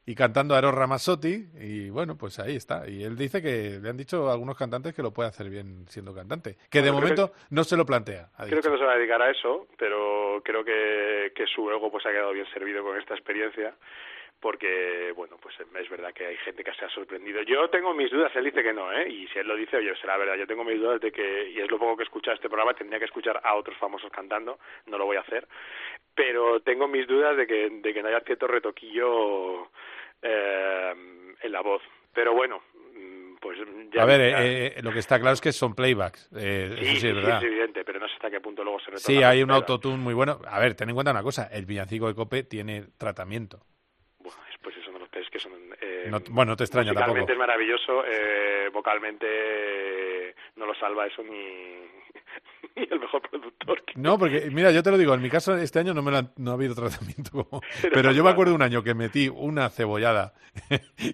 y 0.06 0.16
cantando 0.16 0.56
a 0.56 0.58
Eros 0.60 0.74
Ramazzotti 0.74 1.50
y 1.60 1.90
bueno, 1.92 2.18
pues 2.18 2.40
ahí 2.40 2.56
está. 2.56 2.90
Y 2.90 3.04
él 3.04 3.16
dice 3.16 3.42
que 3.44 3.80
le 3.80 3.90
han 3.90 3.98
dicho 3.98 4.28
a 4.30 4.34
algunos 4.34 4.58
cantantes 4.58 4.94
que 4.96 5.04
lo 5.04 5.14
puede 5.14 5.30
hacer 5.30 5.50
bien 5.50 5.86
siendo 5.88 6.16
cantante. 6.16 6.58
Que 6.70 6.82
de 6.82 6.90
Bueno, 6.90 7.02
momento 7.08 7.32
no 7.52 7.64
se 7.64 7.78
lo 7.78 7.86
plantea. 7.86 8.30
Creo 8.48 8.62
que 8.62 8.70
no 8.70 8.78
se 8.78 8.86
va 8.86 8.94
a 8.94 8.98
dedicar 8.98 9.22
a 9.22 9.30
eso, 9.30 9.68
pero 9.78 10.42
creo 10.44 10.64
que, 10.66 11.32
que 11.36 11.46
su 11.46 11.70
ego 11.70 11.92
pues 11.92 12.06
ha 12.08 12.12
quedado 12.12 12.32
bien 12.34 12.48
servido 12.52 12.84
con 12.84 12.98
esta 12.98 13.14
experiencia 13.14 13.76
porque, 14.40 15.12
bueno, 15.16 15.38
pues 15.42 15.56
es 15.60 15.90
verdad 15.90 16.14
que 16.14 16.26
hay 16.26 16.38
gente 16.38 16.64
que 16.64 16.74
se 16.74 16.86
ha 16.86 16.90
sorprendido. 16.90 17.42
Yo 17.44 17.70
tengo 17.70 17.94
mis 17.94 18.10
dudas, 18.10 18.32
él 18.36 18.46
dice 18.46 18.64
que 18.64 18.74
no, 18.74 18.92
¿eh? 18.92 19.10
Y 19.10 19.28
si 19.28 19.40
él 19.40 19.48
lo 19.48 19.56
dice, 19.56 19.78
oye, 19.78 19.94
será 20.00 20.18
verdad. 20.18 20.36
Yo 20.36 20.48
tengo 20.48 20.64
mis 20.64 20.80
dudas 20.80 21.02
de 21.02 21.12
que, 21.12 21.50
y 21.50 21.60
es 21.60 21.70
lo 21.70 21.78
poco 21.78 21.98
que 21.98 22.04
he 22.04 22.06
escuchado 22.06 22.36
este 22.36 22.48
programa, 22.48 22.74
tendría 22.74 23.00
que 23.00 23.06
escuchar 23.06 23.40
a 23.44 23.56
otros 23.56 23.78
famosos 23.78 24.12
cantando, 24.12 24.60
no 24.88 24.98
lo 24.98 25.06
voy 25.06 25.18
a 25.18 25.22
hacer, 25.22 25.48
pero 26.16 26.62
tengo 26.62 26.88
mis 26.88 27.06
dudas 27.08 27.36
de 27.36 27.46
que, 27.48 27.70
de 27.70 27.94
que 27.94 28.02
no 28.02 28.08
haya 28.10 28.22
cierto 28.22 28.48
retoquillo 28.48 29.70
eh, 30.22 30.94
en 31.42 31.52
la 31.52 31.62
voz. 31.62 31.82
Pero 32.14 32.34
bueno, 32.34 32.62
mm, 32.96 33.36
pues 33.42 33.58
ya... 33.94 34.04
a 34.04 34.06
ver, 34.06 34.22
eh, 34.22 34.68
eh, 34.68 34.82
lo 34.82 34.92
que 34.92 35.00
está 35.00 35.20
claro 35.20 35.34
es 35.34 35.42
que 35.42 35.52
son 35.52 35.76
playbacks. 35.76 36.30
eh, 36.36 36.76
sí, 36.78 36.82
eso 36.82 36.84
sí 36.84 36.90
sí, 36.90 36.96
es 36.96 37.02
sí, 37.02 37.12
verdad. 37.14 37.38
es 37.38 37.44
evidente, 37.44 37.84
pero 37.86 38.00
no 38.00 38.08
sé 38.08 38.14
hasta 38.16 38.32
qué 38.32 38.42
punto 38.42 38.64
luego 38.64 38.80
se. 38.80 38.98
Sí, 38.98 39.22
hay 39.24 39.44
un 39.44 39.52
autotune 39.52 39.98
muy 39.98 40.14
bueno. 40.14 40.40
A 40.48 40.60
ver, 40.60 40.76
ten 40.76 40.90
en 40.90 40.96
cuenta 40.96 41.12
una 41.12 41.24
cosa. 41.24 41.48
El 41.52 41.66
villancico 41.66 42.08
de 42.08 42.16
Cope 42.16 42.44
tiene 42.44 42.86
tratamiento. 42.98 43.60
pues 44.62 44.76
eso 44.76 44.92
no 44.92 44.99
los 44.99 44.99
es 45.14 45.30
que 45.30 45.40
son 45.40 45.52
eh, 45.82 46.08
No- 46.10 46.20
bueno, 46.32 46.52
no 46.52 46.56
te 46.58 46.64
extraña 46.66 46.94
tampoco. 46.94 47.32
es 47.32 47.38
maravilloso 47.38 48.04
eh, 48.06 48.70
vocalmente 48.74 49.26
eh, 49.30 50.36
no 50.56 50.66
lo 50.66 50.76
salva 50.76 51.08
eso 51.08 51.24
ni, 51.24 51.30
ni 52.76 52.84
el 52.90 53.00
mejor 53.00 53.22
productor 53.30 53.84
que- 53.86 53.94
No, 53.96 54.18
porque 54.20 54.50
mira, 54.52 54.72
yo 54.72 54.84
te 54.84 54.92
lo 54.92 54.98
digo, 54.98 55.14
en 55.14 55.22
mi 55.22 55.30
caso 55.30 55.56
este 55.56 55.80
año 55.80 55.94
no 55.94 56.02
me 56.02 56.16
han- 56.16 56.32
no 56.38 56.52
ha 56.52 56.54
habido 56.56 56.76
tratamiento. 56.76 57.32
Como, 57.32 57.62
pero 57.94 58.12
yo 58.12 58.24
me 58.24 58.30
acuerdo 58.30 58.54
un 58.56 58.62
año 58.62 58.84
que 58.84 58.94
metí 58.94 59.30
una 59.30 59.70
cebollada 59.70 60.34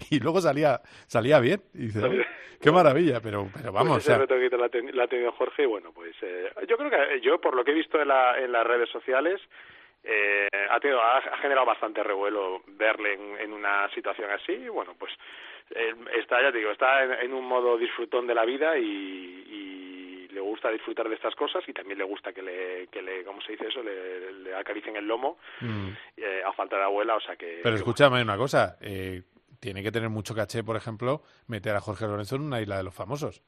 y 0.09 0.19
luego 0.19 0.41
salía 0.41 0.81
salía 1.07 1.39
bien. 1.39 1.61
Y 1.73 1.87
dices, 1.87 2.03
"Oye, 2.03 2.25
qué 2.61 2.71
maravilla, 2.71 3.19
pero 3.21 3.47
pero 3.55 3.71
vamos, 3.71 3.93
Pues 3.97 4.05
o 4.05 4.07
sea, 4.07 4.17
retoquito 4.17 4.57
la, 4.57 4.65
ha 4.65 4.69
ten- 4.69 4.95
la 4.95 5.03
ha 5.03 5.07
tenido 5.07 5.31
Jorge 5.33 5.63
y 5.63 5.67
bueno 5.67 5.91
pues 5.93 6.15
eh, 6.21 6.49
yo 6.67 6.77
creo 6.77 6.89
que 6.89 7.21
yo 7.21 7.39
por 7.39 7.55
lo 7.55 7.63
que 7.63 7.71
he 7.71 7.75
visto 7.75 8.01
en, 8.01 8.07
la, 8.07 8.39
en 8.39 8.51
las 8.51 8.65
redes 8.65 8.89
sociales 8.89 9.39
eh, 10.05 10.47
ha, 10.69 10.79
tenido, 10.79 11.01
ha, 11.01 11.17
ha 11.17 11.37
generado 11.37 11.65
bastante 11.65 12.03
revuelo 12.03 12.61
verle 12.67 13.13
en, 13.13 13.39
en 13.39 13.53
una 13.53 13.89
situación 13.93 14.29
así 14.31 14.53
y 14.53 14.69
bueno 14.69 14.93
pues 14.97 15.11
eh, 15.71 15.93
está 16.19 16.41
ya 16.41 16.51
te 16.51 16.59
digo 16.59 16.71
está 16.71 17.03
en, 17.03 17.11
en 17.13 17.33
un 17.33 17.45
modo 17.45 17.77
disfrutón 17.77 18.27
de 18.27 18.35
la 18.35 18.45
vida 18.45 18.77
y, 18.77 18.83
y 18.83 20.27
le 20.31 20.41
gusta 20.41 20.69
disfrutar 20.69 21.09
de 21.09 21.15
estas 21.15 21.33
cosas 21.35 21.63
y 21.67 21.73
también 21.73 21.97
le 21.97 22.03
gusta 22.03 22.33
que 22.33 22.41
le 22.41 22.87
que 22.87 23.01
le 23.01 23.23
cómo 23.23 23.41
se 23.41 23.53
dice 23.53 23.67
eso 23.67 23.81
le, 23.81 24.31
le 24.31 24.55
acaricien 24.55 24.95
el 24.95 25.07
lomo 25.07 25.37
mm. 25.61 25.89
eh, 26.17 26.41
a 26.45 26.51
falta 26.53 26.77
de 26.77 26.83
abuela 26.83 27.15
o 27.15 27.21
sea 27.21 27.35
que 27.35 27.61
pero 27.63 27.75
escúchame 27.75 28.21
una 28.21 28.37
cosa, 28.37 28.77
eh, 28.81 29.23
tiene 29.59 29.81
que 29.81 29.91
tener 29.91 30.09
mucho 30.09 30.35
caché, 30.35 30.63
por 30.63 30.75
ejemplo, 30.75 31.23
meter 31.47 31.75
a 31.75 31.81
Jorge 31.81 32.05
Lorenzo 32.05 32.35
en 32.35 32.43
una 32.43 32.61
isla 32.61 32.77
de 32.77 32.83
los 32.83 32.93
famosos. 32.93 33.41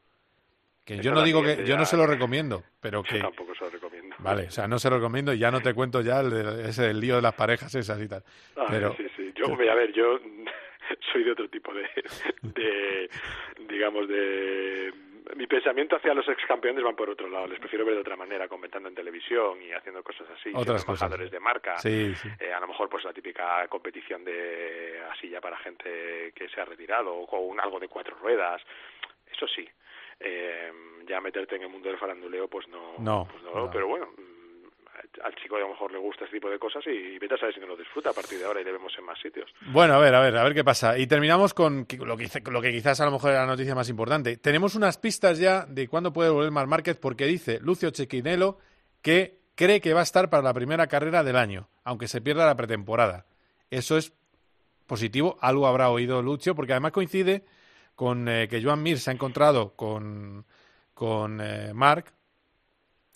Que 0.83 0.97
yo 0.97 1.11
no 1.11 1.21
digo 1.21 1.43
que 1.43 1.65
yo 1.65 1.77
no 1.77 1.85
se 1.85 1.97
lo 1.97 2.07
recomiendo, 2.07 2.63
pero 2.79 3.03
que 3.03 3.19
tampoco 3.19 3.53
se 3.53 3.65
lo 3.65 3.69
recomiendo 3.69 3.86
Vale, 4.19 4.47
o 4.47 4.51
sea, 4.51 4.67
no 4.67 4.79
se 4.79 4.89
lo 4.89 4.97
recomiendo 4.97 5.33
y 5.33 5.39
ya 5.39 5.51
no 5.51 5.61
te 5.61 5.73
cuento 5.73 6.01
ya 6.01 6.21
el 6.21 6.33
ese 6.65 6.83
del 6.83 6.99
lío 6.99 7.15
de 7.17 7.21
las 7.21 7.33
parejas 7.33 7.73
esas 7.75 8.01
y 8.01 8.07
tal. 8.07 8.23
Ah, 8.55 8.65
Pero 8.69 8.95
sí, 8.95 9.07
sí. 9.15 9.31
Yo, 9.35 9.45
hombre, 9.45 9.69
a 9.69 9.75
ver, 9.75 9.91
yo 9.93 10.19
soy 11.11 11.23
de 11.23 11.31
otro 11.31 11.49
tipo 11.49 11.73
de, 11.73 11.87
de 12.41 13.09
digamos, 13.67 14.07
de 14.07 14.93
mi 15.35 15.45
pensamiento 15.45 15.95
hacia 15.95 16.13
los 16.13 16.27
ex 16.29 16.45
campeones 16.47 16.83
van 16.83 16.95
por 16.95 17.09
otro 17.09 17.29
lado. 17.29 17.47
Les 17.47 17.59
prefiero 17.59 17.85
ver 17.85 17.95
de 17.95 18.01
otra 18.01 18.15
manera, 18.15 18.47
comentando 18.47 18.89
en 18.89 18.95
televisión 18.95 19.61
y 19.61 19.71
haciendo 19.71 20.03
cosas 20.03 20.27
así, 20.31 20.51
Otras 20.53 20.83
embajadores 20.83 21.31
de 21.31 21.39
marca. 21.39 21.77
Sí, 21.77 22.15
sí. 22.15 22.29
Eh, 22.39 22.53
a 22.53 22.59
lo 22.59 22.67
mejor 22.67 22.89
pues 22.89 23.03
la 23.03 23.13
típica 23.13 23.67
competición 23.67 24.23
de 24.23 25.01
así 25.11 25.29
ya 25.29 25.41
para 25.41 25.57
gente 25.57 26.31
que 26.33 26.49
se 26.49 26.61
ha 26.61 26.65
retirado 26.65 27.13
o 27.13 27.27
con 27.27 27.59
algo 27.59 27.79
de 27.79 27.87
cuatro 27.87 28.15
ruedas. 28.21 28.61
Eso 29.31 29.47
sí. 29.47 29.67
Eh, 30.19 30.71
ya 31.07 31.21
meterte 31.21 31.55
en 31.55 31.63
el 31.63 31.69
mundo 31.69 31.89
del 31.89 31.97
faranduleo 31.97 32.47
pues 32.47 32.67
no, 32.67 32.95
No, 32.99 33.27
pues 33.31 33.43
no, 33.43 33.53
no. 33.53 33.71
pero 33.71 33.87
bueno 33.87 34.07
mm, 34.07 35.21
al 35.23 35.35
chico 35.35 35.55
a 35.55 35.59
lo 35.59 35.69
mejor 35.69 35.91
le 35.91 35.97
gusta 35.99 36.25
este 36.25 36.37
tipo 36.37 36.49
de 36.49 36.59
cosas 36.59 36.83
y 36.87 37.17
vete 37.19 37.35
a 37.35 37.37
saber 37.37 37.53
si 37.53 37.59
no 37.61 37.67
lo 37.67 37.77
disfruta 37.77 38.09
a 38.09 38.13
partir 38.13 38.39
de 38.39 38.45
ahora 38.45 38.61
y 38.61 38.63
le 38.63 38.71
vemos 38.71 38.93
en 38.97 39.05
más 39.05 39.19
sitios. 39.19 39.49
Bueno, 39.67 39.93
a 39.93 39.99
ver, 39.99 40.13
a 40.15 40.19
ver, 40.21 40.35
a 40.37 40.43
ver 40.43 40.53
qué 40.53 40.63
pasa. 40.63 40.97
Y 40.97 41.07
terminamos 41.07 41.53
con 41.53 41.87
lo 42.05 42.17
que, 42.17 42.29
lo 42.51 42.61
que 42.61 42.71
quizás 42.71 42.99
a 42.99 43.05
lo 43.05 43.11
mejor 43.11 43.31
era 43.31 43.41
la 43.41 43.47
noticia 43.47 43.73
más 43.75 43.89
importante. 43.89 44.37
Tenemos 44.37 44.75
unas 44.75 44.97
pistas 44.97 45.39
ya 45.39 45.65
de 45.65 45.87
cuándo 45.87 46.11
puede 46.13 46.29
volver 46.29 46.51
Mar 46.51 46.67
Márquez 46.67 46.97
porque 46.97 47.25
dice 47.25 47.59
Lucio 47.61 47.89
Chequinelo 47.91 48.57
que 49.01 49.37
cree 49.55 49.81
que 49.81 49.93
va 49.93 50.01
a 50.01 50.03
estar 50.03 50.29
para 50.29 50.43
la 50.43 50.53
primera 50.53 50.87
carrera 50.87 51.23
del 51.23 51.35
año, 51.37 51.67
aunque 51.83 52.07
se 52.07 52.21
pierda 52.21 52.45
la 52.45 52.55
pretemporada. 52.55 53.25
Eso 53.71 53.97
es 53.97 54.13
positivo, 54.87 55.37
algo 55.41 55.67
habrá 55.67 55.89
oído 55.89 56.21
Lucio, 56.21 56.53
porque 56.55 56.73
además 56.73 56.91
coincide 56.91 57.43
con 57.97 58.29
eh, 58.29 58.47
que 58.47 58.61
Joan 58.61 58.83
Mir 58.83 58.99
se 58.99 59.09
ha 59.09 59.13
encontrado 59.13 59.75
con, 59.75 60.45
con 60.93 61.41
eh, 61.41 61.73
Marc 61.73 62.13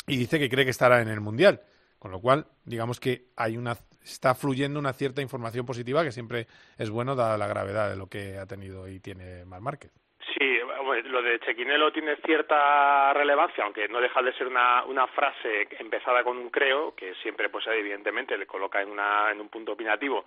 y 0.07 0.17
dice 0.17 0.39
que 0.39 0.49
cree 0.49 0.65
que 0.65 0.71
estará 0.71 1.01
en 1.01 1.07
el 1.07 1.21
Mundial. 1.21 1.61
Con 1.99 2.09
lo 2.09 2.19
cual, 2.19 2.47
digamos 2.65 2.99
que 2.99 3.27
hay 3.37 3.57
una 3.57 3.73
está 4.03 4.33
fluyendo 4.33 4.79
una 4.79 4.93
cierta 4.93 5.21
información 5.21 5.67
positiva 5.67 6.03
que 6.03 6.11
siempre 6.11 6.47
es 6.79 6.89
bueno 6.89 7.15
dada 7.15 7.37
la 7.37 7.45
gravedad 7.45 7.91
de 7.91 7.95
lo 7.95 8.07
que 8.07 8.39
ha 8.39 8.47
tenido 8.47 8.87
y 8.87 8.99
tiene 8.99 9.45
Mar 9.45 9.61
Márquez. 9.61 9.91
Sí, 10.35 10.57
lo 11.05 11.21
de 11.21 11.39
Chequinelo 11.41 11.91
tiene 11.91 12.15
cierta 12.25 13.13
relevancia, 13.13 13.63
aunque 13.63 13.87
no 13.87 14.01
deja 14.01 14.23
de 14.23 14.33
ser 14.33 14.47
una, 14.47 14.83
una 14.85 15.05
frase 15.05 15.67
empezada 15.77 16.23
con 16.23 16.39
un 16.39 16.49
creo, 16.49 16.95
que 16.95 17.13
siempre, 17.21 17.49
pues 17.49 17.67
evidentemente, 17.67 18.35
le 18.35 18.47
coloca 18.47 18.81
en, 18.81 18.89
una, 18.89 19.29
en 19.31 19.39
un 19.39 19.49
punto 19.49 19.73
opinativo. 19.73 20.25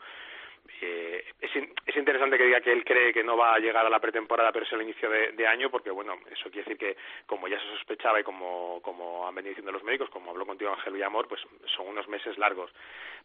Eh, 0.80 1.24
es, 1.40 1.50
es 1.86 1.96
interesante 1.96 2.36
que 2.36 2.44
diga 2.44 2.60
que 2.60 2.72
él 2.72 2.84
cree 2.84 3.12
que 3.12 3.24
no 3.24 3.36
va 3.36 3.54
a 3.54 3.58
llegar 3.58 3.86
a 3.86 3.90
la 3.90 4.00
pretemporada, 4.00 4.52
pero 4.52 4.64
es 4.64 4.72
el 4.72 4.82
inicio 4.82 5.08
de, 5.08 5.32
de 5.32 5.46
año, 5.46 5.70
porque 5.70 5.90
bueno, 5.90 6.18
eso 6.30 6.50
quiere 6.50 6.68
decir 6.68 6.78
que 6.78 6.96
como 7.26 7.48
ya 7.48 7.58
se 7.60 7.66
sospechaba 7.76 8.20
y 8.20 8.24
como, 8.24 8.80
como 8.82 9.26
han 9.26 9.34
venido 9.34 9.50
diciendo 9.50 9.72
los 9.72 9.82
médicos, 9.84 10.10
como 10.10 10.30
habló 10.30 10.44
contigo 10.46 10.70
Ángel 10.72 10.92
Villamor, 10.94 11.28
pues 11.28 11.40
son 11.74 11.88
unos 11.88 12.08
meses 12.08 12.36
largos. 12.38 12.70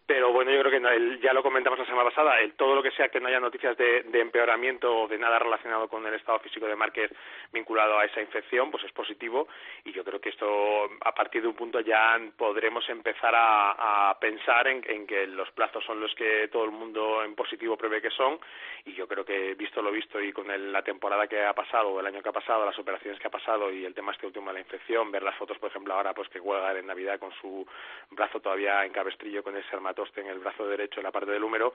Pero 0.06 0.32
bueno, 0.34 0.50
yo 0.52 0.60
creo 0.62 0.72
que 0.72 0.88
el- 0.96 1.22
ya 1.22 1.34
lo 1.34 1.44
comentamos 1.44 1.78
la 1.78 1.86
semana 1.86 2.10
pasada, 2.10 2.40
el, 2.40 2.54
todo 2.54 2.76
lo 2.76 2.82
que 2.82 2.92
sea 2.92 3.10
que 3.10 3.20
no 3.20 3.28
haya 3.28 3.40
noticias 3.40 3.78
de, 3.78 4.04
empeoramiento 4.14 5.02
o 5.04 5.08
de 5.08 5.18
nada 5.20 5.38
relacionado 5.40 5.88
con 5.88 6.06
el 6.08 6.14
estado 6.16 6.40
físico 6.40 6.66
de 6.66 6.76
Márquez 6.76 7.12
vinculado 7.54 7.98
a 8.00 8.06
esa 8.06 8.20
infección, 8.22 8.72
pues 8.72 8.84
es 8.86 8.92
positivo 8.92 9.48
y 9.86 9.92
yo 9.92 10.04
creo 10.04 10.20
que 10.20 10.30
esto 10.30 10.90
a 11.02 11.14
partir 11.14 11.42
de 11.44 11.48
un 11.48 11.54
punto 11.56 11.80
ya 11.82 12.20
podremos 12.38 12.88
empezar 12.90 13.34
a, 13.36 14.18
pensar 14.20 14.68
en, 14.68 14.84
en 14.88 15.06
que 15.06 15.28
los 15.28 15.50
plazos 15.52 15.84
son 15.86 16.00
los 16.00 16.14
que 16.16 16.48
todo 16.52 16.66
el 16.66 16.72
mundo 16.72 17.24
positivo 17.36 17.78
prevé 17.78 18.02
que 18.02 18.10
son 18.12 18.40
y 18.86 18.94
yo 18.94 19.08
creo 19.08 19.26
que 19.26 19.56
visto 19.56 19.82
lo 19.82 19.92
visto 19.92 20.20
y 20.22 20.32
con 20.32 20.50
el- 20.52 20.72
la 20.72 20.84
temporada 20.84 21.28
que 21.28 21.44
ha 21.44 21.54
pasado 21.54 22.00
el 22.00 22.06
año 22.06 22.22
que 22.22 22.30
ha 22.30 22.34
pasado, 22.34 22.66
las 22.66 22.78
operaciones 22.80 23.20
que 23.20 23.28
ha 23.28 23.32
pasado 23.32 23.72
y 23.72 23.86
el 23.86 23.94
tema 23.94 24.12
este 24.12 24.26
último 24.28 24.48
de 24.48 24.54
la 24.56 24.60
infección, 24.60 25.12
ver 25.12 25.24
las 25.24 25.36
fotos 25.36 25.58
por 25.60 25.70
ejemplo 25.70 25.94
ahora 25.94 26.14
pues 26.14 26.30
que 26.30 26.40
juega 26.40 26.78
en 26.78 26.88
Navidad 26.88 27.20
con 27.20 27.32
su 27.42 27.66
brazo 28.12 28.40
todavía 28.40 28.86
en 28.86 28.92
cabestrillo 28.92 29.44
con 29.44 29.56
ese 29.58 29.76
armatoste 29.76 30.22
en 30.22 30.28
el 30.28 30.40
brazo 30.40 30.68
derecho 30.68 31.00
en 31.00 31.04
la 31.06 31.12
parte 31.12 31.32
del 31.32 31.44
húmero, 31.44 31.74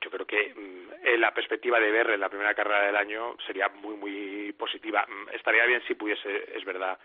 yo 0.00 0.10
creo 0.10 0.26
que 0.26 0.52
mm, 0.54 1.18
la 1.20 1.32
perspectiva 1.32 1.78
de 1.80 1.90
ver 1.90 2.10
en 2.10 2.20
la 2.20 2.28
primera 2.28 2.54
carrera 2.54 2.82
del 2.86 2.96
año 2.96 3.36
sería 3.46 3.68
muy 3.68 3.96
muy 3.96 4.52
positiva. 4.58 5.04
Mm, 5.08 5.28
Estaría 5.34 5.64
bien 5.66 5.82
si 5.86 5.94
pudiese, 5.94 6.56
es 6.56 6.64
verdad, 6.64 6.98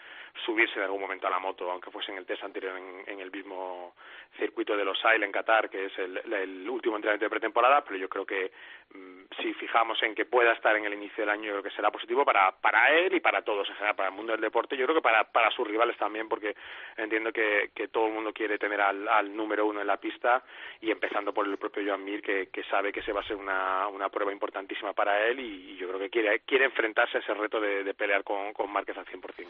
subirse 0.46 0.76
en 0.78 0.84
algún 0.84 1.02
momento 1.02 1.28
a 1.28 1.30
la 1.30 1.40
moto, 1.40 1.70
aunque 1.72 1.92
fuese 1.92 2.12
en 2.12 2.18
el 2.18 2.26
test 2.26 2.44
anterior 2.44 2.78
en, 2.78 3.04
en 3.08 3.20
el 3.20 3.32
mismo 3.32 3.96
circuito 4.38 4.76
de 4.78 4.86
los 4.86 5.04
Ail 5.06 5.24
en 5.24 5.32
Qatar, 5.32 5.70
que 5.70 5.86
es 5.86 5.98
el, 6.00 6.18
el 6.34 6.70
último 6.70 6.96
entrenamiento 6.96 7.26
de 7.26 7.30
pretemporada, 7.30 7.84
pero 7.90 8.00
yo 8.00 8.08
creo 8.08 8.26
que 8.26 8.52
mm, 8.94 9.42
si 9.42 9.54
fijamos 9.56 10.02
en 10.04 10.14
que 10.14 10.26
pueda 10.26 10.54
estar 10.54 10.76
en 10.76 10.86
el 10.86 10.94
inicio 10.94 11.24
del 11.24 11.30
año, 11.30 11.50
creo 11.50 11.64
que 11.64 11.72
será 11.72 11.90
positivo 11.90 12.24
para, 12.24 12.52
para 12.52 12.90
él 12.96 13.16
y 13.16 13.20
para 13.20 13.42
todos 13.42 13.68
en 13.68 13.76
general, 13.76 13.96
para 13.96 14.10
el 14.10 14.16
mundo 14.16 14.34
del 14.34 14.42
deporte, 14.42 14.78
yo 14.78 14.86
creo 14.86 14.98
que 14.98 15.02
para, 15.02 15.24
para 15.24 15.50
sus 15.50 15.68
rivales 15.68 15.98
también, 15.98 16.30
porque 16.30 16.56
entiendo 16.96 17.34
que, 17.34 17.72
que 17.74 17.88
todo 17.88 18.06
el 18.06 18.14
mundo 18.14 18.32
quiere 18.32 18.60
tener 18.60 18.80
al, 18.80 19.08
al 19.08 19.36
número 19.36 19.66
uno 19.66 19.82
en 19.82 19.88
la 19.88 19.98
pista 19.98 20.44
y 20.80 20.92
empezando 20.92 21.34
por 21.34 21.48
el 21.48 21.58
propio 21.58 21.84
Joan 21.84 22.04
Mir, 22.04 22.22
que, 22.22 22.50
sabe 22.70 22.94
que 22.94 23.02
se 23.02 23.12
va 23.12 23.22
a 23.22 23.28
ser 23.28 23.36
una, 23.36 23.88
una 23.88 24.10
prueba 24.10 24.32
importantísima 24.32 24.94
para 24.94 25.26
él 25.26 25.40
y, 25.40 25.78
yo 25.80 25.88
creo 25.88 26.00
que 26.00 26.10
quiere, 26.10 26.42
quiere 26.42 26.66
enfrentarse 26.66 27.18
a 27.18 27.22
ese 27.22 27.34
reto 27.34 27.60
de, 27.60 27.84
de 27.84 27.94
pelear 27.96 28.24
con, 28.24 28.54
con 28.54 28.72
Márquez 28.72 28.98
al 28.98 29.06
100%. 29.06 29.48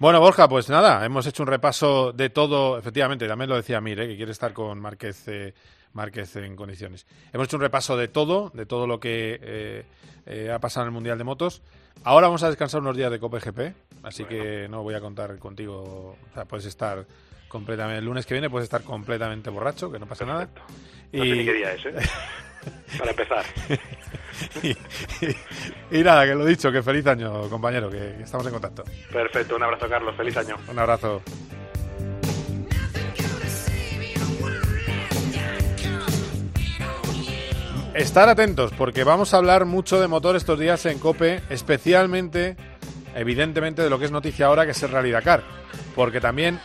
Bueno, 0.00 0.20
Borja, 0.20 0.48
pues 0.48 0.70
nada, 0.70 1.04
hemos 1.04 1.26
hecho 1.26 1.42
un 1.42 1.48
repaso 1.48 2.12
de 2.12 2.30
todo, 2.30 2.78
efectivamente, 2.78 3.26
también 3.26 3.50
lo 3.50 3.56
decía 3.56 3.80
Mir, 3.80 3.98
¿eh? 3.98 4.06
que 4.06 4.16
quiere 4.16 4.30
estar 4.30 4.52
con 4.52 4.80
Márquez, 4.80 5.26
eh, 5.26 5.52
Márquez 5.92 6.36
en 6.36 6.54
condiciones. 6.56 7.06
Hemos 7.32 7.46
hecho 7.48 7.56
un 7.56 7.62
repaso 7.62 7.96
de 7.96 8.08
todo, 8.08 8.50
de 8.54 8.66
todo 8.66 8.86
lo 8.86 9.00
que 9.00 9.38
eh, 9.42 9.84
eh, 10.26 10.50
ha 10.52 10.58
pasado 10.58 10.84
en 10.84 10.88
el 10.88 10.92
Mundial 10.94 11.18
de 11.18 11.24
Motos. 11.24 11.62
Ahora 12.04 12.28
vamos 12.28 12.42
a 12.42 12.48
descansar 12.48 12.80
unos 12.80 12.96
días 12.96 13.10
de 13.10 13.18
Copa 13.18 13.38
GP, 13.40 13.74
así 14.04 14.24
que 14.24 14.68
no 14.68 14.82
voy 14.84 14.94
a 14.94 15.00
contar 15.00 15.36
contigo, 15.38 16.16
o 16.30 16.34
sea, 16.34 16.44
puedes 16.44 16.66
estar 16.66 17.04
completamente, 17.48 17.98
el 17.98 18.04
lunes 18.04 18.24
que 18.26 18.34
viene 18.34 18.48
puedes 18.50 18.64
estar 18.64 18.82
completamente 18.82 19.50
borracho, 19.50 19.90
que 19.90 19.98
no 19.98 20.06
pasa 20.06 20.24
nada. 20.24 20.48
No 21.12 21.24
sé 21.24 21.30
ni 21.34 21.44
qué 21.44 21.52
día 21.54 21.72
es, 21.72 21.86
¿eh? 21.86 21.94
Para 22.98 23.10
empezar. 23.10 23.44
y, 24.62 24.68
y- 25.26 25.98
y 25.98 26.02
nada, 26.04 26.24
que 26.26 26.34
lo 26.34 26.44
dicho, 26.44 26.70
que 26.70 26.82
feliz 26.82 27.06
año, 27.06 27.48
compañero, 27.48 27.90
que, 27.90 27.98
que 28.18 28.22
estamos 28.22 28.46
en 28.46 28.52
contacto. 28.52 28.84
Perfecto, 29.10 29.56
un 29.56 29.62
abrazo 29.64 29.88
Carlos, 29.88 30.14
feliz 30.16 30.36
año. 30.36 30.56
Un 30.68 30.78
abrazo. 30.78 31.22
Estar 37.98 38.28
atentos 38.28 38.70
porque 38.78 39.02
vamos 39.02 39.34
a 39.34 39.38
hablar 39.38 39.64
mucho 39.64 40.00
de 40.00 40.06
motor 40.06 40.36
estos 40.36 40.56
días 40.56 40.86
en 40.86 41.00
Cope, 41.00 41.42
especialmente, 41.50 42.56
evidentemente, 43.16 43.82
de 43.82 43.90
lo 43.90 43.98
que 43.98 44.04
es 44.04 44.12
noticia 44.12 44.46
ahora, 44.46 44.64
que 44.64 44.70
es 44.70 44.80
el 44.84 44.92
Rally 44.92 45.10
Dakar. 45.10 45.42
Porque 45.96 46.20
también 46.20 46.60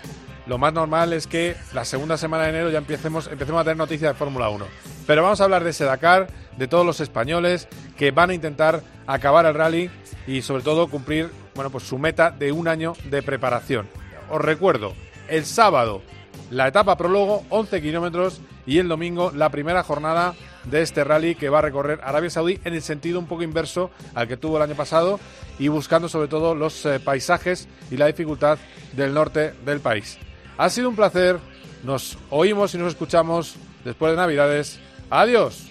lo 0.45 0.59
más 0.59 0.73
normal 0.73 1.11
es 1.11 1.25
que 1.25 1.55
la 1.73 1.85
segunda 1.85 2.17
semana 2.17 2.43
de 2.43 2.49
enero 2.49 2.69
ya 2.69 2.77
empecemos, 2.77 3.27
empecemos 3.31 3.61
a 3.61 3.63
tener 3.63 3.77
noticias 3.77 4.13
de 4.13 4.17
Fórmula 4.17 4.49
1. 4.49 4.63
Pero 5.07 5.23
vamos 5.23 5.41
a 5.41 5.45
hablar 5.45 5.63
de 5.63 5.71
ese 5.71 5.85
Dakar, 5.85 6.27
de 6.55 6.67
todos 6.67 6.85
los 6.85 6.99
españoles 6.99 7.67
que 7.97 8.11
van 8.11 8.29
a 8.29 8.35
intentar 8.35 8.83
acabar 9.07 9.47
el 9.47 9.55
rally 9.55 9.89
y 10.27 10.43
sobre 10.43 10.61
todo 10.61 10.87
cumplir 10.87 11.31
bueno, 11.55 11.71
pues 11.71 11.83
su 11.83 11.97
meta 11.97 12.29
de 12.29 12.51
un 12.51 12.67
año 12.67 12.93
de 13.09 13.23
preparación. 13.23 13.89
Os 14.29 14.39
recuerdo, 14.39 14.93
el 15.27 15.45
sábado 15.45 16.03
la 16.51 16.67
etapa 16.67 16.95
prólogo, 16.95 17.43
11 17.49 17.81
kilómetros, 17.81 18.41
y 18.65 18.79
el 18.79 18.87
domingo 18.87 19.31
la 19.33 19.49
primera 19.49 19.83
jornada 19.83 20.35
de 20.65 20.81
este 20.81 21.03
rally 21.03 21.35
que 21.35 21.49
va 21.49 21.59
a 21.59 21.63
recorrer 21.63 21.99
Arabia 22.03 22.29
Saudí 22.29 22.59
en 22.63 22.73
el 22.73 22.81
sentido 22.81 23.19
un 23.19 23.27
poco 23.27 23.43
inverso 23.43 23.91
al 24.15 24.27
que 24.27 24.37
tuvo 24.37 24.57
el 24.57 24.63
año 24.63 24.75
pasado 24.75 25.19
y 25.59 25.67
buscando 25.67 26.09
sobre 26.09 26.27
todo 26.27 26.55
los 26.55 26.85
eh, 26.85 26.99
paisajes 26.99 27.67
y 27.91 27.97
la 27.97 28.07
dificultad 28.07 28.57
del 28.93 29.13
norte 29.13 29.53
del 29.65 29.79
país. 29.79 30.17
Ha 30.57 30.69
sido 30.69 30.89
un 30.89 30.95
placer, 30.95 31.39
nos 31.83 32.17
oímos 32.29 32.73
y 32.75 32.77
nos 32.77 32.89
escuchamos 32.89 33.55
después 33.83 34.11
de 34.11 34.17
Navidades. 34.17 34.79
Adiós. 35.09 35.67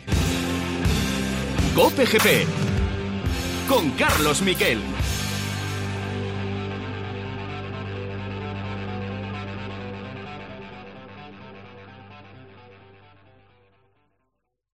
Con 3.69 3.91
Carlos 3.93 4.43
Miquel. 4.43 4.81